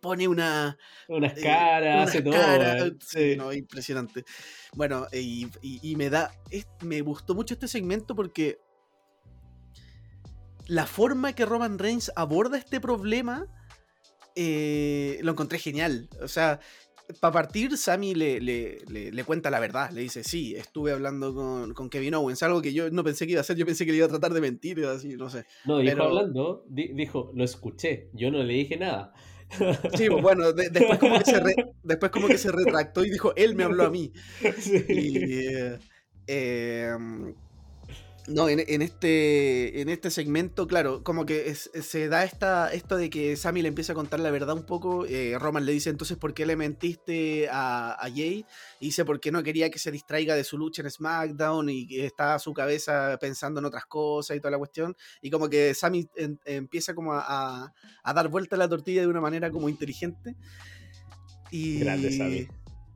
pone 0.00 0.26
una... 0.26 0.76
Unas 1.08 1.38
eh, 1.38 1.42
caras, 1.42 2.08
hace 2.08 2.22
todo. 2.22 2.34
sí. 3.06 3.36
no, 3.36 3.52
impresionante. 3.52 4.24
Bueno, 4.74 5.06
y, 5.12 5.46
y 5.62 5.94
me 5.94 6.10
da... 6.10 6.32
me 6.82 7.02
gustó 7.02 7.36
mucho 7.36 7.54
este 7.54 7.68
segmento 7.68 8.16
porque 8.16 8.58
la 10.66 10.86
forma 10.86 11.34
que 11.34 11.46
Roman 11.46 11.78
Reigns 11.78 12.10
aborda 12.16 12.58
este 12.58 12.80
problema 12.80 13.46
eh, 14.42 15.18
lo 15.22 15.32
encontré 15.32 15.58
genial. 15.58 16.08
O 16.22 16.28
sea, 16.28 16.60
para 17.20 17.32
partir, 17.32 17.76
Sammy 17.76 18.14
le, 18.14 18.40
le, 18.40 19.24
cuenta 19.24 19.50
la 19.50 19.60
verdad. 19.60 19.90
Le 19.90 20.00
dice, 20.00 20.24
sí, 20.24 20.54
estuve 20.54 20.92
hablando 20.92 21.34
con, 21.74 21.90
Kevin 21.90 22.14
Owens. 22.14 22.42
Algo 22.42 22.62
que 22.62 22.72
yo 22.72 22.90
no 22.90 23.04
pensé 23.04 23.26
que 23.26 23.32
iba 23.32 23.40
a 23.40 23.42
hacer. 23.42 23.58
Yo 23.58 23.66
pensé 23.66 23.84
que 23.84 23.92
le 23.92 23.98
iba 23.98 24.06
a 24.06 24.10
tratar 24.10 24.32
de 24.32 24.40
mentir. 24.40 24.82
Así, 24.86 25.16
no 25.16 25.28
sé. 25.28 25.44
No, 25.66 25.78
dijo 25.78 26.02
hablando, 26.02 26.64
dijo, 26.68 27.32
lo 27.34 27.44
escuché. 27.44 28.08
Yo 28.14 28.30
no 28.30 28.42
le 28.42 28.54
dije 28.54 28.76
nada. 28.78 29.12
Sí, 29.96 30.08
bueno, 30.08 30.52
después, 30.52 30.98
como 30.98 31.18
que 31.18 31.24
se 31.24 31.40
después 31.82 32.12
como 32.12 32.28
que 32.28 32.38
se 32.38 32.52
retractó 32.52 33.04
y 33.04 33.10
dijo, 33.10 33.34
él 33.36 33.56
me 33.56 33.64
habló 33.64 33.84
a 33.84 33.90
mí. 33.90 34.12
Y, 34.88 35.48
eh, 35.48 35.78
em, 36.28 37.34
no, 38.30 38.48
en, 38.48 38.60
este, 38.82 39.80
en 39.80 39.88
este 39.88 40.10
segmento, 40.10 40.68
claro, 40.68 41.02
como 41.02 41.26
que 41.26 41.52
se 41.54 42.08
da 42.08 42.22
esta, 42.22 42.72
esto 42.72 42.96
de 42.96 43.10
que 43.10 43.36
Sammy 43.36 43.60
le 43.60 43.68
empieza 43.68 43.92
a 43.92 43.96
contar 43.96 44.20
la 44.20 44.30
verdad 44.30 44.54
un 44.54 44.64
poco. 44.64 45.04
Eh, 45.04 45.36
Roman 45.36 45.66
le 45.66 45.72
dice 45.72 45.90
entonces 45.90 46.16
por 46.16 46.32
qué 46.32 46.46
le 46.46 46.54
mentiste 46.54 47.48
a, 47.50 47.98
Jay. 48.14 48.44
Y 48.78 48.86
dice 48.86 49.04
por 49.04 49.18
qué 49.18 49.32
no 49.32 49.42
quería 49.42 49.70
que 49.70 49.80
se 49.80 49.90
distraiga 49.90 50.36
de 50.36 50.44
su 50.44 50.58
lucha 50.58 50.82
en 50.82 50.90
SmackDown 50.90 51.70
y 51.70 51.88
que 51.88 52.06
está 52.06 52.38
su 52.38 52.52
cabeza 52.52 53.18
pensando 53.20 53.58
en 53.58 53.66
otras 53.66 53.86
cosas 53.86 54.36
y 54.36 54.40
toda 54.40 54.52
la 54.52 54.58
cuestión. 54.58 54.96
Y 55.20 55.30
como 55.30 55.48
que 55.48 55.74
Sammy 55.74 56.08
empieza 56.44 56.94
como 56.94 57.14
a, 57.14 57.72
dar 58.14 58.28
vuelta 58.28 58.54
a 58.54 58.60
la 58.60 58.68
tortilla 58.68 59.00
de 59.00 59.08
una 59.08 59.20
manera 59.20 59.50
como 59.50 59.68
inteligente. 59.68 60.36
Y, 61.50 61.80
Grande 61.80 62.16
Sammy. 62.16 62.46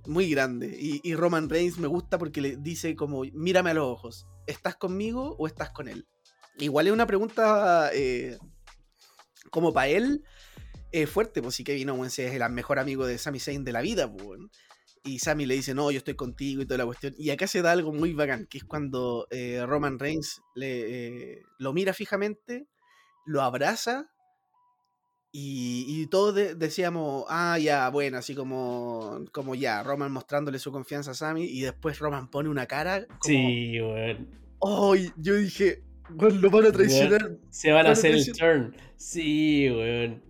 Muy 0.07 0.31
grande. 0.31 0.77
Y, 0.79 1.01
y 1.03 1.17
Roman 1.17 1.49
Reigns 1.49 1.79
me 1.79 1.89
gusta 1.89 2.19
porque 2.19 2.41
le 2.41 2.57
dice 2.57 2.95
como, 2.95 3.23
mírame 3.33 3.71
a 3.71 3.75
los 3.75 3.87
ojos 3.87 4.29
¿estás 4.47 4.77
conmigo 4.77 5.37
o 5.39 5.47
estás 5.47 5.71
con 5.71 5.89
él? 5.89 6.07
Igual 6.59 6.87
es 6.87 6.93
una 6.93 7.07
pregunta 7.07 7.91
eh, 7.93 8.39
como 9.51 9.73
para 9.73 9.89
él 9.89 10.25
es 11.03 11.11
fuerte, 11.11 11.43
pues 11.43 11.57
si 11.57 11.65
Kevin 11.65 11.91
Owens 11.91 12.19
es 12.21 12.33
el 12.33 12.51
mejor 12.51 12.79
amigo 12.79 13.05
de 13.05 13.19
Sami 13.19 13.41
Zayn 13.41 13.65
de 13.65 13.73
la 13.73 13.81
vida, 13.81 14.11
pues. 14.11 14.41
Y 15.03 15.19
Sami 15.19 15.45
le 15.45 15.57
dice, 15.57 15.75
no, 15.75 15.91
yo 15.91 15.99
estoy 15.99 16.15
contigo 16.15 16.63
y 16.63 16.67
toda 16.67 16.79
la 16.79 16.87
cuestión. 16.87 17.15
Y 17.19 17.31
acá 17.31 17.49
se 17.49 17.63
da 17.63 17.73
algo 17.73 17.93
muy 17.93 18.13
bacán, 18.13 18.47
que 18.47 18.59
es 18.59 18.65
cuando 18.65 19.27
eh, 19.31 19.65
Roman 19.67 19.99
Reigns 19.99 20.41
le, 20.55 21.37
eh, 21.37 21.43
lo 21.59 21.73
mira 21.73 21.93
fijamente, 21.93 22.69
lo 23.27 23.43
abraza 23.43 24.14
y, 25.37 26.07
todos 26.07 26.37
decíamos, 26.57 27.25
ah, 27.29 27.59
ya, 27.59 27.89
bueno, 27.91 28.19
así 28.19 28.37
como, 28.37 29.25
como 29.33 29.57
ya, 29.57 29.83
Roman 29.83 30.13
mostrándole 30.13 30.61
su 30.61 30.71
confianza 30.71 31.11
a 31.11 31.15
Sammy 31.15 31.43
y 31.43 31.63
después 31.63 31.99
Roman 31.99 32.31
pone 32.31 32.49
una 32.49 32.67
cara. 32.67 33.05
Como, 33.09 33.19
sí, 33.25 33.81
weón. 33.81 34.29
Oh, 34.61 34.95
yo 34.95 35.35
dije, 35.35 35.83
weón, 36.15 36.41
lo 36.41 36.51
van 36.51 36.67
a 36.67 36.71
traicionar. 36.71 37.37
se 37.51 37.73
van, 37.73 37.89
a 37.89 37.91
hacer 37.91 38.15
el 38.15 38.33
turn. 38.33 38.77
Sí, 38.97 39.69
weón. 39.71 40.23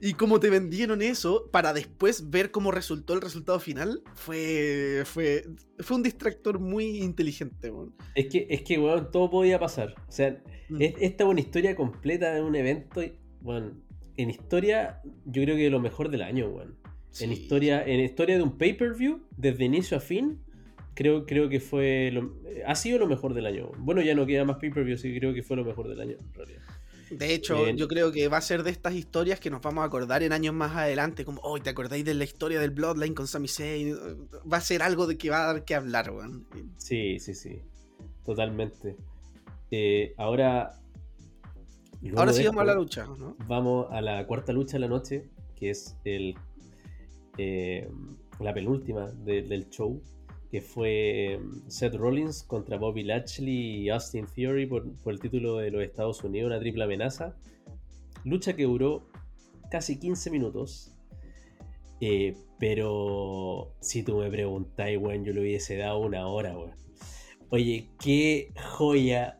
Y 0.00 0.14
como 0.14 0.40
te 0.40 0.50
vendieron 0.50 1.00
eso, 1.00 1.48
para 1.52 1.72
después 1.72 2.28
ver 2.28 2.50
cómo 2.50 2.72
resultó 2.72 3.14
el 3.14 3.20
resultado 3.20 3.60
final, 3.60 4.02
fue, 4.16 5.04
fue, 5.04 5.44
fue 5.78 5.96
un 5.96 6.02
distractor 6.02 6.58
muy 6.58 6.98
inteligente, 6.98 7.70
weón. 7.70 7.94
Es 8.16 8.26
que, 8.26 8.48
es 8.50 8.62
que, 8.62 8.80
weón, 8.80 9.12
todo 9.12 9.30
podía 9.30 9.60
pasar. 9.60 9.94
O 10.08 10.12
sea, 10.12 10.42
mm. 10.70 10.76
esta 10.80 11.22
es 11.22 11.30
una 11.30 11.38
historia 11.38 11.76
completa 11.76 12.34
de 12.34 12.42
un 12.42 12.56
evento, 12.56 13.00
y, 13.00 13.12
bueno, 13.42 13.76
en 14.22 14.30
historia, 14.30 15.00
yo 15.24 15.42
creo 15.42 15.56
que 15.56 15.70
lo 15.70 15.80
mejor 15.80 16.10
del 16.10 16.22
año, 16.22 16.48
weón. 16.48 16.76
En 17.20 17.32
historia, 17.32 17.84
en 17.84 18.00
historia 18.00 18.36
de 18.36 18.42
un 18.42 18.56
pay-per-view, 18.56 19.20
desde 19.36 19.64
inicio 19.64 19.96
a 19.96 20.00
fin, 20.00 20.40
creo, 20.94 21.26
creo 21.26 21.48
que 21.48 21.58
fue 21.58 22.10
lo, 22.12 22.36
ha 22.66 22.74
sido 22.74 22.98
lo 22.98 23.06
mejor 23.06 23.34
del 23.34 23.46
año. 23.46 23.72
Bueno, 23.78 24.00
ya 24.00 24.14
no 24.14 24.26
queda 24.26 24.44
más 24.44 24.58
pay-per-view, 24.58 24.94
así 24.94 25.12
que 25.12 25.18
creo 25.18 25.34
que 25.34 25.42
fue 25.42 25.56
lo 25.56 25.64
mejor 25.64 25.88
del 25.88 26.00
año, 26.00 26.16
en 26.20 26.34
realidad. 26.34 26.62
De 27.10 27.34
hecho, 27.34 27.68
yo 27.70 27.88
creo 27.88 28.12
que 28.12 28.28
va 28.28 28.36
a 28.36 28.40
ser 28.40 28.62
de 28.62 28.70
estas 28.70 28.94
historias 28.94 29.40
que 29.40 29.50
nos 29.50 29.60
vamos 29.60 29.82
a 29.82 29.86
acordar 29.86 30.22
en 30.22 30.32
años 30.32 30.54
más 30.54 30.76
adelante, 30.76 31.24
como, 31.24 31.40
hoy 31.42 31.60
¿te 31.60 31.70
acordáis 31.70 32.04
de 32.04 32.14
la 32.14 32.22
historia 32.22 32.60
del 32.60 32.70
Bloodline 32.70 33.14
con 33.14 33.26
Sami 33.26 33.48
Zayn? 33.48 33.96
Va 34.50 34.58
a 34.58 34.60
ser 34.60 34.82
algo 34.82 35.08
de 35.08 35.18
que 35.18 35.28
va 35.28 35.42
a 35.42 35.52
dar 35.54 35.64
que 35.64 35.74
hablar, 35.74 36.12
weón. 36.12 36.46
Sí, 36.76 37.18
sí, 37.18 37.34
sí. 37.34 37.62
Totalmente. 38.24 38.96
Eh, 39.72 40.14
ahora, 40.18 40.80
Ahora 42.16 42.32
sí 42.32 42.44
vamos 42.44 42.62
a 42.62 42.64
la 42.64 42.74
lucha, 42.74 43.06
¿no? 43.18 43.36
Vamos 43.46 43.86
a 43.90 44.00
la 44.00 44.26
cuarta 44.26 44.52
lucha 44.52 44.72
de 44.74 44.80
la 44.80 44.88
noche, 44.88 45.28
que 45.54 45.70
es 45.70 45.98
el, 46.04 46.34
eh, 47.36 47.88
la 48.38 48.54
penúltima 48.54 49.10
del 49.10 49.68
show, 49.68 50.02
que 50.50 50.60
fue 50.60 51.34
em, 51.34 51.68
Seth 51.68 51.94
Rollins 51.94 52.42
contra 52.42 52.78
Bobby 52.78 53.02
Lashley 53.02 53.82
y 53.82 53.90
Austin 53.90 54.26
Theory 54.26 54.66
por, 54.66 54.86
el 55.06 55.20
título 55.20 55.58
de 55.58 55.70
los 55.70 55.82
Estados 55.82 56.24
Unidos, 56.24 56.48
una 56.48 56.58
triple 56.58 56.84
amenaza. 56.84 57.36
Lucha 58.24 58.54
que 58.54 58.64
duró 58.64 59.06
casi 59.70 59.98
15 59.98 60.30
minutos. 60.30 60.96
Eh, 62.00 62.34
pero 62.58 63.74
si 63.80 64.02
tú 64.02 64.16
me 64.18 64.30
preguntáis, 64.30 64.98
weón, 64.98 65.24
yo 65.24 65.34
le 65.34 65.42
hubiese 65.42 65.76
dado 65.76 65.98
una 65.98 66.26
hora, 66.26 66.56
weón. 66.56 66.72
Oye, 67.50 67.90
qué 67.98 68.52
joya, 68.56 69.38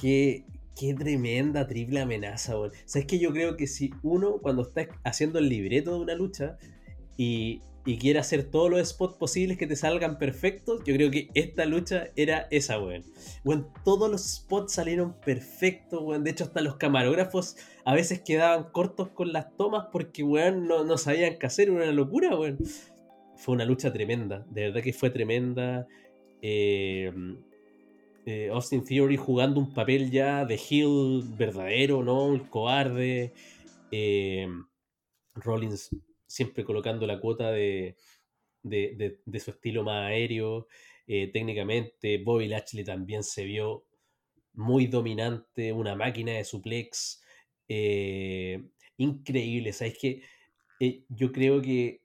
qué 0.00 0.44
Qué 0.78 0.94
tremenda 0.94 1.66
triple 1.66 2.00
amenaza, 2.00 2.58
weón. 2.58 2.72
Sabes 2.86 3.06
que 3.06 3.18
yo 3.18 3.32
creo 3.32 3.56
que 3.56 3.66
si 3.66 3.90
uno, 4.02 4.38
cuando 4.40 4.62
está 4.62 4.88
haciendo 5.04 5.38
el 5.38 5.48
libreto 5.48 5.94
de 5.94 6.00
una 6.00 6.14
lucha 6.14 6.56
y, 7.16 7.60
quiere 7.98 8.20
hacer 8.20 8.44
todos 8.44 8.70
los 8.70 8.88
spots 8.88 9.16
posibles 9.16 9.58
que 9.58 9.66
te 9.66 9.74
salgan 9.74 10.16
perfectos, 10.16 10.82
yo 10.84 10.94
creo 10.94 11.10
que 11.10 11.28
esta 11.34 11.66
lucha 11.66 12.04
era 12.16 12.46
esa, 12.50 12.80
weón. 12.80 13.04
Weón, 13.44 13.68
todos 13.84 14.10
los 14.10 14.22
spots 14.22 14.72
salieron 14.72 15.20
perfectos, 15.20 16.00
weón. 16.02 16.24
De 16.24 16.30
hecho, 16.30 16.44
hasta 16.44 16.62
los 16.62 16.76
camarógrafos 16.76 17.56
a 17.84 17.94
veces 17.94 18.20
quedaban 18.20 18.70
cortos 18.70 19.08
con 19.08 19.32
las 19.32 19.54
tomas 19.56 19.88
porque, 19.92 20.22
weón, 20.22 20.68
no, 20.68 20.84
no 20.84 20.96
sabían 20.96 21.38
qué 21.38 21.46
hacer, 21.46 21.70
una 21.70 21.90
locura, 21.92 22.38
weón. 22.38 22.58
Fue 23.36 23.54
una 23.54 23.64
lucha 23.64 23.92
tremenda, 23.92 24.46
de 24.48 24.62
verdad 24.62 24.80
que 24.80 24.92
fue 24.92 25.10
tremenda. 25.10 25.86
Eh 26.40 27.12
eh, 28.24 28.50
Austin 28.52 28.84
Theory 28.84 29.16
jugando 29.16 29.58
un 29.58 29.74
papel 29.74 30.10
ya 30.10 30.44
de 30.44 30.54
heel 30.54 31.22
verdadero, 31.36 32.02
¿no? 32.04 32.34
El 32.34 32.48
cobarde. 32.48 33.32
Eh, 33.90 34.48
Rollins 35.34 35.90
siempre 36.26 36.64
colocando 36.64 37.06
la 37.06 37.20
cuota 37.20 37.50
de, 37.50 37.96
de, 38.62 39.40
su 39.40 39.50
estilo 39.50 39.82
más 39.82 40.06
aéreo. 40.06 40.68
Eh, 41.06 41.30
técnicamente, 41.32 42.18
Bobby 42.18 42.48
Lashley 42.48 42.84
también 42.84 43.24
se 43.24 43.44
vio 43.44 43.84
muy 44.54 44.86
dominante, 44.86 45.72
una 45.72 45.96
máquina 45.96 46.32
de 46.32 46.44
suplex. 46.44 47.22
increíble, 48.98 49.72
¿sabes 49.72 49.98
que 49.98 50.22
Yo 51.08 51.32
creo 51.32 51.60
que 51.60 52.02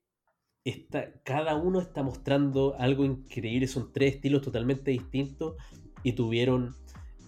cada 1.24 1.56
uno 1.56 1.80
está 1.80 2.04
mostrando 2.04 2.76
algo 2.80 3.06
increíble, 3.06 3.68
son 3.68 3.94
tres 3.94 4.16
estilos 4.16 4.42
totalmente 4.42 4.92
distintos 4.92 5.56
y 6.08 6.14
tuvieron 6.14 6.74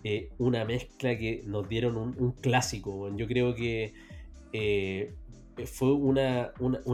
eh, 0.05 0.29
una 0.37 0.63
mezcla 0.63 1.17
que 1.17 1.43
nos 1.45 1.67
dieron 1.67 1.97
un, 1.97 2.31
clásico. 2.31 3.13
Yo 3.13 3.27
creo 3.27 3.53
que 3.53 3.93
eh, 4.53 5.13
fue 5.65 5.91
una, 5.91 6.53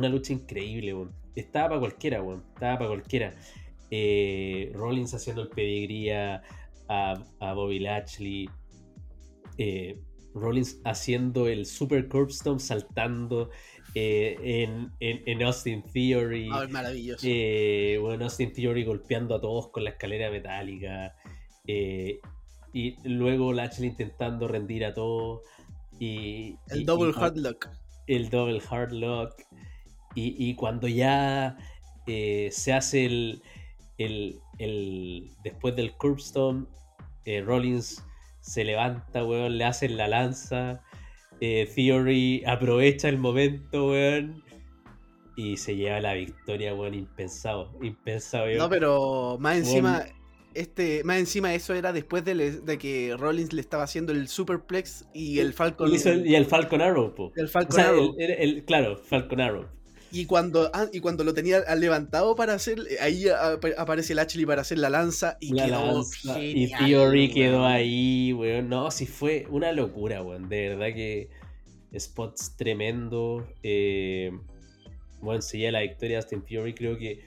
lucha 0.10 0.34
increíble. 0.34 0.96
Estaba 1.36 1.70
para 1.70 1.80
cualquiera, 1.82 2.24
estaba 2.56 2.80
para 2.80 2.88
cualquiera. 2.88 3.34
Eh, 3.92 4.72
Rollins 4.74 5.14
haciendo 5.14 5.44
el 5.44 5.50
pedigría 5.50 6.42
a, 6.90 7.54
Bobby 7.54 7.78
Lashley. 7.78 8.50
Rollins 10.34 10.82
haciendo 10.86 11.48
el 11.48 11.68
Super 11.68 12.08
Curb 12.08 12.32
saltando 12.32 13.52
en, 13.94 15.44
Austin 15.44 15.84
Theory. 15.84 16.50
Ah, 16.52 16.66
maravilloso. 16.68 17.28
bueno, 18.02 18.24
Austin 18.24 18.52
Theory 18.54 18.84
golpeando 18.86 19.36
a 19.36 19.40
todos 19.40 19.70
con 19.70 19.84
la 19.84 19.92
escalera 19.92 20.32
metálica. 20.32 21.14
Eh, 21.68 22.20
y 22.74 22.98
luego 23.08 23.54
Lashley 23.54 23.90
intentando 23.90 24.48
rendir 24.50 24.84
a 24.84 24.94
todo. 24.94 25.42
Y, 25.98 26.58
el 26.70 26.86
double 26.86 27.14
hard 27.16 27.38
lock. 27.38 27.70
El 28.06 28.30
double 28.30 28.62
hard 28.70 28.92
lock. 28.92 29.34
Y, 30.18 30.56
cuando 30.56 30.88
ya 30.88 31.58
eh, 32.08 32.50
se 32.52 32.72
hace 32.72 33.06
el, 33.06 33.42
el, 33.98 35.32
Después 35.44 35.76
del 35.76 35.92
curbstone, 35.94 36.68
eh, 37.26 37.42
Rollins 37.42 38.02
se 38.40 38.64
levanta, 38.64 39.26
weón, 39.26 39.58
le 39.58 39.66
hacen 39.66 39.98
la 39.98 40.08
lanza. 40.08 40.82
eh, 41.42 41.70
Theory 41.74 42.44
aprovecha 42.46 43.10
el 43.10 43.18
momento, 43.18 43.88
weón. 43.88 44.44
Y 45.36 45.58
se 45.58 45.76
lleva 45.76 46.00
la 46.00 46.14
victoria, 46.14 46.74
weón, 46.74 46.94
impensado. 46.94 47.78
Impensado, 47.82 48.48
No, 48.58 48.70
pero 48.70 49.38
más 49.40 49.58
encima, 49.58 50.06
este, 50.56 51.04
más 51.04 51.20
encima 51.20 51.54
eso 51.54 51.74
era 51.74 51.94
después 51.94 52.24
de, 52.26 52.78
que 52.80 53.16
Rollins 53.18 53.54
le 53.54 53.62
estaba 53.62 53.84
haciendo 53.84 54.12
el 54.12 54.28
Superplex 54.28 55.06
y 55.14 55.40
el 55.40 55.54
Falcon. 55.54 55.92
Y, 55.92 56.36
el 56.36 56.46
Falcon 56.46 56.82
Arrow, 56.82 57.14
po. 57.14 57.32
El 57.36 57.48
Falcon 57.48 57.80
Arrow. 57.80 58.16
El, 58.18 58.64
claro, 58.64 58.98
Falcon 58.98 59.42
Arrow. 59.42 59.66
Y 60.12 60.28
cuando, 60.28 60.72
ah, 60.74 60.88
y 60.94 61.02
cuando 61.02 61.26
lo 61.26 61.34
tenía 61.34 61.62
levantado 61.76 62.36
para 62.36 62.54
hacer, 62.54 62.80
ahí 63.02 63.26
aparece 63.78 64.14
el 64.14 64.20
Ashley 64.20 64.46
para 64.46 64.62
hacer 64.62 64.78
la 64.78 64.90
lanza 64.90 65.38
y 65.42 65.54
quedó 65.54 66.04
Y 66.40 66.72
Theory 66.72 67.34
quedó 67.34 67.66
ahí, 67.66 68.32
weón. 68.32 68.70
No, 68.70 68.90
sí 68.92 69.06
fue 69.08 69.46
una 69.50 69.74
locura, 69.74 70.22
weón. 70.22 70.48
De 70.48 70.70
verdad 70.70 70.96
que 70.96 71.30
spots 72.00 72.56
tremendo. 72.56 73.46
Eh, 73.62 74.32
bueno, 75.20 75.42
seguía 75.42 75.72
la 75.72 75.82
victoria 75.82 76.18
de 76.18 76.24
Austin 76.24 76.42
Theory. 76.44 76.74
Creo 76.74 76.98
que 76.98 77.26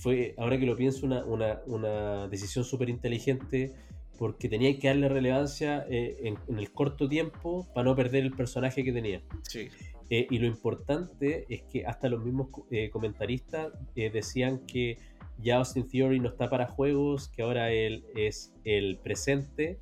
fue, 0.00 0.34
ahora 0.38 0.58
que 0.58 0.64
lo 0.64 0.76
pienso, 0.76 1.06
una, 1.06 1.60
una, 1.66 2.28
decisión 2.28 2.64
súper 2.64 2.88
inteligente 2.88 3.74
porque 4.18 4.48
tenía 4.48 4.78
que 4.78 4.88
darle 4.88 5.08
relevancia 5.08 5.86
eh, 5.90 6.34
en, 6.48 6.58
el 6.58 6.72
corto 6.72 7.08
tiempo 7.08 7.66
para 7.74 7.84
no 7.84 7.96
perder 7.96 8.24
el 8.24 8.32
personaje 8.32 8.82
que 8.82 8.92
tenía. 8.92 9.22
Sí. 9.42 9.68
Eh, 10.08 10.26
y 10.30 10.38
lo 10.38 10.46
importante 10.46 11.46
es 11.48 11.62
que 11.62 11.86
hasta 11.86 12.08
los 12.08 12.24
mismos 12.24 12.48
eh, 12.70 12.90
comentaristas 12.90 13.72
decían 13.94 14.66
que 14.66 14.98
ya 15.38 15.56
Austin 15.56 15.86
Theory 15.86 16.18
no 16.18 16.30
está 16.30 16.50
para 16.50 16.66
juegos, 16.66 17.28
que 17.28 17.42
ahora 17.42 17.70
él 17.70 18.04
es 18.16 18.52
el 18.64 18.98
presente, 18.98 19.78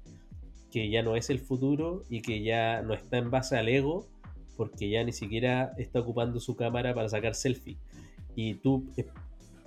que 0.70 0.90
ya 0.90 1.02
no 1.02 1.16
es 1.16 1.30
el 1.30 1.38
futuro 1.38 2.02
y 2.10 2.22
que 2.22 2.42
ya 2.42 2.82
no 2.82 2.92
está 2.92 3.18
en 3.18 3.30
base 3.30 3.56
al 3.56 3.68
ego, 3.68 4.06
porque 4.56 4.90
ya 4.90 5.02
ni 5.04 5.12
siquiera 5.12 5.72
está 5.78 6.00
ocupando 6.00 6.40
su 6.40 6.56
cámara 6.56 6.92
para 6.94 7.08
sacar 7.08 7.34
selfie. 7.34 7.78
Y 8.36 8.54
tú 8.54 8.84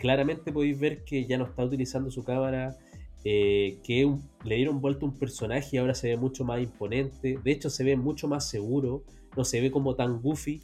claramente 0.02 0.52
podéis 0.52 0.80
ver 0.80 1.04
que 1.06 1.26
ya 1.28 1.38
no 1.38 1.46
está 1.46 1.64
utilizando 1.64 2.10
su 2.10 2.24
cámara, 2.24 2.76
eh, 3.24 3.78
que 3.84 4.12
le 4.44 4.56
dieron 4.56 4.82
vuelta 4.82 5.06
un 5.06 5.16
personaje 5.16 5.70
y 5.74 5.78
ahora 5.78 5.94
se 5.94 6.10
ve 6.10 6.18
mucho 6.18 6.44
más 6.44 6.60
imponente. 6.60 7.40
De 7.44 7.52
hecho, 7.52 7.70
se 7.70 7.84
ve 7.84 7.96
mucho 7.96 8.28
más 8.28 8.50
seguro, 8.50 9.04
no 9.38 9.46
se 9.46 9.62
ve 9.62 9.70
como 9.70 9.96
tan 9.96 10.20
goofy 10.20 10.64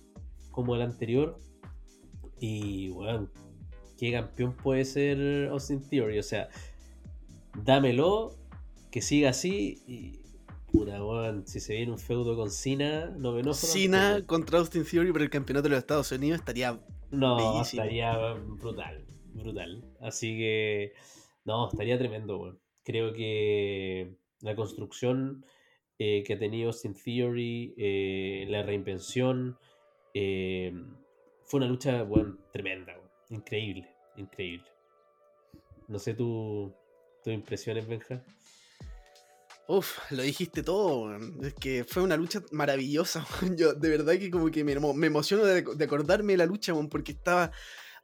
como 0.50 0.76
el 0.76 0.82
anterior. 0.82 1.40
Y 2.40 2.90
bueno, 2.90 3.30
¿qué 4.00 4.12
campeón 4.12 4.56
puede 4.56 4.86
ser 4.86 5.50
Austin 5.50 5.88
Theory? 5.88 6.18
O 6.18 6.24
sea, 6.24 6.50
dámelo, 7.64 8.36
que 8.92 9.02
siga 9.02 9.30
así 9.30 9.84
y. 9.88 10.20
Puta, 10.72 11.00
si 11.46 11.62
se 11.62 11.76
viene 11.76 11.94
un 11.94 11.98
feudo 11.98 12.36
con 12.36 12.52
Cena, 12.52 13.16
no 13.18 13.32
me 13.32 13.40
enojo. 13.40 13.56
Cena 13.56 14.22
contra 14.26 14.60
Austin 14.60 14.84
Theory 14.84 15.14
por 15.14 15.22
el 15.22 15.30
campeonato 15.30 15.64
de 15.64 15.70
los 15.70 15.80
Estados 15.80 16.12
Unidos 16.12 16.40
estaría. 16.40 16.78
No, 17.10 17.62
estaría 17.62 18.34
brutal 18.34 19.06
brutal. 19.38 19.84
Así 20.02 20.38
que, 20.38 20.94
no, 21.46 21.70
estaría 21.70 21.98
tremendo, 21.98 22.60
Creo 22.84 23.14
que 23.14 24.16
la 24.42 24.56
construcción 24.56 25.46
eh, 26.00 26.24
que 26.26 26.34
ha 26.34 26.40
tenido 26.40 26.72
Sin 26.72 26.94
Theory, 26.94 27.74
eh, 27.78 28.46
la 28.50 28.64
reinvención, 28.64 29.58
eh, 30.14 30.74
fue 31.46 31.60
una 31.60 31.68
lucha, 31.68 32.04
bueno, 32.04 32.38
tremenda, 32.54 32.96
increíble, 33.30 33.90
increíble. 34.16 34.68
No 35.88 36.00
sé 36.00 36.14
tu, 36.14 36.74
tus 37.24 37.34
impresiones, 37.34 37.88
Benja. 37.88 38.24
Uf, 39.68 40.12
lo 40.12 40.24
dijiste 40.24 40.64
todo, 40.64 41.14
es 41.42 41.54
que 41.56 41.84
fue 41.84 42.04
una 42.04 42.16
lucha 42.16 42.42
maravillosa. 42.52 43.26
Yo 43.58 43.74
de 43.74 43.90
verdad 43.90 44.14
que 44.14 44.32
como 44.32 44.50
que 44.50 44.64
me, 44.64 44.74
emociono 44.74 45.44
de, 45.44 45.62
de, 45.62 45.86
acordarme 45.86 46.34
de 46.34 46.38
la 46.38 46.46
lucha, 46.46 46.74
porque 46.90 47.12
estaba 47.12 47.52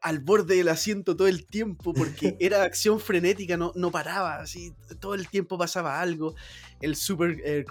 al 0.03 0.19
borde 0.19 0.57
del 0.57 0.67
asiento 0.67 1.15
todo 1.15 1.29
el 1.29 1.45
tiempo 1.45 1.93
porque 1.93 2.35
era 2.39 2.63
acción 2.63 2.99
frenética, 2.99 3.55
no, 3.55 3.71
no 3.75 3.89
paraba, 3.89 4.41
así, 4.41 4.73
todo 4.99 5.15
el 5.15 5.29
tiempo 5.29 5.57
pasaba 5.57 5.99
algo. 6.01 6.35
El 6.81 6.97
super 6.97 7.37
eh, 7.45 7.63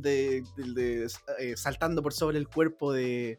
de, 0.00 0.42
eh, 1.38 1.56
saltando 1.56 2.02
por 2.02 2.12
sobre 2.12 2.38
el 2.38 2.48
cuerpo 2.48 2.92
de... 2.92 3.38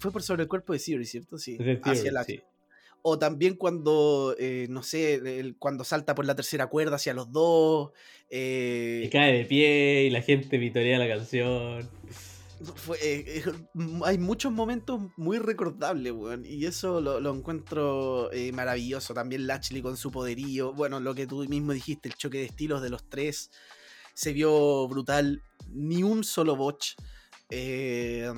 Fue 0.00 0.10
por 0.10 0.24
sobre 0.24 0.42
el 0.42 0.48
cuerpo 0.48 0.72
de 0.72 0.80
Siri, 0.80 1.06
¿cierto? 1.06 1.38
Sí, 1.38 1.56
hacia 1.84 2.10
la... 2.10 2.26
O 3.04 3.18
también 3.18 3.54
cuando, 3.54 4.34
eh, 4.38 4.66
no 4.68 4.82
sé, 4.82 5.54
cuando 5.58 5.84
salta 5.84 6.14
por 6.14 6.24
la 6.24 6.36
tercera 6.36 6.68
cuerda 6.68 6.96
hacia 6.96 7.14
los 7.14 7.30
dos. 7.32 7.90
Eh... 8.30 9.02
Y 9.04 9.08
cae 9.08 9.32
de 9.32 9.44
pie 9.44 10.04
y 10.04 10.10
la 10.10 10.22
gente 10.22 10.58
vitorea 10.58 10.98
la 10.98 11.08
canción. 11.08 11.88
Eh, 13.00 13.42
hay 14.04 14.18
muchos 14.18 14.52
momentos 14.52 15.00
muy 15.16 15.38
recordables, 15.38 16.12
weón. 16.12 16.44
Y 16.44 16.66
eso 16.66 17.00
lo, 17.00 17.34
encuentro 17.34 18.32
eh, 18.32 18.52
maravilloso. 18.52 19.14
También 19.14 19.46
Lashley 19.46 19.82
con 19.82 19.96
su 19.96 20.10
poderío. 20.10 20.72
Bueno, 20.72 21.00
lo 21.00 21.14
que 21.14 21.26
tú 21.26 21.44
mismo 21.48 21.72
dijiste, 21.72 22.08
el 22.08 22.14
choque 22.14 22.38
de 22.38 22.44
estilos 22.44 22.82
de 22.82 22.90
los 22.90 23.08
tres. 23.08 23.50
Se 24.14 24.32
vio 24.32 24.86
brutal. 24.88 25.42
Ni 25.68 26.02
un 26.02 26.24
solo 26.24 26.56
botch. 26.56 26.94
Eh, 27.50 28.30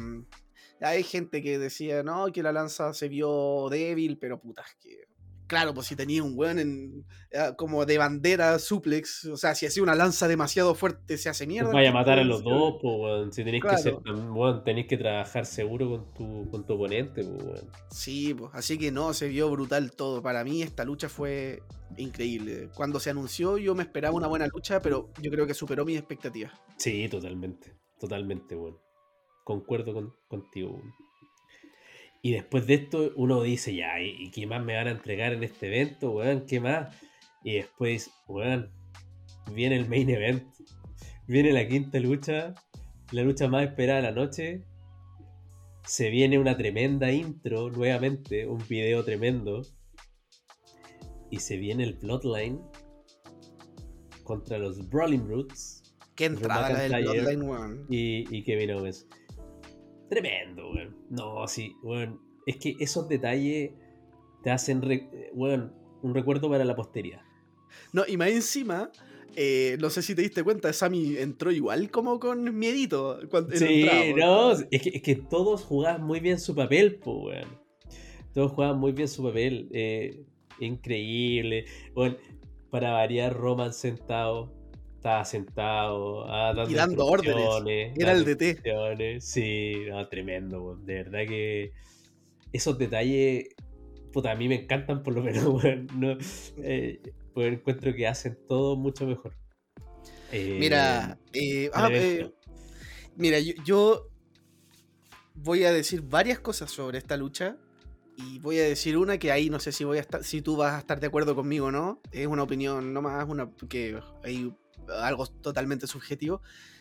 hay 0.81 1.03
gente 1.03 1.43
que 1.43 1.59
decía, 1.59 2.03
no, 2.03 2.31
que 2.33 2.43
la 2.43 2.53
lanza 2.53 2.93
se 2.93 3.09
vio 3.09 3.69
débil, 3.71 4.19
pero 4.19 4.41
putas, 4.41 4.67
que 4.81 5.04
Claro, 5.47 5.75
pues 5.75 5.87
si 5.87 5.97
tenía 5.97 6.23
un 6.23 6.33
weón 6.37 6.59
en, 6.59 7.05
eh, 7.31 7.53
como 7.57 7.85
de 7.85 7.99
bandera 7.99 8.59
suplex, 8.59 9.27
o 9.27 9.37
sea, 9.37 9.55
si 9.55 9.67
hacía 9.67 9.83
una 9.83 9.95
lanza 9.95 10.27
demasiado 10.27 10.75
fuerte 10.75 11.19
se 11.19 11.29
hace 11.29 11.47
mierda. 11.47 11.71
Vaya 11.71 11.91
a 11.91 11.93
matar 11.93 12.19
a 12.19 12.25
los 12.25 12.43
dos, 12.43 12.77
pues, 12.81 13.35
Si 13.35 13.45
tenéis 13.45 13.63
que 13.63 13.77
ser, 13.77 13.97
tenéis 14.65 14.87
que 14.87 14.97
trabajar 14.97 15.45
seguro 15.45 15.91
con 15.91 16.15
tu, 16.15 16.51
con 16.51 16.67
tu 16.67 16.75
oponente, 16.75 17.23
pues, 17.25 17.63
Sí, 17.91 18.35
pues, 18.35 18.51
así 18.55 18.79
que 18.79 18.91
no, 18.91 19.13
se 19.13 19.29
vio 19.29 19.51
brutal 19.51 19.93
todo. 19.93 20.23
Para 20.23 20.45
mí 20.45 20.63
esta 20.63 20.85
lucha 20.85 21.09
fue 21.09 21.63
increíble. 21.99 22.71
Cuando 22.75 22.99
se 22.99 23.11
anunció 23.11 23.59
yo 23.59 23.75
me 23.75 23.83
esperaba 23.83 24.17
una 24.17 24.29
buena 24.29 24.47
lucha, 24.47 24.81
pero 24.81 25.11
yo 25.21 25.31
creo 25.31 25.47
que 25.47 25.55
superó 25.55 25.85
mis 25.85 25.99
expectativas. 25.99 26.53
Sí, 26.79 27.07
totalmente, 27.09 27.77
totalmente, 28.01 28.55
bueno. 28.55 28.79
Concuerdo 29.45 29.93
con, 29.93 30.15
contigo. 30.27 30.81
Y 32.25 32.33
después 32.33 32.67
de 32.67 32.73
esto 32.73 33.13
uno 33.17 33.43
dice, 33.43 33.77
ya, 33.77 34.01
¿y 34.01 34.31
qué 34.31 34.47
más 34.47 34.65
me 34.65 34.75
van 34.75 34.87
a 34.87 34.93
entregar 34.93 35.35
en 35.35 35.45
este 35.45 35.67
evento, 35.67 36.11
weón? 36.11 36.47
¿Qué 36.47 36.59
más? 36.59 36.97
Y 37.43 37.57
después, 37.57 38.11
weón, 38.27 38.73
viene 39.53 39.77
el 39.77 39.87
main 39.87 40.09
event. 40.09 40.43
Viene 41.27 41.53
la 41.53 41.69
quinta 41.69 42.01
lucha, 42.01 42.55
la 43.13 43.25
lucha 43.25 43.47
más 43.49 43.65
esperada 43.65 44.01
de 44.01 44.03
la 44.05 44.13
noche. 44.13 44.65
Se 45.85 46.09
viene 46.09 46.39
una 46.39 46.57
tremenda 46.57 47.13
intro 47.13 47.69
nuevamente, 47.69 48.47
un 48.47 48.67
video 48.69 49.05
tremendo. 49.05 49.61
Y 51.31 51.41
se 51.41 51.59
viene 51.59 51.85
el 51.85 51.93
Bloodline 51.93 52.59
contra 54.23 54.57
los 54.57 54.89
Brawling 54.89 55.29
Roots. 55.29 55.95
Qué 56.15 56.25
entrada 56.25 56.71
la 56.71 56.97
del 56.97 57.03
Bloodline, 57.03 57.43
weón. 57.43 57.87
Y, 57.91 58.35
y 58.35 58.43
Kevin 58.45 58.71
Owens. 58.71 59.07
Tremendo, 60.15 60.71
weón. 60.71 60.97
No, 61.11 61.49
sí, 61.49 61.75
weón. 61.83 62.21
Es 62.47 62.57
que 62.59 62.77
esos 62.79 63.09
detalles 63.09 63.73
te 64.45 64.51
hacen, 64.51 64.81
un 65.33 66.15
recuerdo 66.15 66.49
para 66.49 66.65
la 66.65 66.77
posteridad. 66.77 67.23
No, 67.93 68.05
y 68.07 68.17
más 68.17 68.29
encima, 68.29 68.93
eh, 69.35 69.77
no 69.81 69.91
sé 69.91 70.03
si 70.03 70.15
te 70.15 70.23
diste 70.23 70.45
cuenta, 70.45 70.73
Sammy 70.73 71.17
entró 71.17 71.51
igual 71.51 71.91
como 71.91 72.21
con 72.21 72.57
miedito. 72.57 73.19
Cuando 73.29 73.57
sí, 73.57 73.87
no, 74.17 74.53
es 74.53 75.03
que, 75.03 75.17
todos 75.29 75.65
jugaban 75.65 76.05
muy 76.05 76.21
bien 76.21 76.39
su 76.39 76.55
papel, 76.55 76.97
pues, 76.97 77.17
weón. 77.17 77.65
Todos 78.33 78.53
jugaban 78.53 78.79
muy 78.79 78.93
bien 78.93 79.09
su 79.09 79.25
papel. 79.25 79.69
Eh, 79.73 80.25
increíble. 80.61 81.65
Bueno, 81.93 82.17
para 82.71 82.93
variar, 82.93 83.35
Roman 83.35 83.73
sentado 83.73 84.53
estaba 85.05 85.25
sentado 85.27 86.25
ah, 86.31 86.55
dando, 86.57 86.71
y 86.71 86.75
dando 86.75 87.07
órdenes. 87.07 87.93
Era 87.95 88.13
el 88.13 88.25
DT. 88.25 89.21
Sí, 89.21 89.85
tremendo, 90.09 90.79
de 90.83 90.95
verdad 90.95 91.27
que 91.29 91.73
esos 92.55 92.79
detalles, 92.79 93.49
puta, 94.15 94.31
a 94.31 94.35
mí 94.35 94.49
me 94.49 94.63
encantan 94.63 95.03
por 95.03 95.15
lo 95.15 95.23
menos, 95.23 95.45
bueno, 95.63 96.17
eh, 96.57 97.03
pues 97.35 97.53
encuentro 97.53 97.95
que 97.95 98.07
hacen 98.07 98.39
todo 98.49 98.77
mucho 98.77 99.07
mejor. 99.07 99.35
mira, 100.33 101.19
eh, 101.35 101.71
ah, 101.75 101.91
eh, 101.93 102.31
mira, 103.17 103.39
yo, 103.41 104.09
voy 105.35 105.65
a 105.65 105.73
decir 105.73 106.01
varias 106.01 106.39
cosas 106.39 106.71
sobre 106.71 106.97
esta 106.97 107.19
lucha. 107.19 107.59
Y 108.17 108.39
voy 108.39 108.61
a 108.61 108.63
decir 108.63 108.97
una 108.97 109.19
que 109.19 109.33
ahí 109.33 109.51
no 109.51 109.59
sé 109.59 109.73
si 109.73 109.83
voy 109.83 109.99
a 109.99 110.03
estar, 110.03 110.23
si 110.23 110.41
tú 110.41 110.57
vas 110.57 110.75
a 110.75 110.79
estar 110.79 111.01
de 111.01 111.09
acuerdo 111.09 111.35
conmigo 111.35 111.67
o 111.67 111.73
no. 111.73 112.01
Es 112.13 112.29
una 112.29 112.45
opinión 112.45 112.95
nomás, 112.95 113.29
una 113.29 113.51
que 113.69 113.99
hay 114.23 114.55
algo 115.01 115.27
totalmente 115.27 115.87
subjetivo, 115.87 116.41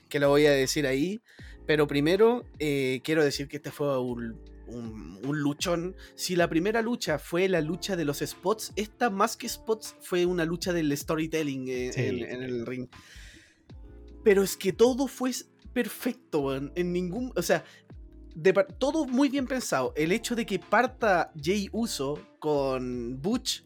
que 0.09 0.19
lo 0.19 0.29
voy 0.29 0.45
a 0.45 0.51
decir 0.51 0.87
ahí. 0.87 1.21
Pero 1.65 1.87
primero 1.87 2.45
eh, 2.59 3.01
quiero 3.03 3.23
decir 3.23 3.47
que 3.47 3.57
este 3.57 3.71
fue 3.71 3.99
un, 3.99 4.39
luchón. 5.23 5.95
Si 6.15 6.35
la 6.35 6.49
primera 6.49 6.81
lucha 6.81 7.19
fue 7.19 7.47
la 7.47 7.61
lucha 7.61 7.95
de 7.95 8.05
los 8.05 8.19
spots, 8.19 8.73
esta 8.75 9.09
más 9.09 9.37
que 9.37 9.47
spots 9.47 9.95
fue 10.01 10.25
una 10.25 10.45
lucha 10.45 10.73
del 10.73 10.95
storytelling 10.95 11.67
eh, 11.67 11.91
en, 11.95 12.43
el 12.43 12.65
ring. 12.65 12.87
Pero 14.23 14.43
es 14.43 14.57
que 14.57 14.73
todo 14.73 15.07
fue 15.07 15.31
perfecto. 15.73 16.55
En 16.55 16.93
ningún. 16.93 17.31
O 17.35 17.41
sea, 17.41 17.63
de 18.35 18.53
todo 18.77 19.05
muy 19.05 19.29
bien 19.29 19.47
pensado. 19.47 19.93
El 19.95 20.11
hecho 20.11 20.35
de 20.35 20.45
que 20.45 20.59
parta 20.59 21.31
Jay 21.41 21.69
Uso 21.71 22.19
con 22.39 23.21
Butch. 23.21 23.63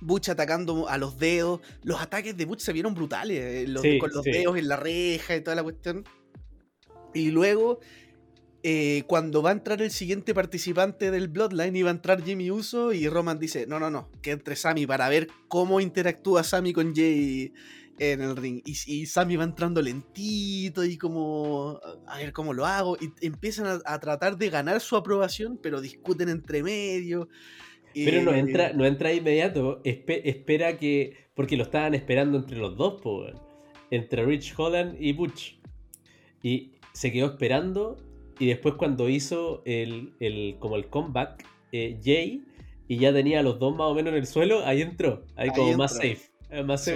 Butch 0.00 0.28
atacando 0.30 0.88
a 0.88 0.98
los 0.98 1.18
dedos. 1.18 1.60
Los 1.82 2.00
ataques 2.00 2.36
de 2.36 2.44
Butch 2.44 2.60
se 2.60 2.72
vieron 2.72 2.94
brutales. 2.94 3.38
eh, 3.40 3.66
los- 3.68 3.82
Sí, 3.82 3.98
con 3.98 4.10
los 4.12 4.24
sí. 4.24 4.30
dedos 4.32 4.56
en 4.56 4.68
la 4.68 4.76
reja 4.76 5.36
y 5.36 5.40
toda 5.42 5.54
la 5.56 5.62
cuestión. 5.62 6.04
Y 7.14 7.30
luego, 7.30 7.80
eh, 8.62 9.04
cuando 9.06 9.42
va 9.42 9.50
a 9.50 9.52
entrar 9.52 9.80
el 9.82 9.90
siguiente 9.90 10.34
participante 10.34 11.10
del 11.10 11.28
Bloodline, 11.28 11.74
iba 11.76 11.88
a 11.90 11.92
entrar 11.92 12.22
Jimmy 12.22 12.50
Uso 12.50 12.92
y 12.92 13.08
Roman 13.08 13.38
dice, 13.38 13.66
no, 13.66 13.80
no, 13.80 13.90
no, 13.90 14.10
que 14.22 14.32
entre 14.32 14.54
Sammy 14.56 14.86
para 14.86 15.08
ver 15.08 15.28
cómo 15.48 15.80
interactúa 15.80 16.44
Sammy 16.44 16.72
con 16.72 16.94
Jay 16.94 17.52
en 17.98 18.20
el 18.22 18.36
ring. 18.36 18.62
Y, 18.64 18.74
y 18.86 19.06
Sammy 19.06 19.36
va 19.36 19.44
entrando 19.44 19.82
lentito 19.82 20.84
y 20.84 20.96
como, 20.96 21.80
a 22.06 22.16
ver 22.18 22.32
cómo 22.32 22.52
lo 22.54 22.64
hago. 22.64 22.96
Y 23.00 23.10
empiezan 23.26 23.66
a, 23.66 23.80
a 23.84 23.98
tratar 23.98 24.36
de 24.38 24.48
ganar 24.50 24.80
su 24.80 24.96
aprobación, 24.96 25.58
pero 25.62 25.80
discuten 25.80 26.28
entre 26.28 26.62
medio. 26.62 27.28
Pero 27.94 28.22
no 28.22 28.32
entra, 28.34 28.72
no 28.72 28.84
entra 28.86 29.10
de 29.10 29.16
inmediato. 29.16 29.82
espe- 29.84 30.22
espera 30.24 30.76
que. 30.78 31.14
Porque 31.34 31.56
lo 31.56 31.62
estaban 31.64 31.94
esperando 31.94 32.38
entre 32.38 32.56
los 32.58 32.76
dos, 32.76 33.00
po. 33.00 33.24
Entre 33.90 34.24
Rich 34.24 34.54
Holland 34.56 34.96
y 35.00 35.12
Butch. 35.12 35.56
Y 36.42 36.72
se 36.92 37.10
quedó 37.12 37.26
esperando. 37.26 37.96
Y 38.38 38.46
después 38.46 38.74
cuando 38.76 39.08
hizo 39.08 39.62
el, 39.66 40.12
el- 40.20 40.56
como 40.58 40.76
el 40.76 40.86
comeback, 40.86 41.44
eh, 41.72 41.98
Jay, 42.02 42.42
y 42.88 42.96
ya 42.98 43.12
tenía 43.12 43.40
a 43.40 43.42
los 43.42 43.58
dos 43.58 43.76
más 43.76 43.88
o 43.88 43.94
menos 43.94 44.12
en 44.12 44.18
el 44.18 44.26
suelo, 44.26 44.64
ahí 44.64 44.80
entró. 44.82 45.24
Ahí, 45.36 45.48
Ahí 45.50 45.54
como 45.54 45.76
más 45.76 45.94
safe, 45.96 46.18
eh, 46.50 46.62
más 46.62 46.84
Sí. 46.84 46.92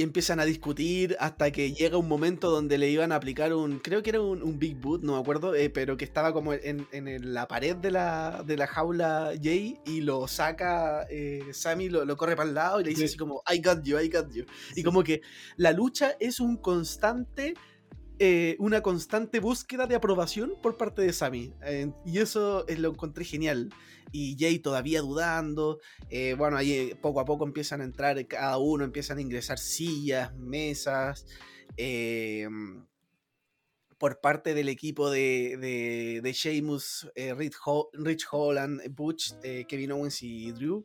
Y 0.00 0.02
empiezan 0.02 0.40
a 0.40 0.46
discutir 0.46 1.14
hasta 1.20 1.50
que 1.50 1.72
llega 1.74 1.98
un 1.98 2.08
momento 2.08 2.50
donde 2.50 2.78
le 2.78 2.88
iban 2.88 3.12
a 3.12 3.16
aplicar 3.16 3.52
un, 3.52 3.78
creo 3.80 4.02
que 4.02 4.08
era 4.10 4.20
un, 4.22 4.42
un 4.42 4.58
Big 4.58 4.76
Boot, 4.76 5.02
no 5.02 5.12
me 5.14 5.20
acuerdo, 5.20 5.54
eh, 5.54 5.68
pero 5.68 5.96
que 5.98 6.06
estaba 6.06 6.32
como 6.32 6.54
en, 6.54 6.86
en 6.92 7.34
la 7.34 7.46
pared 7.46 7.76
de 7.76 7.90
la, 7.90 8.42
de 8.46 8.56
la 8.56 8.66
jaula 8.66 9.32
Jay 9.42 9.78
y 9.84 10.00
lo 10.00 10.26
saca 10.26 11.06
eh, 11.10 11.42
Sammy, 11.52 11.90
lo, 11.90 12.06
lo 12.06 12.16
corre 12.16 12.34
para 12.34 12.48
el 12.48 12.54
lado 12.54 12.80
y 12.80 12.84
le 12.84 12.90
dice 12.90 13.00
Sí. 13.02 13.04
así 13.08 13.16
como, 13.18 13.42
I 13.52 13.60
got 13.60 13.82
you, 13.84 13.98
I 13.98 14.08
got 14.08 14.32
you. 14.32 14.44
Y 14.74 14.82
como 14.82 15.02
que 15.04 15.20
la 15.56 15.72
lucha 15.72 16.16
es 16.18 16.40
un 16.40 16.56
constante... 16.56 17.54
eh, 18.18 18.56
una 18.58 18.82
constante 18.82 19.40
búsqueda 19.40 19.86
de 19.86 19.94
aprobación 19.94 20.52
por 20.62 20.76
parte 20.76 21.02
de 21.02 21.12
Sammy. 21.12 21.52
eh, 21.62 21.90
y 22.04 22.18
eso 22.18 22.66
eh, 22.68 22.76
lo 22.76 22.90
encontré 22.90 23.24
genial. 23.24 23.70
Y 24.12 24.36
Jay 24.38 24.58
todavía 24.58 25.00
dudando. 25.00 25.78
eh, 26.08 26.34
bueno, 26.36 26.56
ahí 26.56 26.72
eh, 26.72 26.96
poco 27.00 27.20
a 27.20 27.24
poco 27.24 27.44
empiezan 27.44 27.80
a 27.80 27.84
entrar 27.84 28.18
eh, 28.18 28.26
cada 28.26 28.58
uno, 28.58 28.84
empiezan 28.84 29.18
a 29.18 29.20
ingresar 29.22 29.58
sillas, 29.58 30.34
mesas. 30.36 31.26
por 33.98 34.20
parte 34.20 34.54
del 34.54 34.68
equipo 34.68 35.10
de, 35.10 35.56
de, 35.58 36.20
de 36.22 37.34
Rich, 37.34 37.56
Rich 37.92 38.26
Holland, 38.30 38.80
Butch, 38.94 39.32
Kevin 39.68 39.92
Owens 39.92 40.22
y 40.22 40.52
Drew. 40.52 40.84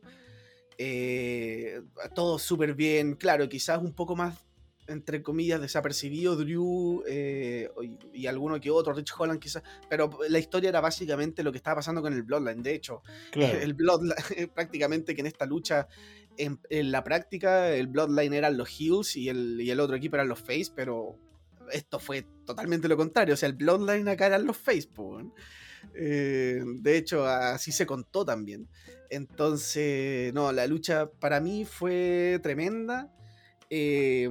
Todo 2.14 2.38
súper 2.38 2.74
bien. 2.74 3.14
Claro, 3.14 3.48
quizás 3.48 3.80
un 3.80 3.94
poco 3.94 4.14
más, 4.14 4.45
entre 4.88 5.22
comillas, 5.22 5.60
desapercibido 5.60 6.36
Drew 6.36 7.02
eh, 7.08 7.68
y, 8.12 8.20
y 8.22 8.26
alguno 8.26 8.60
que 8.60 8.70
otro, 8.70 8.92
Rich 8.92 9.12
Holland 9.18 9.40
quizás. 9.40 9.62
Pero 9.88 10.10
la 10.28 10.38
historia 10.38 10.68
era 10.68 10.80
básicamente 10.80 11.42
lo 11.42 11.52
que 11.52 11.58
estaba 11.58 11.76
pasando 11.76 12.02
con 12.02 12.12
el 12.12 12.22
Bloodline. 12.22 12.62
De 12.62 12.74
hecho, 12.74 13.02
Claro. 13.32 13.58
el 13.58 13.74
Bloodline, 13.74 14.14
prácticamente 14.54 15.14
que 15.14 15.20
en 15.20 15.26
esta 15.26 15.46
lucha, 15.46 15.88
en, 16.36 16.60
en 16.70 16.92
la 16.92 17.02
práctica, 17.02 17.70
el 17.74 17.86
Bloodline 17.86 18.34
eran 18.34 18.56
los 18.56 18.68
Heels 18.80 19.16
y 19.16 19.28
el, 19.28 19.60
y 19.60 19.70
el 19.70 19.80
otro 19.80 19.96
equipo 19.96 20.16
eran 20.16 20.28
los 20.28 20.40
Face, 20.40 20.70
pero 20.74 21.18
esto 21.72 21.98
fue 21.98 22.24
totalmente 22.44 22.86
lo 22.88 22.96
contrario. 22.96 23.34
O 23.34 23.36
sea, 23.36 23.48
el 23.48 23.54
Bloodline 23.56 24.08
acá 24.08 24.26
eran 24.26 24.46
los 24.46 24.56
Face. 24.56 24.88
Eh, 25.94 26.62
de 26.64 26.96
hecho, 26.96 27.26
así 27.26 27.72
se 27.72 27.86
contó 27.86 28.24
también. 28.24 28.68
Entonces, 29.10 30.32
no, 30.34 30.52
la 30.52 30.66
lucha 30.66 31.10
para 31.10 31.40
mí 31.40 31.64
fue 31.64 32.38
tremenda. 32.42 33.12
Eh, 33.70 34.28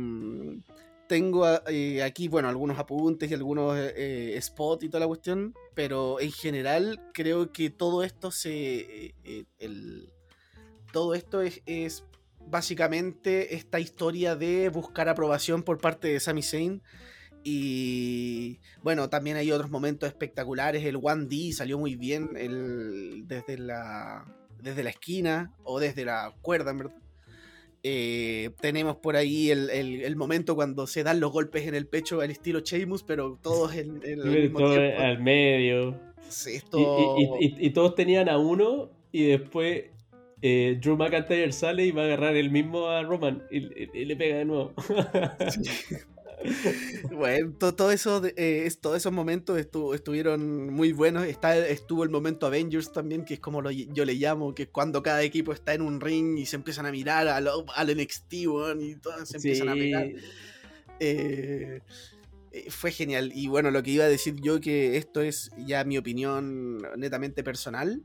tengo 1.08 1.46
a- 1.46 1.62
eh, 1.68 2.02
aquí, 2.04 2.28
bueno, 2.28 2.50
algunos 2.50 2.80
apuntes 2.80 3.30
y 3.30 3.34
algunos 3.34 3.78
eh, 3.78 4.38
spots 4.42 4.84
y 4.86 4.90
toda 4.90 5.02
la 5.02 5.08
cuestión, 5.08 5.54
pero 5.76 6.20
en 6.20 6.32
general 6.32 7.00
creo 7.14 7.52
que 7.52 7.70
todo 7.70 8.04
esto 8.04 8.32
se. 8.32 8.52
eh, 9.08 9.16
eh, 9.24 9.46
el- 9.60 10.12
todo 10.92 11.14
esto 11.14 11.42
es, 11.42 11.62
es 11.66 12.06
básicamente 12.48 13.56
esta 13.56 13.80
historia 13.80 14.36
de 14.36 14.70
buscar 14.70 15.10
aprobación 15.10 15.62
por 15.64 15.78
parte 15.80 16.08
de 16.08 16.20
Sami 16.20 16.42
Zayn. 16.42 16.82
Y 17.44 18.60
bueno, 18.82 19.10
también 19.10 19.38
hay 19.38 19.52
otros 19.52 19.70
momentos 19.70 20.08
espectaculares. 20.10 20.84
El 20.84 20.96
1D 20.98 21.52
salió 21.54 21.78
muy 21.78 21.96
bien 21.96 22.30
el, 22.36 23.24
desde, 23.28 23.58
la, 23.58 24.26
desde 24.62 24.84
la 24.84 24.90
esquina 24.90 25.54
o 25.64 25.80
desde 25.80 26.06
la 26.06 26.34
cuerda, 26.42 26.72
en 26.72 26.78
verdad. 26.80 26.96
Eh, 27.88 28.50
tenemos 28.62 28.96
por 28.96 29.16
ahí 29.16 29.52
el, 29.52 29.70
el- 29.70 30.02
el 30.02 30.16
momento 30.16 30.56
cuando 30.56 30.88
se 30.88 31.04
dan 31.04 31.20
los 31.20 31.32
golpes 31.32 31.68
en 31.68 31.76
el 31.76 31.86
pecho 31.86 32.20
al 32.22 32.32
estilo 32.32 32.62
Sheamus, 32.62 33.04
pero 33.04 33.38
todos 33.44 33.76
en, 33.76 34.00
en 34.04 34.22
el 34.22 34.26
mismo 34.42 34.58
Todo 34.60 34.74
tiempo. 34.76 35.02
al 35.04 35.22
medio. 35.22 36.00
Sí, 36.28 36.54
Y, 36.54 36.56
esto... 36.56 36.80
y- 36.80 37.46
y- 37.46 37.46
y- 37.46 37.68
y 37.68 37.70
todos 37.70 37.94
tenían 37.94 38.28
a 38.28 38.40
uno 38.40 38.90
y 39.12 39.26
después 39.28 39.84
eh, 40.42 40.80
Drew 40.82 40.98
McIntyre 40.98 41.52
sale 41.52 41.86
y 41.86 41.92
va 41.92 42.02
a 42.02 42.06
agarrar 42.06 42.36
el 42.36 42.50
mismo 42.50 42.88
a 42.88 43.04
Roman 43.04 43.44
y, 43.52 43.60
le 44.06 44.16
pega 44.16 44.38
de 44.38 44.46
nuevo. 44.46 44.74
Bueno, 47.12 47.54
to- 47.60 47.76
todo 47.76 47.92
eso, 47.92 48.24
eh, 48.26 48.64
es- 48.66 48.80
todos 48.80 48.98
esos 48.98 49.12
momentos 49.14 49.58
estu- 49.60 49.94
estuvieron 49.96 50.74
muy 50.74 50.92
buenos. 50.94 51.26
Está, 51.26 51.58
estuvo 51.68 52.04
el 52.04 52.10
momento 52.10 52.46
Avengers 52.48 52.92
también, 52.92 53.24
que 53.26 53.36
es 53.36 53.40
como 53.40 53.62
lo, 53.62 53.72
yo 53.72 54.06
le 54.06 54.14
llamo, 54.16 54.54
que 54.56 54.64
es 54.64 54.70
cuando 54.70 55.02
cada 55.04 55.22
equipo 55.24 55.54
está 55.54 55.74
en 55.74 55.82
un 55.82 56.00
ring 56.02 56.38
y 56.38 56.46
se 56.46 56.56
empiezan 56.56 56.86
a 56.86 56.92
mirar 56.92 57.28
a 57.28 57.40
lo- 57.42 57.66
al 57.76 57.90
NXT, 57.90 58.34
y 58.80 58.96
todos 58.96 59.30
se 59.30 59.38
empiezan 59.38 59.70
a. 59.70 59.74
Sí. 59.74 60.16
Eh, 61.00 61.82
eh, 62.52 62.70
fue 62.70 62.92
genial. 62.92 63.32
Y 63.36 63.48
bueno, 63.48 63.72
lo 63.72 63.84
que 63.84 63.92
iba 63.92 64.06
a 64.06 64.10
decir 64.10 64.36
yo, 64.42 64.60
que 64.62 64.98
esto 64.98 65.22
es 65.22 65.52
ya 65.58 65.84
mi 65.84 65.98
opinión 65.98 66.78
netamente 66.98 67.44
personal. 67.44 68.02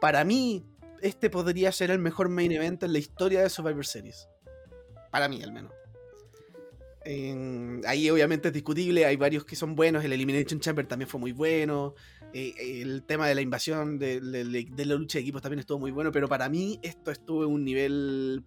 Para 0.00 0.24
mí, 0.24 0.64
este 1.02 1.30
podría 1.30 1.72
ser 1.72 1.90
el 1.90 1.98
mejor 1.98 2.28
main 2.28 2.52
event 2.52 2.82
en 2.82 2.92
la 2.92 2.98
historia 2.98 3.42
de 3.42 3.48
Survivor 3.50 3.86
Series. 3.86 4.28
Para 5.10 5.28
mí, 5.28 5.42
al 5.42 5.52
menos. 5.52 5.72
Ahí 7.04 8.10
obviamente 8.10 8.48
es 8.48 8.54
discutible, 8.54 9.06
hay 9.06 9.16
varios 9.16 9.44
que 9.44 9.56
son 9.56 9.74
buenos, 9.74 10.04
el 10.04 10.12
Elimination 10.12 10.60
Chamber 10.60 10.86
también 10.86 11.08
fue 11.08 11.18
muy 11.18 11.32
bueno, 11.32 11.94
eh, 12.32 12.82
el 12.82 13.04
tema 13.04 13.26
de 13.26 13.34
la 13.34 13.40
invasión 13.40 13.98
de, 13.98 14.20
la 14.20 14.94
lucha 14.94 15.18
de 15.18 15.22
equipos 15.22 15.40
también 15.40 15.60
estuvo 15.60 15.78
muy 15.78 15.90
bueno, 15.90 16.12
pero 16.12 16.28
para 16.28 16.48
mí 16.48 16.78
esto 16.82 17.10
estuvo 17.10 17.44
en 17.44 17.50
un 17.50 17.64
nivel... 17.64 18.44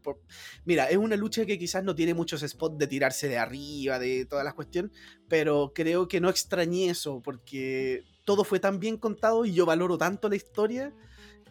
Mira, 0.66 0.86
es 0.86 0.97
una 0.97 1.16
lucha 1.16 1.45
que 1.45 1.58
quizás 1.58 1.84
no 1.84 1.95
tiene 1.95 2.14
muchos 2.14 2.41
spots 2.41 2.78
de 2.78 2.88
tirarse 2.88 3.28
de 3.28 3.38
arriba, 3.38 3.97
de 3.97 4.26
todas 4.26 4.45
las 4.45 4.54
cuestiones, 4.54 4.91
pero 5.28 5.74
creo 5.74 6.08
que 6.08 6.22
no 6.22 6.30
extrañé 6.30 6.89
eso, 6.89 7.22
porque 7.24 8.04
todo 8.24 8.43
fue 8.43 8.60
tan 8.60 8.80
bien 8.80 8.97
contado 8.97 9.45
y 9.45 9.54
yo 9.54 9.66
valoro 9.66 9.97
tanto 9.97 10.30
la 10.30 10.36
historia 10.36 10.93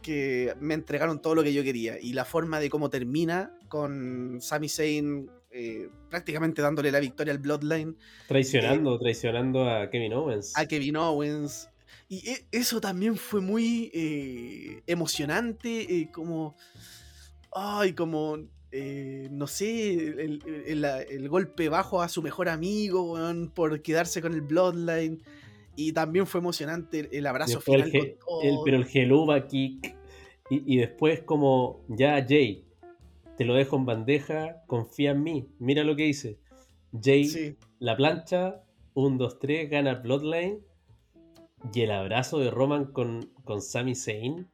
que 0.02 0.54
me 0.60 0.74
entregaron 0.74 1.20
todo 1.20 1.34
lo 1.34 1.42
que 1.42 1.52
yo 1.52 1.62
quería. 1.62 1.98
Y 2.00 2.12
la 2.12 2.24
forma 2.24 2.60
de 2.60 2.70
cómo 2.70 2.90
termina 2.90 3.56
con 3.68 4.38
Sami 4.40 4.68
Zayn 4.68 5.30
eh, 5.52 5.88
prácticamente 6.10 6.62
dándole 6.62 6.90
la 6.90 7.00
victoria 7.00 7.32
al 7.32 7.38
Bloodline 7.38 7.96
Traicionando, 8.28 8.98
traicionando 8.98 9.68
a 9.68 9.90
Kevin 9.90 10.12
Owens. 10.14 10.52
a 10.56 10.66
Kevin 10.66 10.96
Owens. 10.96 11.68
Y 12.08 12.28
e- 12.28 12.46
eso 12.52 12.80
también 12.80 13.16
fue 13.16 13.40
muy 13.40 13.90
eh, 13.94 14.82
emocionante, 14.86 15.82
eh, 16.00 16.10
como... 16.12 16.56
Ay, 17.54 17.92
como... 17.92 18.38
eh, 18.70 19.28
no 19.30 19.46
sé, 19.46 19.92
el, 19.94 20.42
el- 20.66 21.28
golpe 21.28 21.68
bajo 21.68 22.00
a 22.02 22.08
su 22.08 22.22
mejor 22.22 22.48
amigo, 22.48 23.18
por 23.54 23.80
quedarse 23.82 24.20
con 24.22 24.32
el 24.34 24.40
Bloodline. 24.40 25.22
Y 25.76 25.92
también 25.92 26.26
fue 26.26 26.40
emocionante 26.40 27.08
el, 27.12 27.26
abrazo 27.26 27.56
Después 27.56 27.84
final 27.84 28.00
con 28.00 28.18
todo. 28.18 28.42
el- 28.42 28.56
pero 28.64 28.76
el 28.78 28.84
Geluba 28.86 29.46
Kick. 29.46 29.94
Y, 30.50 30.74
y 30.74 30.76
después, 30.78 31.20
como 31.22 31.82
ya 31.88 32.22
Jay, 32.28 32.64
te 33.36 33.44
lo 33.44 33.54
dejo 33.54 33.76
en 33.76 33.86
bandeja, 33.86 34.62
confía 34.66 35.12
en 35.12 35.22
mí. 35.22 35.48
Mira 35.58 35.84
lo 35.84 35.96
que 35.96 36.06
hice. 36.06 36.38
Jay, 37.00 37.24
Sí. 37.24 37.56
la 37.78 37.96
plancha, 37.96 38.62
1, 38.94 39.16
2, 39.18 39.38
3, 39.38 39.70
gana 39.70 39.94
Bloodline. 39.94 40.60
Y 41.72 41.80
el 41.82 41.92
abrazo 41.92 42.38
de 42.38 42.50
Roman 42.50 42.86
con, 42.92 43.30
con 43.44 43.62
Sami 43.62 43.94
Zayn. 43.94 44.48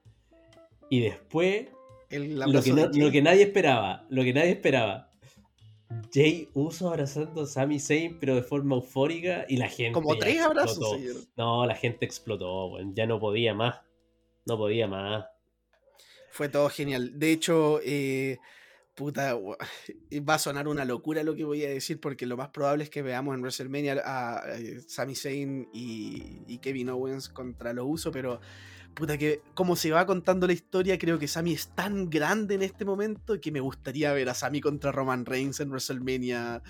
Y 0.91 1.01
después, 1.01 1.69
El 2.11 2.39
lo 2.39 2.63
que, 2.63 2.73
no- 2.73 2.89
lo 2.93 3.11
que 3.11 3.23
nadie 3.23 3.43
esperaba, 3.45 4.07
lo 4.11 4.23
que 4.23 4.33
nadie 4.33 4.51
esperaba. 4.53 5.11
Jay 6.13 6.49
Uso 6.53 6.89
abrazando 6.91 7.43
a 7.43 7.47
Sami 7.47 7.81
Zayn, 7.81 8.19
pero 8.21 8.35
de 8.35 8.43
forma 8.43 8.77
eufórica, 8.77 9.47
y 9.49 9.57
la 9.57 9.69
gente. 9.69 9.93
Como 9.93 10.17
tres 10.19 10.41
abrazos 10.41 10.77
explotó. 10.77 10.95
se 10.97 11.01
dieron. 11.03 11.23
No, 11.37 11.67
la 11.67 11.75
gente 11.75 12.05
explotó, 12.05 12.67
weón. 12.69 12.95
Ya 12.95 13.07
no 13.07 13.19
podía 13.19 13.55
más. 13.55 13.81
No 14.47 14.57
podía 14.59 14.87
más. 14.87 15.25
Fue 16.31 16.49
todo 16.51 16.69
genial. 16.69 17.19
De 17.19 17.33
hecho, 17.33 17.81
eh, 17.83 18.39
Puta, 18.99 19.39
va 20.29 20.35
a 20.35 20.39
sonar 20.41 20.67
una 20.67 20.85
locura 20.85 21.23
lo 21.23 21.37
que 21.37 21.45
voy 21.45 21.65
a 21.65 21.69
decir 21.69 22.01
porque 22.01 22.27
lo 22.27 22.37
más 22.37 22.49
probable 22.49 22.83
es 22.83 22.91
que 22.91 23.01
veamos 23.01 23.33
en 23.33 23.41
WrestleMania 23.43 24.03
a, 24.05 24.43
Sami 24.89 25.15
Zayn 25.15 25.69
y, 25.73 26.59
Kevin 26.59 26.89
Owens 26.91 27.29
contra 27.29 27.73
los 27.73 27.87
Usos, 27.89 28.13
pero 28.13 28.41
puta 28.95 29.17
que 29.17 29.41
como 29.55 29.77
se 29.77 29.93
va 29.93 30.05
contando 30.05 30.49
la 30.49 30.53
historia, 30.53 30.99
creo 30.99 31.17
que 31.17 31.29
Sami 31.29 31.53
es 31.53 31.69
tan 31.69 32.11
grande 32.11 32.57
en 32.57 32.63
este 32.63 32.85
momento 32.85 33.41
que 33.41 33.53
me 33.53 33.61
gustaría 33.61 34.13
ver 34.13 34.29
a 34.31 34.35
Sami 34.35 34.61
contra 34.61 34.91
Roman 34.91 35.25
Reigns 35.25 35.61
en 35.61 35.69
WrestleMania. 35.69 36.61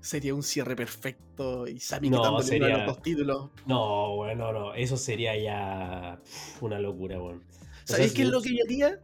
Sería 0.00 0.34
un 0.34 0.42
cierre 0.42 0.74
perfecto 0.74 1.68
y 1.68 1.78
Sami 1.80 2.08
no, 2.08 2.42
sería... 2.42 2.78
los 2.78 2.86
dos 2.86 3.02
títulos. 3.02 3.50
No, 3.66 4.16
bueno, 4.16 4.52
no, 4.52 4.74
eso 4.74 4.96
sería 4.96 5.36
ya 5.36 6.18
una 6.62 6.80
locura, 6.80 7.18
bueno. 7.18 7.42
¿Sabéis 7.84 8.14
qué 8.14 8.22
es 8.22 8.28
lo 8.28 8.40
que 8.40 8.56
yo 8.56 8.64
haría? 8.64 9.00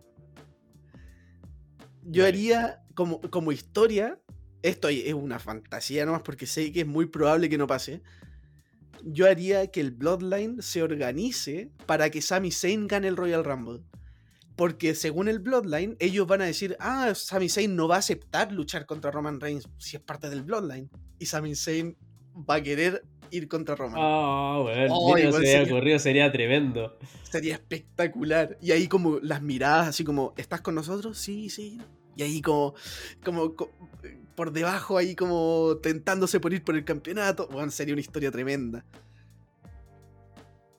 Yo 2.10 2.26
haría 2.26 2.82
como, 2.94 3.20
como 3.20 3.52
historia, 3.52 4.18
esto 4.62 4.88
es 4.88 5.14
una 5.14 5.38
fantasía 5.38 6.06
nomás 6.06 6.22
porque 6.22 6.46
sé 6.46 6.72
que 6.72 6.80
es 6.80 6.86
muy 6.86 7.06
probable 7.06 7.48
que 7.48 7.58
no 7.58 7.66
pase. 7.66 8.02
Yo 9.04 9.26
haría 9.26 9.68
que 9.68 9.80
el 9.80 9.92
Bloodline 9.92 10.60
se 10.62 10.82
organice 10.82 11.70
para 11.86 12.10
que 12.10 12.20
Sami 12.20 12.50
Zayn 12.50 12.88
gane 12.88 13.08
el 13.08 13.16
Royal 13.16 13.44
Rumble. 13.44 13.82
Porque 14.56 14.96
según 14.96 15.28
el 15.28 15.38
Bloodline, 15.38 15.96
ellos 16.00 16.26
van 16.26 16.42
a 16.42 16.46
decir, 16.46 16.76
ah, 16.80 17.12
Sami 17.14 17.48
Zayn 17.48 17.76
no 17.76 17.86
va 17.86 17.96
a 17.96 17.98
aceptar 17.98 18.50
luchar 18.50 18.86
contra 18.86 19.12
Roman 19.12 19.38
Reigns 19.38 19.68
si 19.78 19.96
es 19.96 20.02
parte 20.02 20.28
del 20.30 20.42
Bloodline. 20.42 20.90
Y 21.20 21.26
Sami 21.26 21.54
Zayn 21.54 21.96
va 22.34 22.56
a 22.56 22.62
querer 22.62 23.04
ir 23.30 23.46
contra 23.46 23.76
Roman. 23.76 24.00
Ah, 24.02 24.58
bueno, 24.62 25.32
sería, 25.32 25.98
sería 26.00 26.32
tremendo. 26.32 26.98
Sería 27.22 27.54
espectacular. 27.54 28.58
Y 28.60 28.72
ahí 28.72 28.88
como 28.88 29.20
las 29.20 29.42
miradas, 29.42 29.88
así 29.88 30.02
como, 30.02 30.34
¿estás 30.36 30.60
con 30.60 30.74
nosotros? 30.74 31.18
Sí, 31.18 31.50
sí. 31.50 31.78
Y 32.18 32.22
ahí 32.22 32.42
como, 32.42 32.74
como, 33.24 33.54
por 34.34 34.50
debajo, 34.50 34.98
ahí 34.98 35.14
como 35.14 35.78
tentándose 35.80 36.40
por 36.40 36.52
ir 36.52 36.64
por 36.64 36.74
el 36.74 36.84
campeonato. 36.84 37.46
Bueno, 37.46 37.70
sería 37.70 37.94
una 37.94 38.00
historia 38.00 38.32
tremenda. 38.32 38.84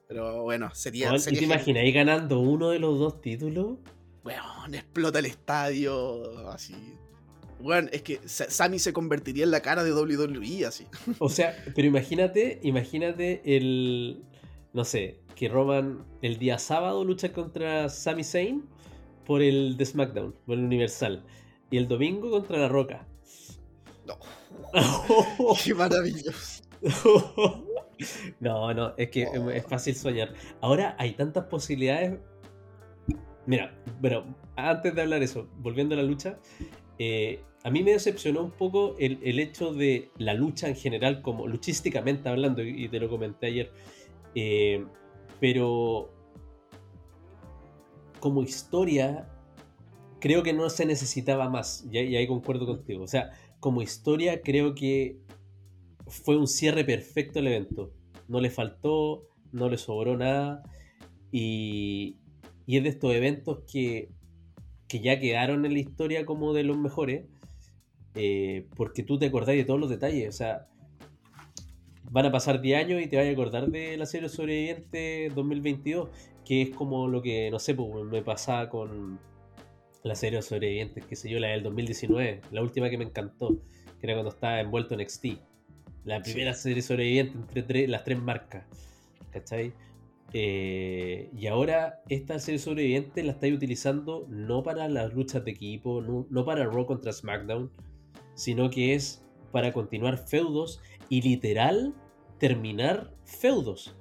Pero 0.09 0.43
bueno, 0.43 0.69
sería. 0.75 1.15
¿Y 1.15 1.21
te 1.21 1.45
imaginas 1.45 1.81
ahí 1.81 1.93
ganando 1.93 2.41
uno 2.41 2.71
de 2.71 2.79
los 2.79 2.99
dos 2.99 3.21
títulos? 3.21 3.77
Bueno, 4.21 4.43
explota 4.73 5.19
el 5.19 5.27
estadio, 5.27 6.49
así. 6.49 6.75
Bueno, 7.61 7.87
es 7.93 8.01
que 8.01 8.19
Sammy 8.25 8.77
se 8.77 8.91
convertiría 8.91 9.45
en 9.45 9.51
la 9.51 9.61
cara 9.61 9.85
de 9.85 9.93
WWE, 9.93 10.65
así. 10.65 10.87
O 11.19 11.29
sea, 11.29 11.55
pero 11.73 11.87
imagínate, 11.87 12.59
imagínate 12.63 13.41
el. 13.45 14.23
No 14.73 14.83
sé, 14.83 15.21
que 15.35 15.47
Roman 15.47 16.03
el 16.21 16.37
día 16.37 16.59
sábado 16.59 17.05
lucha 17.05 17.31
contra 17.31 17.87
Sami 17.87 18.25
Zayn 18.25 18.65
por 19.29 19.43
el 19.43 19.77
de 19.77 19.85
SmackDown, 19.85 20.33
por 20.43 20.57
el 20.57 20.63
Universal. 20.63 21.23
Y 21.69 21.77
el 21.77 21.87
domingo 21.87 22.31
contra 22.31 22.57
La 22.57 22.67
Roca. 22.67 23.07
No. 24.07 24.17
Qué 25.63 25.75
maravilloso. 25.75 26.63
no, 28.39 28.73
no, 28.73 28.95
es 28.97 29.11
que 29.11 29.27
es 29.53 29.65
fácil 29.67 29.93
soñar. 29.93 30.33
Ahora 30.61 30.95
hay 30.97 31.11
tantas 31.11 31.45
posibilidades. 31.45 32.17
Mira, 33.45 33.71
bueno, 34.01 34.35
antes 34.55 34.95
de 34.95 35.01
hablar 35.03 35.21
eso, 35.21 35.47
volviendo 35.59 35.93
a 35.93 35.99
la 35.99 36.03
lucha, 36.03 36.39
eh, 36.97 37.43
a 37.63 37.69
mí 37.69 37.83
me 37.83 37.91
decepcionó 37.91 38.41
un 38.41 38.51
poco 38.51 38.95
el, 38.97 39.39
hecho 39.39 39.73
de 39.73 40.09
la 40.17 40.33
lucha 40.33 40.69
en 40.69 40.75
general, 40.75 41.21
como 41.21 41.45
luchísticamente 41.45 42.29
hablando, 42.29 42.63
y 42.63 42.89
te 42.89 42.99
lo 42.99 43.07
comenté 43.07 43.45
ayer. 43.45 43.71
Eh, 44.33 44.83
pero 45.39 46.18
como 48.19 48.43
historia, 48.43 49.27
creo 50.19 50.43
que 50.43 50.53
no 50.53 50.69
se 50.69 50.85
necesitaba 50.85 51.49
más. 51.49 51.85
Y, 51.91 51.97
ahí 51.97 52.27
concuerdo 52.27 52.65
contigo. 52.65 53.03
O 53.03 53.07
sea, 53.07 53.31
como 53.59 53.81
historia, 53.81 54.41
creo 54.41 54.75
que 54.75 55.17
fue 56.07 56.37
un 56.37 56.47
cierre 56.47 56.83
perfecto 56.83 57.39
el 57.39 57.47
evento. 57.47 57.93
No 58.27 58.39
le 58.41 58.49
faltó, 58.49 59.27
no 59.51 59.69
le 59.69 59.77
sobró 59.77 60.17
nada. 60.17 60.63
Y, 61.31 62.17
y 62.65 62.77
es 62.77 62.83
de 62.83 62.89
estos 62.89 63.13
eventos 63.13 63.59
que, 63.71 64.09
que, 64.87 64.99
ya 64.99 65.19
quedaron 65.19 65.65
en 65.65 65.73
la 65.73 65.79
historia 65.79 66.25
como 66.25 66.53
de 66.53 66.63
los 66.63 66.77
mejores. 66.77 67.25
Eh, 68.15 68.67
porque 68.75 69.03
tú 69.03 69.17
te 69.17 69.27
acordás 69.27 69.55
de 69.55 69.65
todos 69.65 69.79
los 69.79 69.89
detalles. 69.89 70.29
O 70.29 70.37
sea, 70.37 70.67
van 72.11 72.25
a 72.25 72.31
pasar 72.31 72.61
10 72.61 72.85
años 72.85 73.01
y 73.01 73.07
te 73.07 73.17
vas 73.17 73.27
a 73.27 73.29
acordar 73.29 73.69
de 73.69 73.95
la 73.97 74.05
serie 74.05 74.29
sobreviviente 74.29 75.31
2022 75.35 76.09
que 76.49 76.63
es 76.63 76.71
como 76.71 77.07
lo 77.07 77.21
que, 77.21 77.51
no 77.51 77.59
sé, 77.59 77.75
pues, 77.75 78.03
me 78.05 78.23
pasaba 78.23 78.69
con 78.69 79.19
la 80.03 80.15
serie 80.15 80.41
sobrevivientes, 80.41 81.05
que 81.05 81.15
sé 81.15 81.29
yo, 81.29 81.37
la 81.37 81.49
del 81.49 81.61
2019, 81.61 82.41
la 82.49 82.63
última 82.63 82.89
que 82.89 82.97
me 82.97 83.03
encantó, 83.03 83.49
que 83.99 84.07
era 84.07 84.15
cuando 84.15 84.31
estaba 84.31 84.59
envuelto 84.59 84.95
en 84.95 85.07
XT. 85.07 85.25
La 86.05 86.23
primera 86.23 86.55
serie 86.55 86.81
sobreviviente 86.81 87.37
entre 87.55 87.87
las 87.87 88.03
tres 88.03 88.19
marcas, 88.19 88.65
¿cachai? 89.29 89.73
Eh, 90.33 91.29
y 91.37 91.45
ahora 91.45 92.01
esta 92.09 92.39
serie 92.39 92.57
sobreviviente 92.57 93.21
la 93.21 93.33
estáis 93.33 93.53
utilizando 93.53 94.25
no 94.27 94.63
para 94.63 94.87
las 94.87 95.13
luchas 95.13 95.45
de 95.45 95.51
equipo, 95.51 96.01
no, 96.01 96.25
no 96.31 96.45
para 96.45 96.65
Raw 96.65 96.87
contra 96.87 97.13
SmackDown, 97.13 97.71
sino 98.33 98.71
que 98.71 98.95
es 98.95 99.23
para 99.51 99.71
continuar 99.71 100.17
feudos 100.17 100.81
y 101.09 101.21
literal 101.21 101.93
terminar 102.39 103.13
feudos 103.23 103.98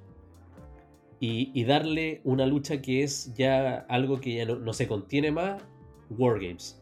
y, 1.19 1.63
darle 1.65 2.21
una 2.23 2.45
lucha 2.45 2.81
que 2.81 3.03
es 3.03 3.33
ya 3.33 3.85
algo 3.89 4.21
que 4.21 4.35
ya 4.35 4.45
no, 4.45 4.73
se 4.73 4.87
contiene 4.87 5.31
más, 5.31 5.61
Wargames. 6.09 6.81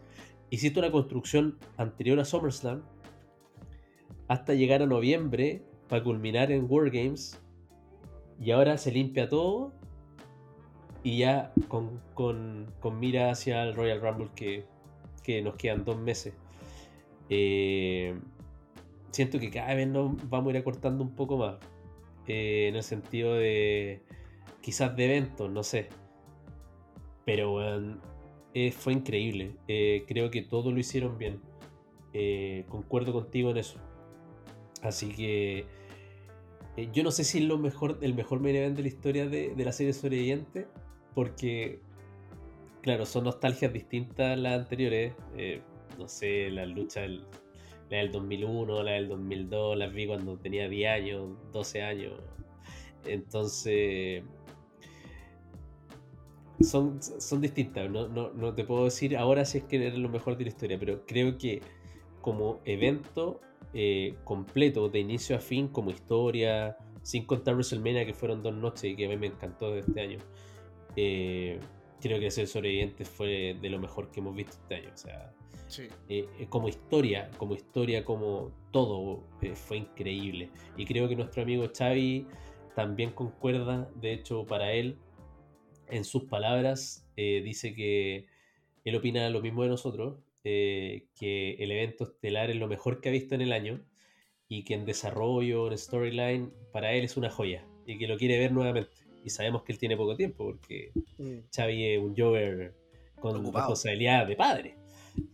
Hiciste 0.49 0.79
una 0.79 0.91
construcción 0.91 1.57
anterior 1.77 2.19
a 2.19 2.25
SummerSlam 2.25 2.83
hasta 4.27 4.53
llegar 4.53 4.81
a 4.81 4.85
noviembre 4.85 5.63
para 5.89 6.03
culminar 6.03 6.51
en 6.51 6.67
Wargames 6.69 7.39
y 8.39 8.51
ahora 8.51 8.77
se 8.77 8.91
limpia 8.91 9.27
todo 9.27 9.73
y 11.03 11.19
ya 11.19 11.53
con, 11.67 12.69
mira 12.99 13.31
hacia 13.31 13.63
el 13.63 13.75
Royal 13.75 14.01
Rumble 14.01 14.29
que, 14.35 14.65
nos 15.41 15.55
quedan 15.55 15.83
dos 15.83 15.97
meses. 15.97 16.33
Eh, 17.29 18.17
siento 19.11 19.39
que 19.39 19.49
cada 19.49 19.73
vez 19.73 19.87
nos 19.87 20.29
vamos 20.29 20.47
a 20.47 20.51
ir 20.51 20.57
acortando 20.57 21.03
un 21.03 21.15
poco 21.15 21.37
más. 21.37 21.55
Eh, 22.27 22.67
en 22.67 22.75
el 22.75 22.83
sentido 22.83 23.33
de 23.35 24.01
quizás 24.61 24.95
de 24.95 25.05
eventos, 25.05 25.49
no 25.49 25.63
sé. 25.63 25.89
Pero 27.25 27.59
eh, 28.53 28.71
fue 28.71 28.93
increíble. 28.93 29.55
Eh, 29.67 30.03
creo 30.07 30.31
que 30.31 30.41
todo 30.41 30.71
lo 30.71 30.79
hicieron 30.79 31.17
bien. 31.17 31.41
Eh, 32.13 32.65
concuerdo 32.69 33.13
contigo 33.13 33.51
en 33.51 33.57
eso. 33.57 33.79
Así 34.81 35.09
que 35.09 35.65
yo 36.93 37.03
no 37.03 37.11
sé 37.11 37.23
si 37.23 37.39
es 37.39 37.45
lo 37.45 37.57
mejor, 37.57 37.97
el 38.01 38.13
mejor 38.13 38.39
main 38.39 38.55
event 38.55 38.75
de 38.75 38.83
la 38.83 38.87
historia 38.87 39.27
de, 39.27 39.53
la 39.57 39.71
serie 39.71 39.93
sobreviviente. 39.93 40.67
Porque, 41.15 41.79
claro, 42.81 43.05
son 43.05 43.23
nostalgias 43.23 43.73
distintas 43.73 44.33
a 44.33 44.35
las 44.35 44.59
anteriores. 44.61 45.13
no 45.97 46.07
sé, 46.07 46.49
la 46.51 46.65
lucha 46.65 47.01
del, 47.01 47.25
la 47.89 47.97
del 47.97 48.11
2001, 48.11 48.83
la 48.83 48.91
del 48.91 49.07
2002, 49.07 49.77
las 49.77 49.93
vi 49.93 50.07
cuando 50.07 50.37
tenía 50.37 50.67
10 50.67 50.91
años, 50.91 51.37
12 51.53 51.81
años. 51.81 52.13
Entonces, 53.05 54.23
son, 56.61 57.01
son 57.01 57.41
distintas. 57.41 57.89
No, 57.89 58.07
no, 58.07 58.53
te 58.53 58.63
puedo 58.63 58.85
decir 58.85 59.17
ahora 59.17 59.45
si 59.45 59.59
es 59.59 59.63
que 59.65 59.87
era 59.87 59.95
lo 59.97 60.09
mejor 60.09 60.37
de 60.37 60.45
la 60.45 60.49
historia, 60.49 60.77
pero 60.79 61.05
creo 61.05 61.37
que 61.37 61.61
como 62.21 62.59
evento 62.65 63.39
eh, 63.73 64.15
completo, 64.23 64.89
de 64.89 64.99
inicio 64.99 65.35
a 65.35 65.39
fin, 65.39 65.67
como 65.67 65.91
historia, 65.91 66.77
sin 67.03 67.25
contar 67.25 67.53
WrestleMania, 67.53 68.05
que 68.05 68.13
fueron 68.13 68.41
dos 68.41 68.53
noches 68.53 68.85
y 68.85 68.95
que 68.95 69.05
a 69.05 69.09
mí 69.09 69.17
me 69.17 69.27
encantó 69.27 69.71
de 69.71 69.79
este 69.79 70.01
año, 70.01 70.17
eh, 70.95 71.59
creo 72.01 72.19
que 72.19 72.31
ser 72.31 72.47
sobreviviente 72.47 73.05
fue 73.05 73.57
de 73.61 73.69
lo 73.69 73.79
mejor 73.79 74.09
que 74.11 74.19
hemos 74.19 74.35
visto 74.35 74.53
este 74.61 74.75
año. 74.75 74.89
O 74.93 74.97
sea, 74.97 75.33
eh, 76.09 76.27
como 76.49 76.69
historia, 76.69 77.29
como 77.37 77.53
historia, 77.53 78.03
como 78.03 78.51
todo, 78.71 79.23
fue 79.53 79.77
increíble. 79.77 80.49
Y 80.75 80.85
creo 80.85 81.07
que 81.07 81.15
nuestro 81.15 81.43
amigo 81.43 81.69
Xavi 81.75 82.25
también 82.75 83.11
concuerda, 83.11 83.89
de 83.95 84.13
hecho, 84.13 84.45
para 84.45 84.71
él 84.71 84.97
en 85.89 86.03
sus 86.03 86.25
palabras, 86.25 87.07
eh, 87.15 87.41
dice 87.43 87.73
que 87.73 88.25
él 88.85 88.95
opina 88.95 89.29
lo 89.29 89.41
mismo 89.41 89.63
de 89.63 89.69
nosotros, 89.69 90.19
eh, 90.43 91.07
que 91.19 91.55
el 91.55 91.71
evento 91.71 92.05
estelar 92.05 92.49
es 92.49 92.55
lo 92.55 92.67
mejor 92.67 93.01
que 93.01 93.09
ha 93.09 93.11
visto 93.11 93.35
en 93.35 93.41
el 93.41 93.51
año 93.51 93.83
y 94.47 94.63
que 94.63 94.75
en 94.75 94.85
desarrollo, 94.85 95.69
en 95.69 95.77
storyline, 95.77 96.53
para 96.71 96.93
él 96.93 97.03
es 97.03 97.17
una 97.17 97.29
joya 97.29 97.65
y 97.85 97.97
que 97.97 98.07
lo 98.07 98.17
quiere 98.17 98.39
ver 98.39 98.51
nuevamente. 98.51 98.95
Y 99.25 99.29
sabemos 99.29 99.63
que 99.63 99.73
él 99.73 99.79
tiene 99.79 99.97
poco 99.97 100.15
tiempo 100.15 100.45
porque 100.45 100.91
mm. 101.17 101.49
Xavi 101.53 101.85
es 101.85 101.99
un 101.99 102.15
Jover 102.15 102.73
con 103.19 103.43
responsabilidad 103.43 104.25
de 104.25 104.35
padre. 104.35 104.75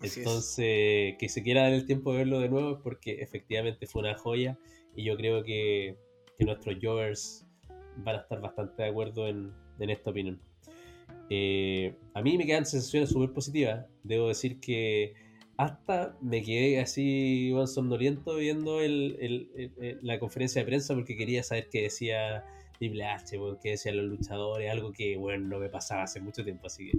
Entonces, 0.02 1.16
que 1.20 1.30
se 1.30 1.44
quiera 1.44 1.64
dar 1.64 1.74
el 1.74 1.86
tiempo 1.86 2.14
de 2.14 2.20
verlo 2.20 2.40
de 2.40 2.50
nuevo 2.50 2.72
es 2.72 2.80
porque 2.82 3.22
efectivamente 3.22 3.86
fue 3.86 4.02
una 4.02 4.18
joya 4.18 4.58
y 4.96 5.04
yo 5.04 5.18
creo 5.18 5.44
que, 5.44 5.98
que 6.38 6.46
nuestros 6.46 6.78
Jovers 6.82 7.46
van 7.98 8.16
a 8.16 8.20
estar 8.20 8.40
bastante 8.40 8.82
de 8.82 8.90
acuerdo 8.90 9.28
en, 9.28 9.54
en 9.80 9.90
esta 9.90 10.12
opinión. 10.12 10.40
Eh, 11.30 11.96
a 12.14 12.22
mí 12.22 12.38
me 12.38 12.46
quedan 12.46 12.66
sensaciones 12.66 13.10
súper 13.10 13.32
positivas. 13.32 13.86
Debo 14.04 14.28
decir 14.28 14.60
que 14.60 15.14
hasta 15.58 16.18
me 16.22 16.42
quedé 16.42 16.80
así 16.80 17.48
igual 17.48 17.68
somnoliento 17.68 18.36
viendo 18.36 18.80
la 20.02 20.20
conferencia 20.20 20.62
de 20.62 20.66
prensa 20.66 20.94
porque 20.94 21.16
quería 21.16 21.44
saber 21.44 21.70
qué 21.70 21.84
decía 21.84 22.44
Triple 22.80 23.06
H, 23.06 23.38
qué 23.62 23.72
decían 23.72 23.98
los 23.98 24.06
luchadores, 24.06 24.72
algo 24.72 24.92
que 24.92 25.16
bueno 25.18 25.48
no 25.48 25.60
me 25.60 25.70
pasaba 25.70 26.04
hace 26.04 26.20
mucho 26.20 26.44
tiempo, 26.44 26.68
así 26.68 26.92
que 26.92 26.98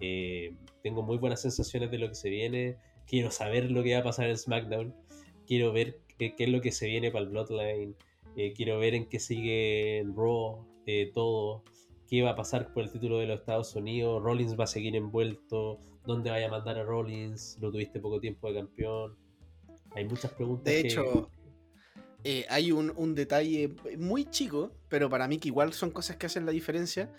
eh, 0.00 0.54
tengo 0.82 1.02
muy 1.02 1.18
buenas 1.18 1.42
sensaciones 1.42 1.90
de 1.90 1.98
lo 1.98 2.08
que 2.08 2.14
se 2.14 2.30
viene, 2.30 2.76
quiero 3.06 3.30
saber 3.30 3.70
lo 3.70 3.82
que 3.82 3.94
va 3.94 4.00
a 4.00 4.04
pasar 4.04 4.28
en 4.28 4.38
SmackDown, 4.38 4.94
quiero 5.46 5.72
ver 5.72 5.98
qué, 6.18 6.34
es 6.38 6.48
lo 6.48 6.60
que 6.60 6.70
se 6.70 6.86
viene 6.86 7.10
para 7.10 7.24
el 7.24 7.30
Bloodline, 7.30 7.96
eh, 8.36 8.52
quiero 8.52 8.78
ver 8.78 8.94
en 8.94 9.08
qué 9.08 9.18
sigue 9.18 9.98
en 9.98 10.14
Raw, 10.14 10.64
todo, 11.12 11.64
qué 12.08 12.22
va 12.22 12.30
a 12.30 12.36
pasar 12.36 12.72
por 12.72 12.84
el 12.84 12.90
título 12.90 13.18
de 13.18 13.26
los 13.26 13.40
Estados 13.40 13.74
Unidos, 13.76 14.22
Rollins 14.22 14.58
va 14.58 14.64
a 14.64 14.68
seguir 14.68 14.96
envuelto, 14.96 15.78
dónde 16.04 16.30
vaya 16.30 16.46
a 16.46 16.50
mandar 16.50 16.78
a 16.78 16.82
Rollins, 16.82 17.58
lo 17.60 17.70
tuviste 17.70 18.00
poco 18.00 18.18
tiempo 18.18 18.48
de 18.48 18.60
campeón. 18.60 19.16
Hay 19.90 20.06
muchas 20.06 20.32
preguntas. 20.32 20.64
De 20.64 20.80
hecho, 20.80 21.30
eh, 22.24 22.46
hay 22.48 22.72
un, 22.72 22.92
un, 22.96 23.14
detalle 23.14 23.74
muy 23.98 24.24
chico, 24.24 24.72
pero 24.88 25.10
para 25.10 25.28
mí 25.28 25.38
que 25.38 25.48
igual 25.48 25.72
son 25.72 25.90
cosas 25.90 26.16
que 26.16 26.26
hacen 26.26 26.46
la 26.46 26.52
diferencia, 26.52 27.12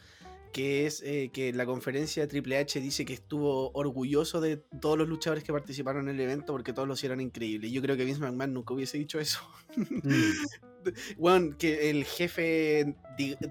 que 0.51 0.87
es 0.87 1.03
eh, 1.03 1.29
que 1.31 1.53
la 1.53 1.65
conferencia 1.65 2.23
de 2.23 2.27
Triple 2.27 2.57
H 2.57 2.79
dice 2.81 3.05
que 3.05 3.13
estuvo 3.13 3.71
orgulloso 3.73 4.41
de 4.41 4.57
todos 4.57 4.97
los 4.97 5.07
luchadores 5.07 5.43
que 5.43 5.53
participaron 5.53 6.09
en 6.09 6.15
el 6.15 6.21
evento 6.21 6.53
porque 6.53 6.73
todos 6.73 6.87
lo 6.87 6.95
hicieron 6.95 7.21
increíble. 7.21 7.69
Yo 7.69 7.81
creo 7.81 7.95
que 7.95 8.05
Vince 8.05 8.21
McMahon 8.21 8.53
nunca 8.53 8.73
hubiese 8.73 8.97
dicho 8.97 9.19
eso. 9.19 9.39
bueno, 11.17 11.57
que 11.57 11.89
el 11.89 12.05
jefe 12.05 12.95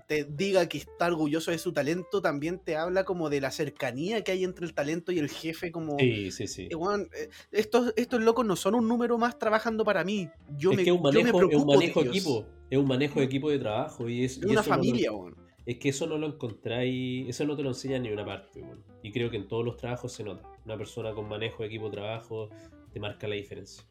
te 0.07 0.25
diga 0.25 0.69
que 0.69 0.79
está 0.79 1.09
orgulloso 1.09 1.51
de 1.51 1.59
su 1.59 1.73
talento 1.73 2.23
también 2.23 2.59
te 2.59 2.77
habla 2.77 3.05
como 3.05 3.29
de 3.29 3.41
la 3.41 3.51
cercanía 3.51 4.25
que 4.25 4.33
hay 4.33 4.45
entre 4.45 4.65
el 4.65 4.73
talento 4.73 5.13
y 5.13 5.19
el 5.19 5.29
jefe 5.29 5.71
como 5.71 5.99
sí 5.99 6.31
sí 6.31 6.47
sí 6.47 6.69
eh, 6.71 7.29
estos, 7.53 7.93
estos 7.97 8.23
locos 8.23 8.47
no 8.47 8.57
son 8.57 8.75
un 8.75 8.89
número 8.89 9.19
más 9.19 9.39
trabajando 9.39 9.85
para 9.85 10.05
mí 10.05 10.31
yo 10.57 10.71
es 10.71 10.79
me, 10.79 10.85
que 10.85 10.93
un 10.93 11.03
manejo, 11.03 11.41
yo 11.43 11.49
me 11.49 11.55
es 11.55 11.61
un 11.61 11.67
manejo 11.67 12.03
de 12.03 12.09
equipo 12.09 12.47
es 12.71 12.79
un 12.79 12.87
manejo 12.87 13.21
de 13.21 13.27
equipo 13.27 13.51
de 13.51 13.59
trabajo 13.59 14.09
y 14.09 14.25
es, 14.25 14.39
una 14.39 14.63
familia 14.63 15.13
es 15.69 15.77
que 15.77 15.91
eso 15.91 16.07
no 16.07 16.17
lo 16.17 16.29
encontráis, 16.29 17.29
eso 17.29 17.45
no 17.45 17.55
te 17.55 17.63
lo 17.63 17.69
enseña 17.69 17.99
ni 17.99 18.11
una 18.11 18.25
parte. 18.25 18.65
Y 19.03 19.13
creo 19.13 19.29
que 19.29 19.37
en 19.37 19.49
todos 19.49 19.63
los 19.63 19.77
trabajos 19.77 20.11
se 20.15 20.25
nota. 20.25 20.49
Una 20.65 20.79
persona 20.79 21.13
con 21.13 21.29
manejo 21.29 21.63
de 21.63 21.67
equipo 21.69 21.91
de 21.91 21.91
trabajo 21.91 22.49
te 22.91 22.99
marca 22.99 23.29
la 23.29 23.35
diferencia. 23.35 23.85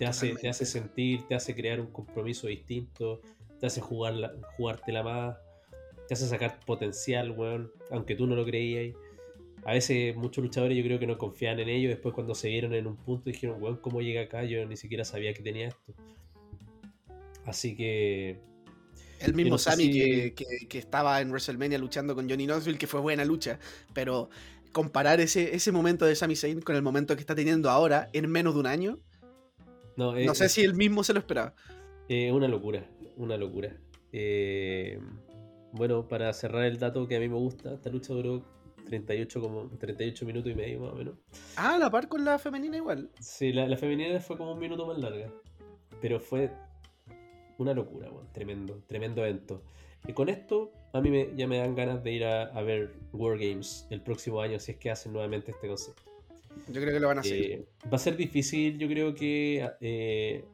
Te 0.00 0.06
hace, 0.06 0.34
te 0.34 0.48
hace 0.48 0.64
sentir, 0.64 1.28
te 1.28 1.34
hace 1.34 1.54
crear 1.54 1.78
un 1.78 1.88
compromiso 1.88 2.46
distinto, 2.46 3.20
te 3.60 3.66
hace 3.66 3.82
jugar 3.82 4.14
la, 4.14 4.32
jugártela 4.56 5.02
más, 5.02 5.36
te 6.08 6.14
hace 6.14 6.26
sacar 6.26 6.58
potencial, 6.64 7.32
weón, 7.32 7.70
aunque 7.90 8.14
tú 8.14 8.26
no 8.26 8.34
lo 8.34 8.46
creías. 8.46 8.96
A 9.66 9.74
veces 9.74 10.16
muchos 10.16 10.42
luchadores 10.42 10.78
yo 10.78 10.82
creo 10.84 10.98
que 10.98 11.06
no 11.06 11.18
confían 11.18 11.60
en 11.60 11.68
ellos, 11.68 11.90
después 11.90 12.14
cuando 12.14 12.34
se 12.34 12.48
vieron 12.48 12.72
en 12.72 12.86
un 12.86 12.96
punto 12.96 13.28
dijeron, 13.28 13.62
weón, 13.62 13.76
¿cómo 13.76 14.00
llega 14.00 14.22
acá? 14.22 14.42
Yo 14.44 14.64
ni 14.64 14.78
siquiera 14.78 15.04
sabía 15.04 15.34
que 15.34 15.42
tenía 15.42 15.68
esto. 15.68 15.92
Así 17.44 17.76
que 17.76 18.40
el 19.18 19.34
mismo 19.34 19.58
Sammy 19.58 19.92
que, 19.92 20.66
que, 20.66 20.78
estaba 20.78 21.20
en 21.20 21.28
WrestleMania 21.28 21.76
luchando 21.76 22.14
con 22.14 22.26
Johnny 22.26 22.46
Knoxville, 22.46 22.78
que 22.78 22.86
fue 22.86 23.00
buena 23.00 23.26
lucha, 23.26 23.58
pero 23.92 24.30
comparar 24.72 25.20
ese, 25.20 25.54
ese 25.54 25.72
momento 25.72 26.06
de 26.06 26.16
Sami 26.16 26.36
Zayn 26.36 26.62
con 26.62 26.74
el 26.74 26.80
momento 26.80 27.16
que 27.16 27.20
está 27.20 27.34
teniendo 27.34 27.68
ahora 27.68 28.08
en 28.14 28.30
menos 28.30 28.54
de 28.54 28.60
un 28.60 28.66
año, 28.66 28.98
no, 30.00 30.18
no 30.18 30.34
sé 30.34 30.48
si 30.48 30.62
él 30.62 30.74
mismo 30.74 31.04
se 31.04 31.12
lo 31.12 31.18
esperaba. 31.18 31.54
Eh, 32.08 32.32
una 32.32 32.48
locura, 32.48 32.88
una 33.16 33.36
locura. 33.36 33.76
Eh, 34.12 34.98
bueno, 35.72 36.08
para 36.08 36.32
cerrar 36.32 36.64
el 36.64 36.78
dato 36.78 37.06
que 37.06 37.16
a 37.16 37.20
mí 37.20 37.28
me 37.28 37.36
gusta, 37.36 37.74
esta 37.74 37.90
lucha 37.90 38.14
duró 38.14 38.42
38, 38.86 39.40
como, 39.40 39.68
38 39.78 40.26
minutos 40.26 40.50
y 40.50 40.54
medio 40.54 40.80
más 40.80 40.92
o 40.92 40.96
menos. 40.96 41.14
Ah, 41.56 41.76
la 41.78 41.90
par 41.90 42.08
con 42.08 42.24
la 42.24 42.38
femenina 42.38 42.78
igual. 42.78 43.10
Sí, 43.20 43.52
la, 43.52 43.68
la 43.68 43.76
femenina 43.76 44.18
fue 44.20 44.36
como 44.36 44.52
un 44.52 44.58
minuto 44.58 44.86
más 44.86 44.98
larga. 44.98 45.30
Pero 46.00 46.18
fue 46.18 46.50
una 47.58 47.74
locura, 47.74 48.08
tremendo, 48.32 48.82
tremendo 48.86 49.22
evento. 49.22 49.62
Y 50.08 50.14
con 50.14 50.30
esto, 50.30 50.72
a 50.94 51.00
mí 51.00 51.10
me, 51.10 51.28
ya 51.36 51.46
me 51.46 51.58
dan 51.58 51.74
ganas 51.74 52.02
de 52.02 52.12
ir 52.12 52.24
a, 52.24 52.44
a, 52.44 52.62
ver 52.62 52.94
Wargames 53.12 53.86
el 53.90 54.00
próximo 54.00 54.40
año, 54.40 54.58
si 54.58 54.72
es 54.72 54.78
que 54.78 54.90
hacen 54.90 55.12
nuevamente 55.12 55.50
este 55.50 55.68
concepto. 55.68 56.09
Yo 56.68 56.80
creo 56.80 56.92
que 56.92 57.00
lo 57.00 57.08
van 57.08 57.18
a 57.18 57.20
hacer. 57.20 57.42
Eh, 57.42 57.66
va 57.84 57.96
a 57.96 57.98
ser 57.98 58.16
difícil, 58.16 58.78
yo 58.78 58.88
creo 58.88 59.14
que, 59.14 59.68
eh, 59.80 60.44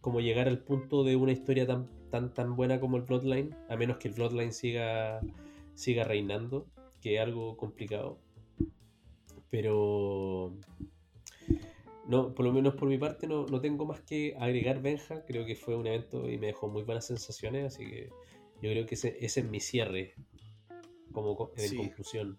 como 0.00 0.20
llegar 0.20 0.48
al 0.48 0.58
punto 0.58 1.04
de 1.04 1.16
una 1.16 1.32
historia 1.32 1.66
tan, 1.66 1.88
tan, 2.10 2.34
tan 2.34 2.56
buena 2.56 2.80
como 2.80 2.96
el 2.96 3.02
Bloodline, 3.02 3.54
a 3.68 3.76
menos 3.76 3.96
que 3.98 4.08
el 4.08 4.14
Bloodline 4.14 4.52
siga, 4.52 5.20
siga 5.74 6.04
reinando, 6.04 6.66
que 7.00 7.16
es 7.16 7.20
algo 7.20 7.56
complicado. 7.56 8.18
Pero 9.50 10.54
no, 12.06 12.34
por 12.34 12.44
lo 12.44 12.52
menos 12.52 12.74
por 12.74 12.88
mi 12.88 12.98
parte 12.98 13.26
no, 13.26 13.44
tengo 13.60 13.86
más 13.86 14.00
que 14.00 14.34
agregar 14.38 14.82
Benja. 14.82 15.24
Creo 15.24 15.44
que 15.44 15.54
fue 15.54 15.76
un 15.76 15.86
evento 15.86 16.28
y 16.28 16.38
me 16.38 16.48
dejó 16.48 16.68
muy 16.68 16.82
buenas 16.82 17.06
sensaciones, 17.06 17.66
así 17.66 17.86
que 17.86 18.10
yo 18.60 18.70
creo 18.70 18.86
que 18.86 18.94
ese, 18.94 19.16
es 19.20 19.44
mi 19.44 19.60
cierre 19.60 20.14
como 21.12 21.52
en 21.56 21.76
conclusión. 21.76 22.38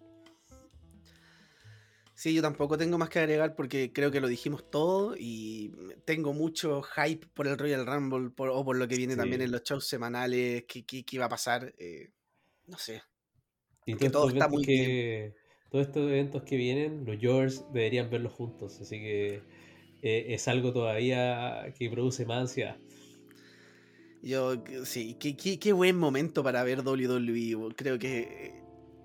Sí, 2.16 2.34
yo 2.34 2.41
tampoco 2.41 2.78
tengo 2.78 2.97
más 2.97 3.09
que 3.09 3.20
agregar 3.20 3.55
porque 3.55 3.91
creo 3.91 4.11
que 4.11 4.22
lo 4.22 4.28
dijimos 4.28 4.70
todo 4.70 5.16
y 5.18 5.72
tengo 6.05 6.34
mucho 6.34 6.82
hype 6.84 7.26
por 7.34 7.47
el 7.47 7.57
Royal 7.57 7.86
Rumble 7.86 8.32
o 8.38 8.64
por 8.64 8.76
lo 8.78 8.88
que 8.88 8.97
viene 8.97 9.16
también 9.16 9.41
en 9.41 9.51
los 9.51 9.64
shows 9.64 9.88
semanales, 9.88 10.66
qué, 10.68 10.86
qué, 10.86 11.20
va 11.20 11.26
a 11.26 11.30
pasar, 11.30 11.74
eh, 11.78 12.11
no 12.68 12.78
sé. 12.78 13.01
Y 13.86 13.95
todo 13.95 14.30
está 14.30 14.47
muy 14.47 14.66
bien 14.66 15.34
todos 15.74 15.88
estos 15.88 16.07
eventos 16.07 16.43
que 16.43 16.55
vienen, 16.55 17.03
los 17.03 17.18
Yours 17.18 17.66
deberían 17.74 18.07
verlos 18.11 18.32
juntos, 18.34 18.80
así 18.80 18.99
que 18.99 19.41
eh, 20.03 20.26
es 20.30 20.47
algo 20.47 20.72
todavía 20.72 21.74
que 21.76 21.89
produce 21.89 22.28
más 22.28 22.41
ansiedad. 22.41 22.78
Yo, 24.22 24.64
sí, 24.86 25.18
qué, 25.20 25.36
qué, 25.36 25.74
buen 25.74 25.97
momento 25.97 26.43
para 26.43 26.64
ver 26.64 26.82
WWE. 26.82 27.74
Creo 27.76 27.97
que 27.97 28.53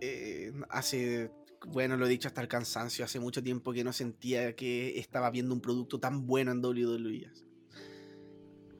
eh, 0.02 0.52
hace, 0.68 1.30
bueno, 1.72 1.96
lo 1.96 2.06
he 2.06 2.08
dicho 2.08 2.28
hasta 2.28 2.40
el 2.40 2.48
cansancio, 2.48 3.04
hace 3.04 3.20
mucho 3.20 3.42
tiempo 3.42 3.72
que 3.72 3.84
no 3.84 3.92
sentía 3.92 4.54
que 4.54 4.98
estaba 4.98 5.30
viendo 5.30 5.54
un 5.54 5.60
producto 5.60 6.00
tan 6.00 6.26
bueno 6.26 6.52
en 6.52 6.64
WWE. 6.64 7.30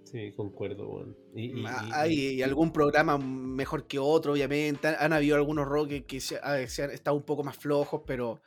Sí, 0.05 0.33
concuerdo, 0.33 1.07
y, 1.35 1.65
Hay 1.93 2.43
algún 2.43 2.73
programa 2.73 3.19
mejor 3.19 3.87
que 3.87 3.99
otro, 3.99 4.33
obviamente. 4.33 4.89
Han, 4.89 5.13
habido 5.13 5.37
algunos 5.37 5.67
rock 5.67 6.07
que, 6.07 6.21
se, 6.21 6.39
han 6.39 6.91
estado 6.91 7.17
un 7.17 7.25
poco 7.25 7.45
más 7.45 7.59
flojos, 7.59 8.03
pero 8.07 8.41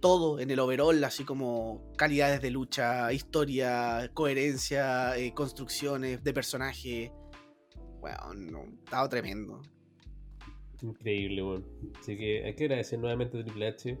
todo 0.00 0.38
en 0.38 0.50
el 0.50 0.58
overall, 0.58 1.02
así 1.04 1.24
como 1.24 1.90
calidades 1.96 2.42
de 2.42 2.50
lucha, 2.50 3.10
historia, 3.14 4.10
coherencia, 4.12 5.16
eh, 5.16 5.32
construcciones 5.32 6.22
de 6.22 6.32
personaje. 6.34 7.12
Bueno, 8.00 8.34
no, 8.34 8.64
estado 8.84 9.08
tremendo. 9.08 9.62
Increíble, 10.82 11.42
bueno. 11.42 11.64
Así 11.98 12.16
que 12.16 12.44
hay 12.44 12.54
que 12.54 12.64
agradecer 12.64 12.98
nuevamente 12.98 13.38
a 13.38 13.44
Triple 13.44 13.66
H. 13.66 13.98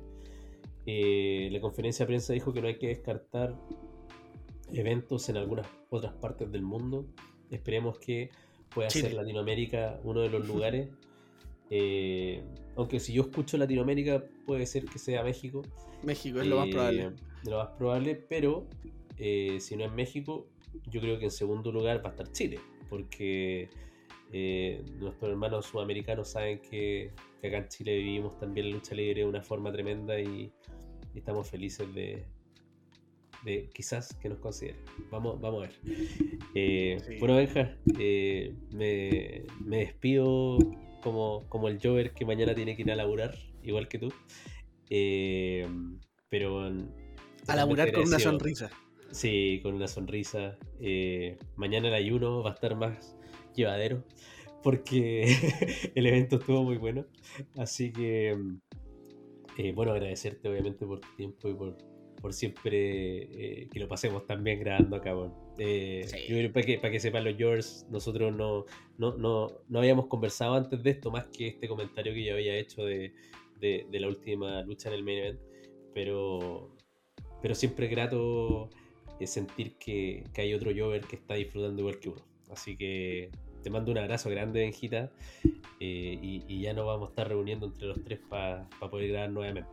Eh, 0.86 1.48
la 1.50 1.60
conferencia 1.60 2.04
de 2.04 2.08
prensa 2.08 2.32
dijo 2.32 2.52
que 2.52 2.60
no 2.60 2.68
hay 2.68 2.78
que 2.78 2.88
descartar 2.88 3.56
eventos 4.72 5.28
en 5.28 5.36
algunas 5.36 5.66
otras 5.90 6.12
partes 6.14 6.50
del 6.50 6.62
mundo. 6.62 7.06
Esperemos 7.50 7.98
que 7.98 8.30
pueda 8.74 8.90
ser 8.90 9.12
Latinoamérica 9.14 10.00
uno 10.04 10.20
de 10.20 10.30
los 10.30 10.46
lugares. 10.48 10.88
Eh, 11.70 12.42
aunque 12.76 13.00
si 13.00 13.12
yo 13.12 13.22
escucho 13.22 13.56
Latinoamérica, 13.56 14.24
puede 14.44 14.66
ser 14.66 14.84
que 14.84 14.98
sea 14.98 15.22
México. 15.22 15.62
México 16.02 16.40
es 16.40 16.46
lo 16.46 16.58
más 16.58 16.68
probable. 16.68 17.02
Eh, 17.04 17.10
lo 17.44 17.58
más 17.58 17.68
probable, 17.68 18.14
pero 18.14 18.66
eh, 19.18 19.58
si 19.60 19.76
no 19.76 19.84
es 19.84 19.92
México, 19.92 20.46
yo 20.88 21.00
creo 21.00 21.18
que 21.18 21.24
en 21.24 21.30
segundo 21.30 21.72
lugar 21.72 22.04
va 22.04 22.10
a 22.10 22.12
estar 22.12 22.30
Chile, 22.32 22.60
porque 22.88 23.68
nuestros 24.32 25.30
hermanos 25.30 25.66
sudamericanos 25.66 26.28
saben 26.28 26.60
que, 26.60 27.12
acá 27.38 27.58
en 27.58 27.68
Chile 27.68 27.96
vivimos 27.96 28.38
también 28.38 28.70
la 28.70 28.76
lucha 28.76 28.94
libre 28.94 29.20
de 29.20 29.26
una 29.26 29.42
forma 29.42 29.72
tremenda 29.72 30.18
y 30.20 30.52
estamos 31.14 31.48
felices 31.48 31.92
de, 31.94 32.24
de 33.44 33.70
quizás 33.72 34.14
que 34.14 34.28
nos 34.28 34.38
considere. 34.38 34.78
Vamos, 35.10 35.40
vamos 35.40 35.64
a 35.64 35.68
ver. 35.68 35.76
Eh, 36.58 37.18
bueno, 37.20 37.36
Benja, 37.36 37.76
eh, 37.98 38.54
me, 38.72 39.44
despido 39.76 40.58
como, 41.02 41.44
como 41.48 41.68
el 41.68 41.78
Jover 41.80 42.12
que 42.12 42.24
mañana 42.24 42.54
tiene 42.54 42.74
que 42.74 42.82
ir 42.82 42.90
a 42.90 42.96
laburar, 42.96 43.36
igual 43.62 43.88
que 43.88 43.98
tú. 43.98 44.12
Eh, 44.88 45.66
pero. 46.30 46.72
A 47.46 47.56
laburar 47.56 47.92
con 47.92 48.06
una 48.08 48.18
sonrisa. 48.18 48.70
Sí, 49.10 49.60
con 49.62 49.74
una 49.74 49.86
sonrisa. 49.86 50.58
mañana 51.56 51.88
el 51.88 51.94
ayuno 51.94 52.42
va 52.42 52.50
a 52.50 52.54
estar 52.54 52.74
más 52.74 53.15
llevadero 53.56 54.04
porque 54.62 55.22
el 55.94 56.06
evento 56.06 56.36
estuvo 56.36 56.64
muy 56.64 56.76
bueno. 56.76 57.06
Así 57.56 57.92
que, 57.92 58.36
bueno, 59.74 59.92
agradecerte 59.92 60.48
obviamente 60.48 60.84
por 60.84 61.00
tu 61.00 61.08
tiempo 61.16 61.48
y 61.48 61.54
por, 61.54 61.76
por 62.20 62.32
siempre 62.32 63.62
eh, 63.62 63.68
que 63.70 63.78
lo 63.78 63.86
pasemos 63.86 64.26
también 64.26 64.58
grabando 64.58 64.96
acá. 64.96 65.14
Eh, 65.58 66.04
yo 66.28 66.36
creo 66.36 66.52
para 66.52 66.66
que, 66.66 66.78
para 66.78 66.90
que 66.90 66.98
sepan 66.98 67.22
los 67.22 67.36
yours, 67.36 67.86
nosotros 67.90 68.34
no, 68.34 68.64
no, 68.98 69.16
no, 69.16 69.52
no, 69.68 69.78
habíamos 69.78 70.06
conversado 70.06 70.54
antes 70.54 70.82
de 70.82 70.90
esto, 70.90 71.10
más 71.10 71.28
que 71.28 71.46
este 71.46 71.68
comentario 71.68 72.12
que 72.12 72.24
yo 72.24 72.34
había 72.34 72.56
hecho 72.56 72.84
de, 72.84 73.14
de, 73.60 73.86
la 74.00 74.08
última 74.08 74.62
lucha 74.62 74.88
en 74.88 74.96
el 74.96 75.04
main 75.04 75.18
event, 75.18 75.40
pero 75.94 76.76
pero 77.40 77.54
siempre 77.54 77.86
es 77.86 77.92
grato 77.92 78.70
eh, 79.20 79.26
sentir 79.28 79.76
que, 79.76 80.24
hay 80.36 80.54
otro 80.54 80.72
Jover 80.76 81.02
que 81.02 81.14
está 81.14 81.34
disfrutando 81.34 81.80
igual 81.82 82.00
que 82.00 82.08
uno. 82.08 82.22
Así 82.50 82.76
que 82.76 83.30
te 83.66 83.70
mando 83.70 83.90
un 83.90 83.98
abrazo 83.98 84.30
grande, 84.30 84.60
Benjita, 84.60 85.10
eh, 85.80 86.18
y, 86.22 86.60
ya 86.60 86.72
nos 86.72 86.86
vamos 86.86 87.08
a 87.08 87.10
estar 87.10 87.26
reuniendo 87.26 87.66
entre 87.66 87.88
los 87.88 88.00
tres 88.04 88.20
para 88.28 88.68
poder 88.78 89.08
grabar 89.08 89.30
nuevamente. 89.30 89.68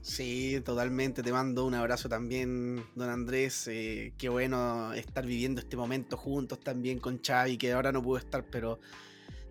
Sí, 0.00 0.60
totalmente. 0.64 1.20
Te 1.24 1.32
mando 1.32 1.66
un 1.66 1.74
abrazo 1.74 2.08
también, 2.08 2.84
don 2.94 3.10
Andrés. 3.10 3.66
Eh, 3.66 4.12
qué 4.16 4.28
bueno 4.28 4.92
estar 4.92 5.26
viviendo 5.26 5.60
este 5.60 5.76
momento 5.76 6.16
juntos 6.16 6.60
también 6.60 7.00
con 7.00 7.20
Xavi, 7.20 7.58
que 7.58 7.72
ahora 7.72 7.90
no 7.90 8.00
pudo 8.00 8.18
estar, 8.18 8.44
pero 8.48 8.78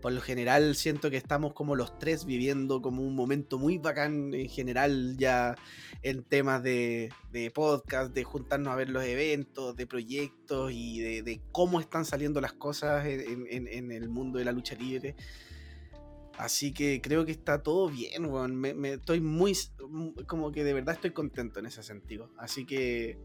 por 0.02 0.12
lo 0.12 0.22
general 0.22 0.76
siento 0.76 1.10
que 1.10 1.18
estamos 1.18 1.54
como 1.54 1.76
los 1.76 1.98
tres 2.00 2.26
viviendo 2.26 2.82
como 2.82 3.02
un 3.02 3.16
momento 3.16 3.58
muy 3.58 3.78
bacán 3.78 4.34
en 4.34 4.50
general 4.50 5.18
ya 5.18 5.56
en 6.02 6.24
temas 6.24 6.64
de, 6.64 7.12
podcast, 7.54 8.14
de 8.14 8.24
juntarnos 8.24 8.74
a 8.74 8.76
ver 8.76 8.90
los 8.90 9.04
eventos, 9.04 9.76
de 9.76 9.88
proyectos 9.88 10.72
y 10.74 11.00
de, 11.00 11.42
cómo 11.52 11.80
están 11.80 12.06
saliendo 12.06 12.42
las 12.42 12.54
cosas 12.54 13.06
en 13.06 13.92
el 13.92 14.10
mundo 14.10 14.40
de 14.40 14.46
la 14.46 14.52
lucha 14.52 14.76
libre. 14.76 15.16
Así 16.40 16.72
que 16.72 17.02
creo 17.02 17.26
que 17.26 17.34
está 17.34 17.64
todo 17.64 17.90
bien, 17.90 18.26
weón. 18.28 18.56
Me, 18.56 18.94
estoy 18.94 19.20
muy. 19.20 19.54
Como 20.26 20.54
que 20.54 20.64
de 20.64 20.74
verdad 20.74 20.96
estoy 20.96 21.12
contento 21.12 21.60
en 21.60 21.66
ese 21.66 21.84
sentido. 21.84 22.32
Así 22.38 22.66
que. 22.66 23.18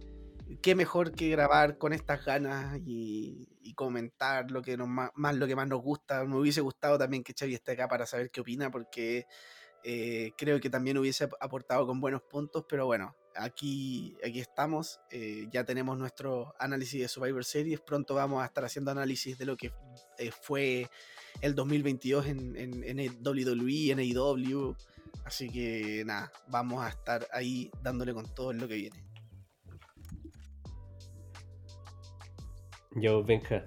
Qué 0.60 0.74
mejor 0.74 1.12
que 1.12 1.30
grabar 1.30 1.78
con 1.78 1.92
estas 1.92 2.24
ganas 2.24 2.78
y, 2.84 3.48
comentar 3.76 4.52
lo 4.52 4.62
que 4.62 4.76
nos, 4.76 4.88
más, 4.88 5.34
lo 5.34 5.46
que 5.46 5.56
más 5.56 5.66
nos 5.66 5.82
gusta. 5.82 6.24
Me 6.24 6.36
hubiese 6.36 6.60
gustado 6.60 6.96
también 6.96 7.24
que 7.24 7.34
Xavi 7.36 7.54
esté 7.54 7.72
acá 7.72 7.88
para 7.88 8.06
saber 8.06 8.30
qué 8.30 8.40
opina, 8.40 8.70
porque 8.70 9.26
eh, 9.82 10.32
creo 10.36 10.60
que 10.60 10.70
también 10.70 10.96
hubiese 10.98 11.28
aportado 11.40 11.86
con 11.86 12.00
buenos 12.00 12.22
puntos. 12.22 12.66
Pero 12.68 12.86
bueno, 12.86 13.16
aquí, 13.34 14.16
aquí 14.24 14.38
estamos. 14.38 15.00
Eh, 15.10 15.48
ya 15.50 15.64
tenemos 15.64 15.98
nuestro 15.98 16.54
análisis 16.58 17.00
de 17.00 17.08
Survivor 17.08 17.44
Series. 17.44 17.80
Pronto 17.80 18.14
vamos 18.14 18.42
a 18.42 18.46
estar 18.46 18.64
haciendo 18.64 18.90
análisis 18.90 19.36
de 19.38 19.46
lo 19.46 19.56
que 19.56 19.72
eh, 20.18 20.30
fue 20.30 20.88
el 21.40 21.54
2022 21.54 22.26
en, 22.26 22.56
en, 22.56 22.98
en 22.98 23.26
WWE, 23.26 23.90
en 23.90 23.98
AEW. 23.98 24.76
Así 25.24 25.48
que 25.48 26.04
nada, 26.04 26.30
vamos 26.48 26.84
a 26.84 26.90
estar 26.90 27.26
ahí 27.32 27.70
dándole 27.82 28.14
con 28.14 28.32
todo 28.34 28.52
lo 28.52 28.68
que 28.68 28.74
viene. 28.74 29.13
Yo, 32.96 33.24
Benja, 33.24 33.66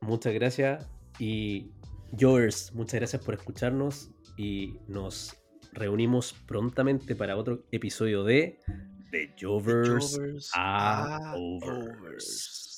muchas 0.00 0.34
gracias. 0.34 0.86
Y 1.18 1.70
Jovers, 2.18 2.74
muchas 2.74 3.00
gracias 3.00 3.22
por 3.24 3.34
escucharnos. 3.34 4.10
Y 4.36 4.76
nos 4.88 5.36
reunimos 5.72 6.32
prontamente 6.46 7.14
para 7.14 7.36
otro 7.36 7.64
episodio 7.70 8.24
de 8.24 8.58
The 9.10 9.34
Jovers, 9.40 10.50
Are 10.54 11.18
Overs. 11.36 12.69